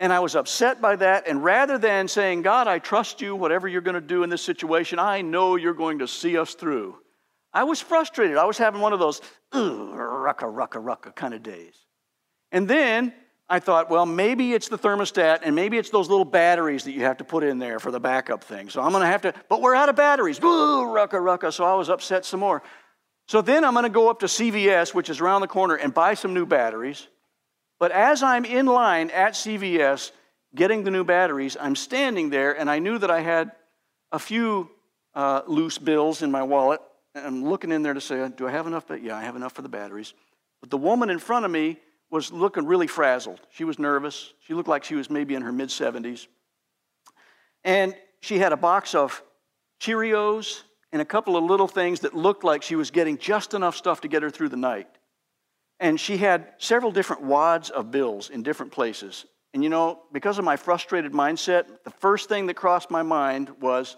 And 0.00 0.12
I 0.12 0.20
was 0.20 0.36
upset 0.36 0.80
by 0.80 0.96
that. 0.96 1.26
And 1.26 1.42
rather 1.42 1.76
than 1.76 2.06
saying, 2.06 2.42
God, 2.42 2.68
I 2.68 2.78
trust 2.78 3.20
you, 3.20 3.34
whatever 3.34 3.66
you're 3.66 3.80
going 3.80 3.94
to 3.94 4.00
do 4.00 4.22
in 4.22 4.30
this 4.30 4.42
situation, 4.42 4.98
I 4.98 5.22
know 5.22 5.56
you're 5.56 5.74
going 5.74 5.98
to 6.00 6.08
see 6.08 6.38
us 6.38 6.54
through, 6.54 6.96
I 7.52 7.64
was 7.64 7.80
frustrated. 7.80 8.36
I 8.36 8.44
was 8.44 8.58
having 8.58 8.80
one 8.80 8.92
of 8.92 9.00
those, 9.00 9.20
rucka, 9.52 10.42
rucka, 10.42 10.82
rucka 10.82 11.14
kind 11.14 11.34
of 11.34 11.42
days. 11.42 11.74
And 12.52 12.68
then 12.68 13.12
I 13.48 13.58
thought, 13.58 13.90
well, 13.90 14.04
maybe 14.04 14.52
it's 14.52 14.68
the 14.68 14.78
thermostat 14.78 15.40
and 15.42 15.54
maybe 15.54 15.78
it's 15.78 15.90
those 15.90 16.08
little 16.08 16.24
batteries 16.24 16.84
that 16.84 16.92
you 16.92 17.00
have 17.00 17.16
to 17.16 17.24
put 17.24 17.42
in 17.42 17.58
there 17.58 17.78
for 17.78 17.90
the 17.90 17.98
backup 17.98 18.44
thing. 18.44 18.68
So 18.68 18.82
I'm 18.82 18.90
going 18.90 19.02
to 19.02 19.08
have 19.08 19.22
to, 19.22 19.32
but 19.48 19.62
we're 19.62 19.74
out 19.74 19.88
of 19.88 19.96
batteries. 19.96 20.38
Ooh, 20.38 20.84
rucka, 20.86 21.12
rucka. 21.12 21.52
So 21.52 21.64
I 21.64 21.74
was 21.74 21.88
upset 21.88 22.24
some 22.24 22.40
more. 22.40 22.62
So 23.26 23.40
then 23.40 23.64
I'm 23.64 23.72
going 23.72 23.84
to 23.84 23.90
go 23.90 24.10
up 24.10 24.20
to 24.20 24.26
CVS, 24.26 24.94
which 24.94 25.10
is 25.10 25.20
around 25.20 25.40
the 25.40 25.48
corner, 25.48 25.74
and 25.74 25.92
buy 25.92 26.14
some 26.14 26.34
new 26.34 26.46
batteries. 26.46 27.08
But 27.78 27.92
as 27.92 28.22
I'm 28.22 28.44
in 28.44 28.66
line 28.66 29.10
at 29.10 29.34
CVS 29.34 30.10
getting 30.54 30.84
the 30.84 30.90
new 30.90 31.04
batteries, 31.04 31.56
I'm 31.60 31.76
standing 31.76 32.30
there 32.30 32.58
and 32.58 32.70
I 32.70 32.78
knew 32.78 32.98
that 32.98 33.10
I 33.10 33.20
had 33.20 33.52
a 34.10 34.18
few 34.18 34.70
uh, 35.14 35.42
loose 35.46 35.78
bills 35.78 36.22
in 36.22 36.30
my 36.30 36.42
wallet. 36.42 36.80
And 37.14 37.26
I'm 37.26 37.44
looking 37.44 37.72
in 37.72 37.82
there 37.82 37.94
to 37.94 38.00
say, 38.00 38.28
Do 38.36 38.46
I 38.46 38.50
have 38.50 38.66
enough? 38.66 38.86
But 38.86 39.02
yeah, 39.02 39.16
I 39.16 39.22
have 39.22 39.36
enough 39.36 39.52
for 39.52 39.62
the 39.62 39.68
batteries. 39.68 40.14
But 40.60 40.70
the 40.70 40.78
woman 40.78 41.10
in 41.10 41.18
front 41.18 41.44
of 41.44 41.50
me 41.50 41.78
was 42.10 42.32
looking 42.32 42.66
really 42.66 42.86
frazzled. 42.86 43.40
She 43.50 43.64
was 43.64 43.78
nervous. 43.78 44.32
She 44.40 44.54
looked 44.54 44.68
like 44.68 44.84
she 44.84 44.94
was 44.94 45.10
maybe 45.10 45.34
in 45.34 45.42
her 45.42 45.52
mid 45.52 45.68
70s. 45.68 46.26
And 47.64 47.94
she 48.20 48.38
had 48.38 48.52
a 48.52 48.56
box 48.56 48.94
of 48.94 49.22
Cheerios 49.80 50.62
and 50.92 51.02
a 51.02 51.04
couple 51.04 51.36
of 51.36 51.44
little 51.44 51.68
things 51.68 52.00
that 52.00 52.14
looked 52.14 52.44
like 52.44 52.62
she 52.62 52.76
was 52.76 52.90
getting 52.90 53.18
just 53.18 53.54
enough 53.54 53.76
stuff 53.76 54.00
to 54.00 54.08
get 54.08 54.22
her 54.22 54.30
through 54.30 54.48
the 54.48 54.56
night. 54.56 54.88
And 55.80 55.98
she 55.98 56.16
had 56.16 56.52
several 56.58 56.90
different 56.90 57.22
wads 57.22 57.70
of 57.70 57.90
bills 57.90 58.30
in 58.30 58.42
different 58.42 58.72
places. 58.72 59.26
And 59.54 59.62
you 59.62 59.70
know, 59.70 60.00
because 60.12 60.38
of 60.38 60.44
my 60.44 60.56
frustrated 60.56 61.12
mindset, 61.12 61.66
the 61.84 61.90
first 61.90 62.28
thing 62.28 62.46
that 62.46 62.54
crossed 62.54 62.90
my 62.90 63.02
mind 63.02 63.50
was, 63.60 63.96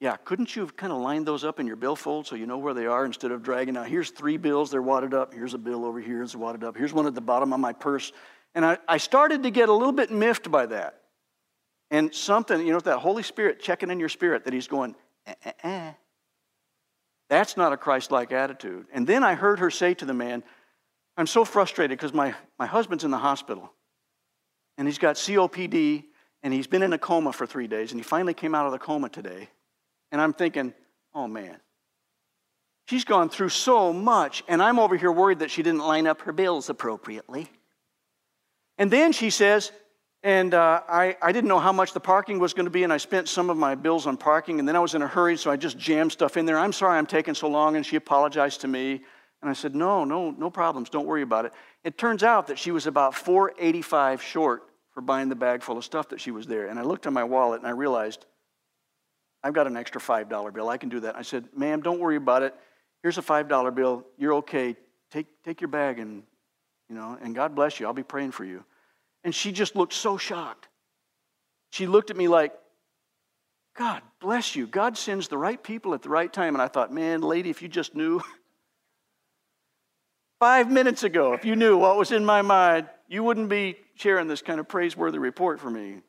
yeah, 0.00 0.16
couldn't 0.16 0.54
you 0.54 0.62
have 0.62 0.76
kind 0.76 0.92
of 0.92 1.00
lined 1.00 1.26
those 1.26 1.44
up 1.44 1.60
in 1.60 1.66
your 1.66 1.76
billfold 1.76 2.26
so 2.26 2.34
you 2.36 2.46
know 2.46 2.58
where 2.58 2.74
they 2.74 2.86
are 2.86 3.06
instead 3.06 3.30
of 3.30 3.42
dragging 3.42 3.76
out, 3.76 3.88
here's 3.88 4.10
three 4.10 4.36
bills, 4.36 4.70
they're 4.70 4.82
wadded 4.82 5.14
up, 5.14 5.32
here's 5.32 5.54
a 5.54 5.58
bill 5.58 5.84
over 5.84 6.00
here, 6.00 6.22
it's 6.22 6.36
wadded 6.36 6.62
up, 6.62 6.76
here's 6.76 6.92
one 6.92 7.06
at 7.06 7.14
the 7.14 7.20
bottom 7.20 7.52
of 7.52 7.60
my 7.60 7.72
purse. 7.72 8.12
And 8.54 8.64
I, 8.64 8.78
I 8.86 8.98
started 8.98 9.44
to 9.44 9.50
get 9.50 9.68
a 9.68 9.72
little 9.72 9.92
bit 9.92 10.10
miffed 10.10 10.50
by 10.50 10.66
that. 10.66 11.00
And 11.90 12.14
something, 12.14 12.66
you 12.66 12.72
know, 12.72 12.80
that 12.80 12.98
Holy 12.98 13.22
Spirit 13.22 13.60
checking 13.60 13.90
in 13.90 14.00
your 14.00 14.08
spirit 14.08 14.44
that 14.44 14.52
He's 14.52 14.68
going, 14.68 14.94
eh, 15.26 15.34
eh, 15.44 15.52
eh. 15.62 15.92
That's 17.30 17.56
not 17.56 17.72
a 17.72 17.76
Christ 17.76 18.10
like 18.10 18.32
attitude. 18.32 18.86
And 18.92 19.06
then 19.06 19.24
I 19.24 19.34
heard 19.34 19.58
her 19.60 19.70
say 19.70 19.94
to 19.94 20.04
the 20.04 20.14
man, 20.14 20.42
I'm 21.16 21.26
so 21.26 21.44
frustrated 21.44 21.96
because 21.96 22.12
my, 22.12 22.34
my 22.58 22.66
husband's 22.66 23.04
in 23.04 23.10
the 23.10 23.18
hospital 23.18 23.72
and 24.76 24.88
he's 24.88 24.98
got 24.98 25.16
COPD 25.16 26.04
and 26.42 26.52
he's 26.52 26.66
been 26.66 26.82
in 26.82 26.92
a 26.92 26.98
coma 26.98 27.32
for 27.32 27.46
three 27.46 27.68
days 27.68 27.92
and 27.92 28.00
he 28.00 28.04
finally 28.04 28.34
came 28.34 28.54
out 28.54 28.66
of 28.66 28.72
the 28.72 28.78
coma 28.78 29.08
today. 29.08 29.48
And 30.10 30.20
I'm 30.20 30.32
thinking, 30.32 30.74
oh 31.14 31.28
man, 31.28 31.60
she's 32.86 33.04
gone 33.04 33.28
through 33.28 33.50
so 33.50 33.92
much 33.92 34.42
and 34.48 34.62
I'm 34.62 34.78
over 34.78 34.96
here 34.96 35.12
worried 35.12 35.38
that 35.38 35.50
she 35.50 35.62
didn't 35.62 35.80
line 35.80 36.06
up 36.06 36.22
her 36.22 36.32
bills 36.32 36.68
appropriately. 36.68 37.48
And 38.78 38.90
then 38.90 39.12
she 39.12 39.30
says, 39.30 39.72
And 40.22 40.52
uh, 40.54 40.82
I, 40.88 41.16
I 41.22 41.32
didn't 41.32 41.48
know 41.48 41.60
how 41.60 41.72
much 41.72 41.92
the 41.92 42.00
parking 42.00 42.38
was 42.38 42.54
going 42.54 42.66
to 42.66 42.70
be, 42.70 42.82
and 42.82 42.92
I 42.92 42.96
spent 42.96 43.28
some 43.28 43.50
of 43.50 43.56
my 43.56 43.74
bills 43.74 44.06
on 44.06 44.16
parking, 44.16 44.58
and 44.58 44.68
then 44.68 44.74
I 44.76 44.80
was 44.80 44.94
in 44.94 45.02
a 45.02 45.06
hurry, 45.06 45.36
so 45.36 45.50
I 45.50 45.56
just 45.56 45.78
jammed 45.78 46.12
stuff 46.12 46.36
in 46.36 46.46
there. 46.46 46.58
I'm 46.58 46.72
sorry 46.72 46.98
I'm 46.98 47.06
taking 47.06 47.34
so 47.34 47.48
long, 47.48 47.76
and 47.76 47.86
she 47.86 47.96
apologized 47.96 48.62
to 48.62 48.68
me. 48.68 49.02
And 49.44 49.50
I 49.50 49.52
said, 49.52 49.74
No, 49.74 50.04
no, 50.04 50.30
no 50.30 50.48
problems. 50.48 50.88
Don't 50.88 51.04
worry 51.04 51.20
about 51.20 51.44
it. 51.44 51.52
It 51.84 51.98
turns 51.98 52.22
out 52.22 52.46
that 52.46 52.58
she 52.58 52.70
was 52.70 52.86
about 52.86 53.14
485 53.14 54.22
short 54.22 54.62
for 54.94 55.02
buying 55.02 55.28
the 55.28 55.34
bag 55.34 55.62
full 55.62 55.76
of 55.76 55.84
stuff 55.84 56.08
that 56.08 56.20
she 56.20 56.30
was 56.30 56.46
there. 56.46 56.68
And 56.68 56.78
I 56.78 56.82
looked 56.82 57.04
at 57.04 57.12
my 57.12 57.24
wallet 57.24 57.60
and 57.60 57.68
I 57.68 57.72
realized 57.72 58.24
I've 59.42 59.52
got 59.52 59.66
an 59.66 59.76
extra 59.76 60.00
$5 60.00 60.54
bill. 60.54 60.70
I 60.70 60.78
can 60.78 60.88
do 60.88 61.00
that. 61.00 61.14
I 61.14 61.20
said, 61.20 61.44
Ma'am, 61.54 61.82
don't 61.82 62.00
worry 62.00 62.16
about 62.16 62.42
it. 62.42 62.54
Here's 63.02 63.18
a 63.18 63.22
$5 63.22 63.74
bill. 63.74 64.06
You're 64.16 64.32
okay. 64.36 64.76
Take, 65.10 65.26
take 65.44 65.60
your 65.60 65.68
bag 65.68 65.98
and, 65.98 66.22
you 66.88 66.94
know, 66.94 67.18
and 67.20 67.34
God 67.34 67.54
bless 67.54 67.78
you. 67.78 67.84
I'll 67.84 67.92
be 67.92 68.02
praying 68.02 68.30
for 68.30 68.46
you. 68.46 68.64
And 69.24 69.34
she 69.34 69.52
just 69.52 69.76
looked 69.76 69.92
so 69.92 70.16
shocked. 70.16 70.68
She 71.68 71.86
looked 71.86 72.10
at 72.10 72.16
me 72.16 72.28
like, 72.28 72.54
God 73.76 74.00
bless 74.20 74.56
you. 74.56 74.66
God 74.66 74.96
sends 74.96 75.28
the 75.28 75.36
right 75.36 75.62
people 75.62 75.92
at 75.92 76.00
the 76.00 76.08
right 76.08 76.32
time. 76.32 76.54
And 76.54 76.62
I 76.62 76.68
thought, 76.68 76.90
man, 76.90 77.20
lady, 77.20 77.50
if 77.50 77.60
you 77.60 77.68
just 77.68 77.94
knew. 77.94 78.22
Five 80.44 80.70
minutes 80.70 81.04
ago, 81.04 81.32
if 81.32 81.46
you 81.46 81.56
knew 81.56 81.78
what 81.78 81.96
was 81.96 82.12
in 82.12 82.22
my 82.22 82.42
mind, 82.42 82.86
you 83.08 83.24
wouldn't 83.24 83.48
be 83.48 83.78
sharing 83.94 84.28
this 84.28 84.42
kind 84.42 84.60
of 84.60 84.68
praiseworthy 84.68 85.18
report 85.18 85.58
for 85.58 85.70
me. 85.70 86.02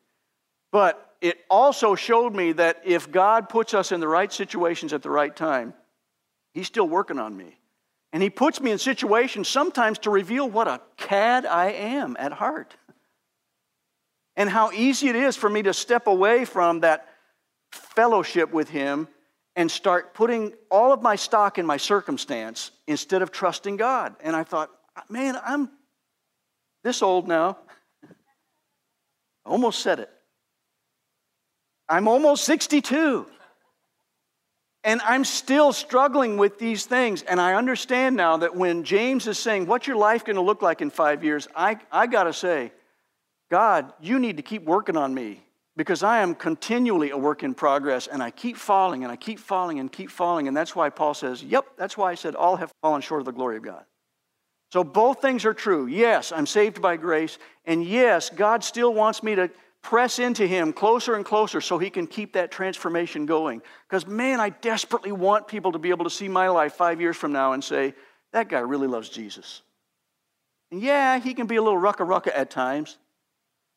But 0.70 1.10
it 1.22 1.38
also 1.48 1.94
showed 1.94 2.34
me 2.34 2.52
that 2.52 2.82
if 2.84 3.10
God 3.10 3.48
puts 3.48 3.72
us 3.72 3.92
in 3.92 4.00
the 4.00 4.06
right 4.06 4.30
situations 4.30 4.92
at 4.92 5.00
the 5.00 5.08
right 5.08 5.34
time, 5.34 5.72
He's 6.52 6.66
still 6.66 6.86
working 6.86 7.18
on 7.18 7.34
me. 7.34 7.56
And 8.12 8.22
He 8.22 8.28
puts 8.28 8.60
me 8.60 8.72
in 8.72 8.76
situations 8.76 9.48
sometimes 9.48 10.00
to 10.00 10.10
reveal 10.10 10.46
what 10.50 10.68
a 10.68 10.82
cad 10.98 11.46
I 11.46 11.70
am 11.70 12.14
at 12.20 12.32
heart. 12.32 12.76
And 14.36 14.50
how 14.50 14.70
easy 14.70 15.08
it 15.08 15.16
is 15.16 15.34
for 15.34 15.48
me 15.48 15.62
to 15.62 15.72
step 15.72 16.06
away 16.06 16.44
from 16.44 16.80
that 16.80 17.08
fellowship 17.72 18.52
with 18.52 18.68
Him 18.68 19.08
and 19.56 19.70
start 19.70 20.12
putting 20.12 20.52
all 20.70 20.92
of 20.92 21.02
my 21.02 21.16
stock 21.16 21.58
in 21.58 21.64
my 21.64 21.78
circumstance 21.78 22.70
instead 22.86 23.22
of 23.22 23.32
trusting 23.32 23.78
God. 23.78 24.14
And 24.20 24.36
I 24.36 24.44
thought, 24.44 24.70
man, 25.08 25.38
I'm 25.42 25.70
this 26.84 27.02
old 27.02 27.26
now. 27.26 27.56
I 28.04 28.08
almost 29.46 29.80
said 29.80 29.98
it. 29.98 30.10
I'm 31.88 32.06
almost 32.06 32.44
62. 32.44 33.26
And 34.84 35.00
I'm 35.02 35.24
still 35.24 35.72
struggling 35.72 36.36
with 36.36 36.58
these 36.58 36.84
things. 36.84 37.22
And 37.22 37.40
I 37.40 37.54
understand 37.54 38.14
now 38.14 38.36
that 38.36 38.54
when 38.54 38.84
James 38.84 39.26
is 39.26 39.38
saying, 39.38 39.66
What's 39.66 39.86
your 39.86 39.96
life 39.96 40.24
going 40.24 40.36
to 40.36 40.42
look 40.42 40.62
like 40.62 40.80
in 40.80 40.90
five 40.90 41.24
years? 41.24 41.48
I, 41.56 41.78
I 41.90 42.06
got 42.06 42.24
to 42.24 42.32
say, 42.32 42.72
God, 43.50 43.92
you 44.00 44.18
need 44.18 44.36
to 44.36 44.42
keep 44.42 44.64
working 44.64 44.96
on 44.96 45.12
me 45.12 45.45
because 45.76 46.02
I 46.02 46.20
am 46.20 46.34
continually 46.34 47.10
a 47.10 47.16
work 47.16 47.42
in 47.42 47.54
progress 47.54 48.06
and 48.06 48.22
I 48.22 48.30
keep 48.30 48.56
falling 48.56 49.02
and 49.02 49.12
I 49.12 49.16
keep 49.16 49.38
falling 49.38 49.78
and 49.78 49.90
keep 49.90 50.10
falling. 50.10 50.48
And 50.48 50.56
that's 50.56 50.74
why 50.74 50.90
Paul 50.90 51.14
says, 51.14 51.42
Yep, 51.42 51.66
that's 51.76 51.96
why 51.96 52.10
I 52.10 52.14
said, 52.14 52.34
All 52.34 52.56
have 52.56 52.72
fallen 52.82 53.02
short 53.02 53.20
of 53.20 53.26
the 53.26 53.32
glory 53.32 53.56
of 53.56 53.62
God. 53.62 53.84
So 54.72 54.82
both 54.82 55.20
things 55.20 55.44
are 55.44 55.54
true. 55.54 55.86
Yes, 55.86 56.32
I'm 56.32 56.46
saved 56.46 56.82
by 56.82 56.96
grace. 56.96 57.38
And 57.64 57.84
yes, 57.84 58.30
God 58.30 58.64
still 58.64 58.92
wants 58.92 59.22
me 59.22 59.34
to 59.34 59.50
press 59.82 60.18
into 60.18 60.46
Him 60.46 60.72
closer 60.72 61.14
and 61.14 61.24
closer 61.24 61.60
so 61.60 61.78
He 61.78 61.90
can 61.90 62.06
keep 62.06 62.32
that 62.32 62.50
transformation 62.50 63.26
going. 63.26 63.62
Because, 63.88 64.06
man, 64.06 64.40
I 64.40 64.48
desperately 64.48 65.12
want 65.12 65.46
people 65.46 65.72
to 65.72 65.78
be 65.78 65.90
able 65.90 66.04
to 66.04 66.10
see 66.10 66.28
my 66.28 66.48
life 66.48 66.74
five 66.74 67.00
years 67.00 67.16
from 67.16 67.32
now 67.32 67.52
and 67.52 67.62
say, 67.62 67.94
that 68.32 68.48
guy 68.48 68.58
really 68.58 68.86
loves 68.86 69.08
Jesus. 69.08 69.62
And 70.70 70.82
yeah, 70.82 71.18
he 71.18 71.32
can 71.32 71.46
be 71.46 71.56
a 71.56 71.62
little 71.62 71.80
rucka 71.80 72.06
rucka 72.06 72.30
at 72.34 72.50
times. 72.50 72.98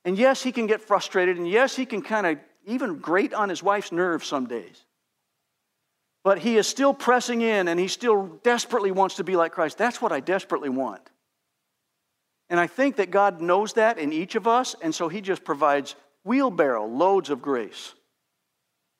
And 0.09 0.17
yes, 0.17 0.41
he 0.41 0.51
can 0.51 0.65
get 0.65 0.81
frustrated. 0.81 1.37
And 1.37 1.47
yes, 1.47 1.75
he 1.75 1.85
can 1.85 2.01
kind 2.01 2.25
of 2.25 2.39
even 2.65 2.97
grate 2.97 3.31
on 3.31 3.47
his 3.47 3.61
wife's 3.61 3.91
nerves 3.91 4.25
some 4.25 4.47
days. 4.47 4.83
But 6.23 6.39
he 6.39 6.57
is 6.57 6.65
still 6.65 6.95
pressing 6.95 7.41
in 7.41 7.67
and 7.67 7.79
he 7.79 7.87
still 7.87 8.39
desperately 8.41 8.89
wants 8.89 9.17
to 9.17 9.23
be 9.23 9.35
like 9.35 9.51
Christ. 9.51 9.77
That's 9.77 10.01
what 10.01 10.11
I 10.11 10.19
desperately 10.19 10.69
want. 10.69 11.07
And 12.49 12.59
I 12.59 12.65
think 12.65 12.95
that 12.95 13.11
God 13.11 13.39
knows 13.39 13.73
that 13.73 13.99
in 13.99 14.11
each 14.11 14.33
of 14.33 14.47
us, 14.47 14.75
and 14.81 14.95
so 14.95 15.09
he 15.09 15.21
just 15.21 15.43
provides 15.43 15.95
wheelbarrow 16.23 16.87
loads 16.87 17.29
of 17.29 17.43
grace 17.43 17.93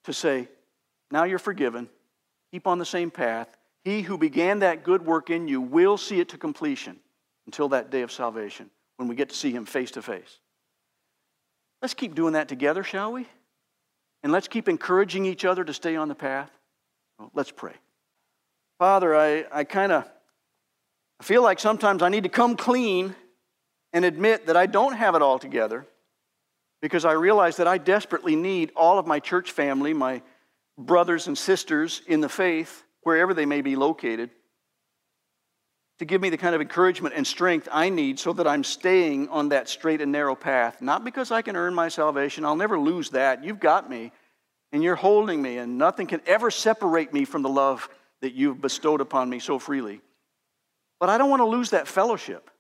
to 0.04 0.14
say, 0.14 0.48
now 1.10 1.24
you're 1.24 1.40
forgiven, 1.40 1.90
keep 2.52 2.68
on 2.68 2.78
the 2.78 2.86
same 2.86 3.10
path. 3.10 3.48
He 3.84 4.04
who 4.04 4.20
began 4.20 4.60
that 4.60 4.84
good 4.84 5.04
work 5.04 5.32
in 5.32 5.48
you 5.48 5.60
will 5.60 5.98
see 5.98 6.20
it 6.20 6.30
to 6.30 6.38
completion 6.38 7.00
until 7.48 7.70
that 7.70 7.90
day 7.90 8.04
of 8.04 8.12
salvation 8.12 8.70
when 8.98 9.08
we 9.08 9.16
get 9.16 9.30
to 9.30 9.36
see 9.36 9.50
him 9.52 9.66
face 9.66 9.90
to 9.90 10.04
face. 10.04 10.38
Let's 11.82 11.94
keep 11.94 12.16
doing 12.16 12.34
that 12.34 12.48
together, 12.48 12.84
shall 12.84 13.14
we? 13.14 13.28
And 14.24 14.32
let's 14.32 14.48
keep 14.48 14.68
encouraging 14.68 15.26
each 15.26 15.46
other 15.46 15.64
to 15.64 15.74
stay 15.74 15.96
on 15.96 16.08
the 16.08 16.16
path. 16.16 16.52
Well, 17.18 17.32
let's 17.34 17.52
pray. 17.52 17.74
Father, 18.80 19.16
I, 19.16 19.46
I 19.52 19.64
kind 19.64 19.92
of 19.92 20.10
feel 21.22 21.42
like 21.42 21.60
sometimes 21.60 22.02
I 22.02 22.10
need 22.10 22.24
to 22.24 22.30
come 22.30 22.56
clean 22.56 23.16
and 23.94 24.06
admit 24.06 24.48
that 24.48 24.58
I 24.58 24.66
don't 24.66 24.94
have 24.94 25.16
it 25.16 25.22
all 25.22 25.40
together 25.40 25.86
because 26.82 27.06
I 27.06 27.14
realize 27.14 27.58
that 27.58 27.68
I 27.68 27.78
desperately 27.78 28.36
need 28.36 28.72
all 28.76 29.00
of 29.00 29.08
my 29.08 29.20
church 29.20 29.52
family, 29.52 29.94
my 29.94 30.22
brothers 30.78 31.28
and 31.28 31.38
sisters 31.38 32.02
in 32.08 32.22
the 32.22 32.30
faith, 32.30 32.84
wherever 33.04 33.34
they 33.34 33.46
may 33.46 33.62
be 33.62 33.76
located, 33.76 34.30
to 36.00 36.06
give 36.06 36.22
me 36.22 36.30
the 36.30 36.38
kind 36.38 36.56
of 36.56 36.62
encouragement 36.62 37.14
and 37.16 37.28
strength 37.28 37.68
I 37.72 37.90
need 37.90 38.20
so 38.20 38.34
that 38.34 38.48
I'm 38.48 38.64
staying 38.64 39.28
on 39.30 39.50
that 39.50 39.68
straight 39.68 40.02
and 40.02 40.12
narrow 40.12 40.34
path. 40.34 40.82
Not 40.82 41.04
because 41.04 41.30
I 41.30 41.42
can 41.42 41.56
earn 41.56 41.76
my 41.76 41.90
salvation, 41.90 42.46
I'll 42.46 42.56
never 42.56 42.80
lose 42.80 43.12
that. 43.12 43.44
You've 43.44 43.60
got 43.60 43.90
me 43.90 44.12
and 44.72 44.84
you're 44.84 44.96
holding 44.96 45.42
me, 45.42 45.58
and 45.58 45.80
nothing 45.80 46.06
can 46.06 46.22
ever 46.28 46.52
separate 46.52 47.12
me 47.12 47.26
from 47.26 47.42
the 47.42 47.50
love 47.50 47.90
that 48.22 48.34
you've 48.34 48.62
bestowed 48.62 49.02
upon 49.02 49.28
me 49.28 49.40
so 49.40 49.58
freely. 49.58 50.00
But 51.00 51.10
I 51.10 51.18
don't 51.18 51.30
want 51.30 51.40
to 51.40 51.48
lose 51.48 51.72
that 51.72 51.88
fellowship. 51.88 52.52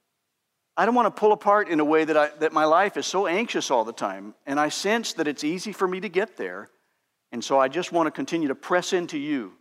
I 0.76 0.86
don't 0.86 0.96
want 0.96 1.14
to 1.14 1.20
pull 1.20 1.34
apart 1.34 1.70
in 1.70 1.80
a 1.80 1.86
way 1.86 2.06
that, 2.06 2.18
I, 2.18 2.30
that 2.40 2.52
my 2.52 2.66
life 2.66 2.98
is 2.98 3.06
so 3.06 3.28
anxious 3.28 3.70
all 3.70 3.84
the 3.84 3.94
time. 3.94 4.34
And 4.48 4.60
I 4.60 4.70
sense 4.70 5.14
that 5.14 5.28
it's 5.28 5.44
easy 5.44 5.72
for 5.72 5.88
me 5.88 6.00
to 6.00 6.10
get 6.10 6.36
there. 6.36 6.70
And 7.32 7.44
so 7.44 7.60
I 7.60 7.68
just 7.68 7.92
want 7.92 8.08
to 8.08 8.12
continue 8.12 8.48
to 8.48 8.56
press 8.56 8.92
into 8.92 9.20
you 9.20 9.54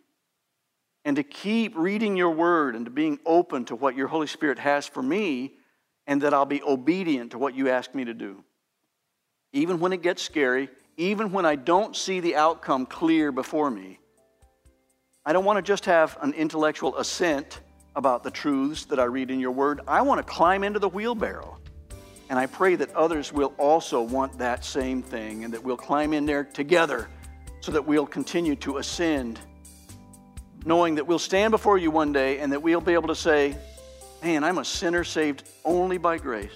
and 1.08 1.16
to 1.16 1.22
keep 1.22 1.74
reading 1.74 2.18
your 2.18 2.28
word 2.28 2.76
and 2.76 2.84
to 2.84 2.90
being 2.90 3.18
open 3.24 3.64
to 3.64 3.74
what 3.74 3.96
your 3.96 4.08
Holy 4.08 4.26
Spirit 4.26 4.58
has 4.58 4.86
for 4.86 5.02
me 5.02 5.54
and 6.06 6.20
that 6.20 6.34
I'll 6.34 6.44
be 6.44 6.62
obedient 6.62 7.30
to 7.30 7.38
what 7.38 7.54
you 7.54 7.70
ask 7.70 7.94
me 7.94 8.04
to 8.04 8.12
do. 8.12 8.44
Even 9.54 9.80
when 9.80 9.94
it 9.94 10.02
gets 10.02 10.20
scary, 10.20 10.68
even 10.98 11.32
when 11.32 11.46
I 11.46 11.56
don't 11.56 11.96
see 11.96 12.20
the 12.20 12.36
outcome 12.36 12.84
clear 12.84 13.32
before 13.32 13.70
me. 13.70 13.98
I 15.24 15.32
don't 15.32 15.46
want 15.46 15.56
to 15.56 15.62
just 15.62 15.86
have 15.86 16.18
an 16.20 16.34
intellectual 16.34 16.94
assent 16.98 17.62
about 17.96 18.22
the 18.22 18.30
truths 18.30 18.84
that 18.84 19.00
I 19.00 19.04
read 19.04 19.30
in 19.30 19.40
your 19.40 19.52
word. 19.52 19.80
I 19.88 20.02
want 20.02 20.18
to 20.18 20.30
climb 20.30 20.62
into 20.62 20.78
the 20.78 20.90
wheelbarrow. 20.90 21.56
And 22.28 22.38
I 22.38 22.44
pray 22.44 22.76
that 22.76 22.94
others 22.94 23.32
will 23.32 23.54
also 23.56 24.02
want 24.02 24.36
that 24.36 24.62
same 24.62 25.00
thing 25.00 25.44
and 25.44 25.54
that 25.54 25.64
we'll 25.64 25.78
climb 25.78 26.12
in 26.12 26.26
there 26.26 26.44
together 26.44 27.08
so 27.60 27.72
that 27.72 27.86
we'll 27.86 28.06
continue 28.06 28.56
to 28.56 28.76
ascend, 28.76 29.40
knowing 30.68 30.96
that 30.96 31.06
we'll 31.06 31.18
stand 31.18 31.50
before 31.50 31.78
you 31.78 31.90
one 31.90 32.12
day 32.12 32.40
and 32.40 32.52
that 32.52 32.62
we'll 32.62 32.82
be 32.82 32.92
able 32.92 33.08
to 33.08 33.14
say, 33.14 33.56
Man, 34.22 34.44
I'm 34.44 34.58
a 34.58 34.64
sinner 34.64 35.02
saved 35.02 35.44
only 35.64 35.96
by 35.96 36.18
grace. 36.18 36.52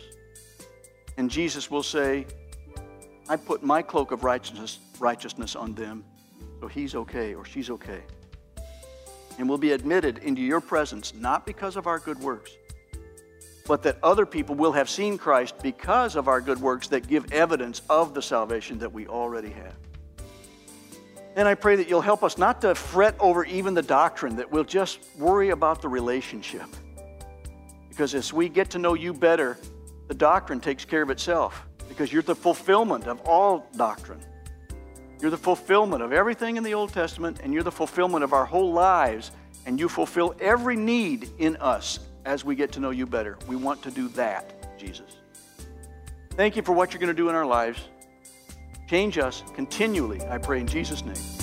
And 1.16 1.30
Jesus 1.30 1.70
will 1.70 1.82
say, 1.82 2.26
I 3.28 3.36
put 3.36 3.62
my 3.62 3.80
cloak 3.80 4.12
of 4.12 4.22
righteousness, 4.22 4.80
righteousness 4.98 5.56
on 5.56 5.74
them, 5.74 6.04
so 6.60 6.66
he's 6.66 6.94
okay 6.94 7.34
or 7.34 7.44
she's 7.44 7.70
okay. 7.70 8.02
And 9.38 9.48
we'll 9.48 9.58
be 9.58 9.72
admitted 9.72 10.18
into 10.18 10.42
your 10.42 10.60
presence, 10.60 11.14
not 11.14 11.46
because 11.46 11.76
of 11.76 11.86
our 11.86 11.98
good 11.98 12.18
works, 12.18 12.50
but 13.66 13.82
that 13.84 13.96
other 14.02 14.26
people 14.26 14.56
will 14.56 14.72
have 14.72 14.90
seen 14.90 15.16
Christ 15.16 15.54
because 15.62 16.16
of 16.16 16.28
our 16.28 16.40
good 16.40 16.60
works 16.60 16.88
that 16.88 17.06
give 17.06 17.32
evidence 17.32 17.80
of 17.88 18.12
the 18.12 18.20
salvation 18.20 18.78
that 18.80 18.92
we 18.92 19.06
already 19.06 19.50
have. 19.50 19.76
And 21.34 21.48
I 21.48 21.54
pray 21.54 21.76
that 21.76 21.88
you'll 21.88 22.02
help 22.02 22.22
us 22.22 22.36
not 22.36 22.60
to 22.60 22.74
fret 22.74 23.14
over 23.18 23.44
even 23.44 23.74
the 23.74 23.82
doctrine, 23.82 24.36
that 24.36 24.50
we'll 24.50 24.64
just 24.64 25.00
worry 25.18 25.50
about 25.50 25.80
the 25.80 25.88
relationship. 25.88 26.66
Because 27.88 28.14
as 28.14 28.32
we 28.32 28.48
get 28.48 28.70
to 28.70 28.78
know 28.78 28.94
you 28.94 29.14
better, 29.14 29.58
the 30.08 30.14
doctrine 30.14 30.60
takes 30.60 30.84
care 30.84 31.02
of 31.02 31.10
itself 31.10 31.66
because 31.88 32.12
you're 32.12 32.22
the 32.22 32.34
fulfillment 32.34 33.06
of 33.06 33.20
all 33.22 33.66
doctrine. 33.76 34.20
You're 35.20 35.30
the 35.30 35.38
fulfillment 35.38 36.02
of 36.02 36.12
everything 36.12 36.56
in 36.56 36.64
the 36.64 36.74
Old 36.74 36.92
Testament, 36.92 37.40
and 37.42 37.52
you're 37.52 37.62
the 37.62 37.70
fulfillment 37.70 38.24
of 38.24 38.32
our 38.32 38.44
whole 38.44 38.72
lives, 38.72 39.30
and 39.66 39.78
you 39.78 39.88
fulfill 39.88 40.34
every 40.40 40.76
need 40.76 41.30
in 41.38 41.56
us 41.56 42.00
as 42.24 42.44
we 42.44 42.54
get 42.54 42.72
to 42.72 42.80
know 42.80 42.90
you 42.90 43.06
better. 43.06 43.38
We 43.46 43.56
want 43.56 43.82
to 43.82 43.90
do 43.90 44.08
that, 44.08 44.78
Jesus. 44.78 45.16
Thank 46.30 46.56
you 46.56 46.62
for 46.62 46.72
what 46.72 46.92
you're 46.92 47.00
going 47.00 47.08
to 47.08 47.14
do 47.14 47.28
in 47.28 47.34
our 47.34 47.46
lives. 47.46 47.78
Change 48.86 49.18
us 49.18 49.42
continually, 49.54 50.20
I 50.28 50.38
pray 50.38 50.60
in 50.60 50.66
Jesus' 50.66 51.04
name. 51.04 51.41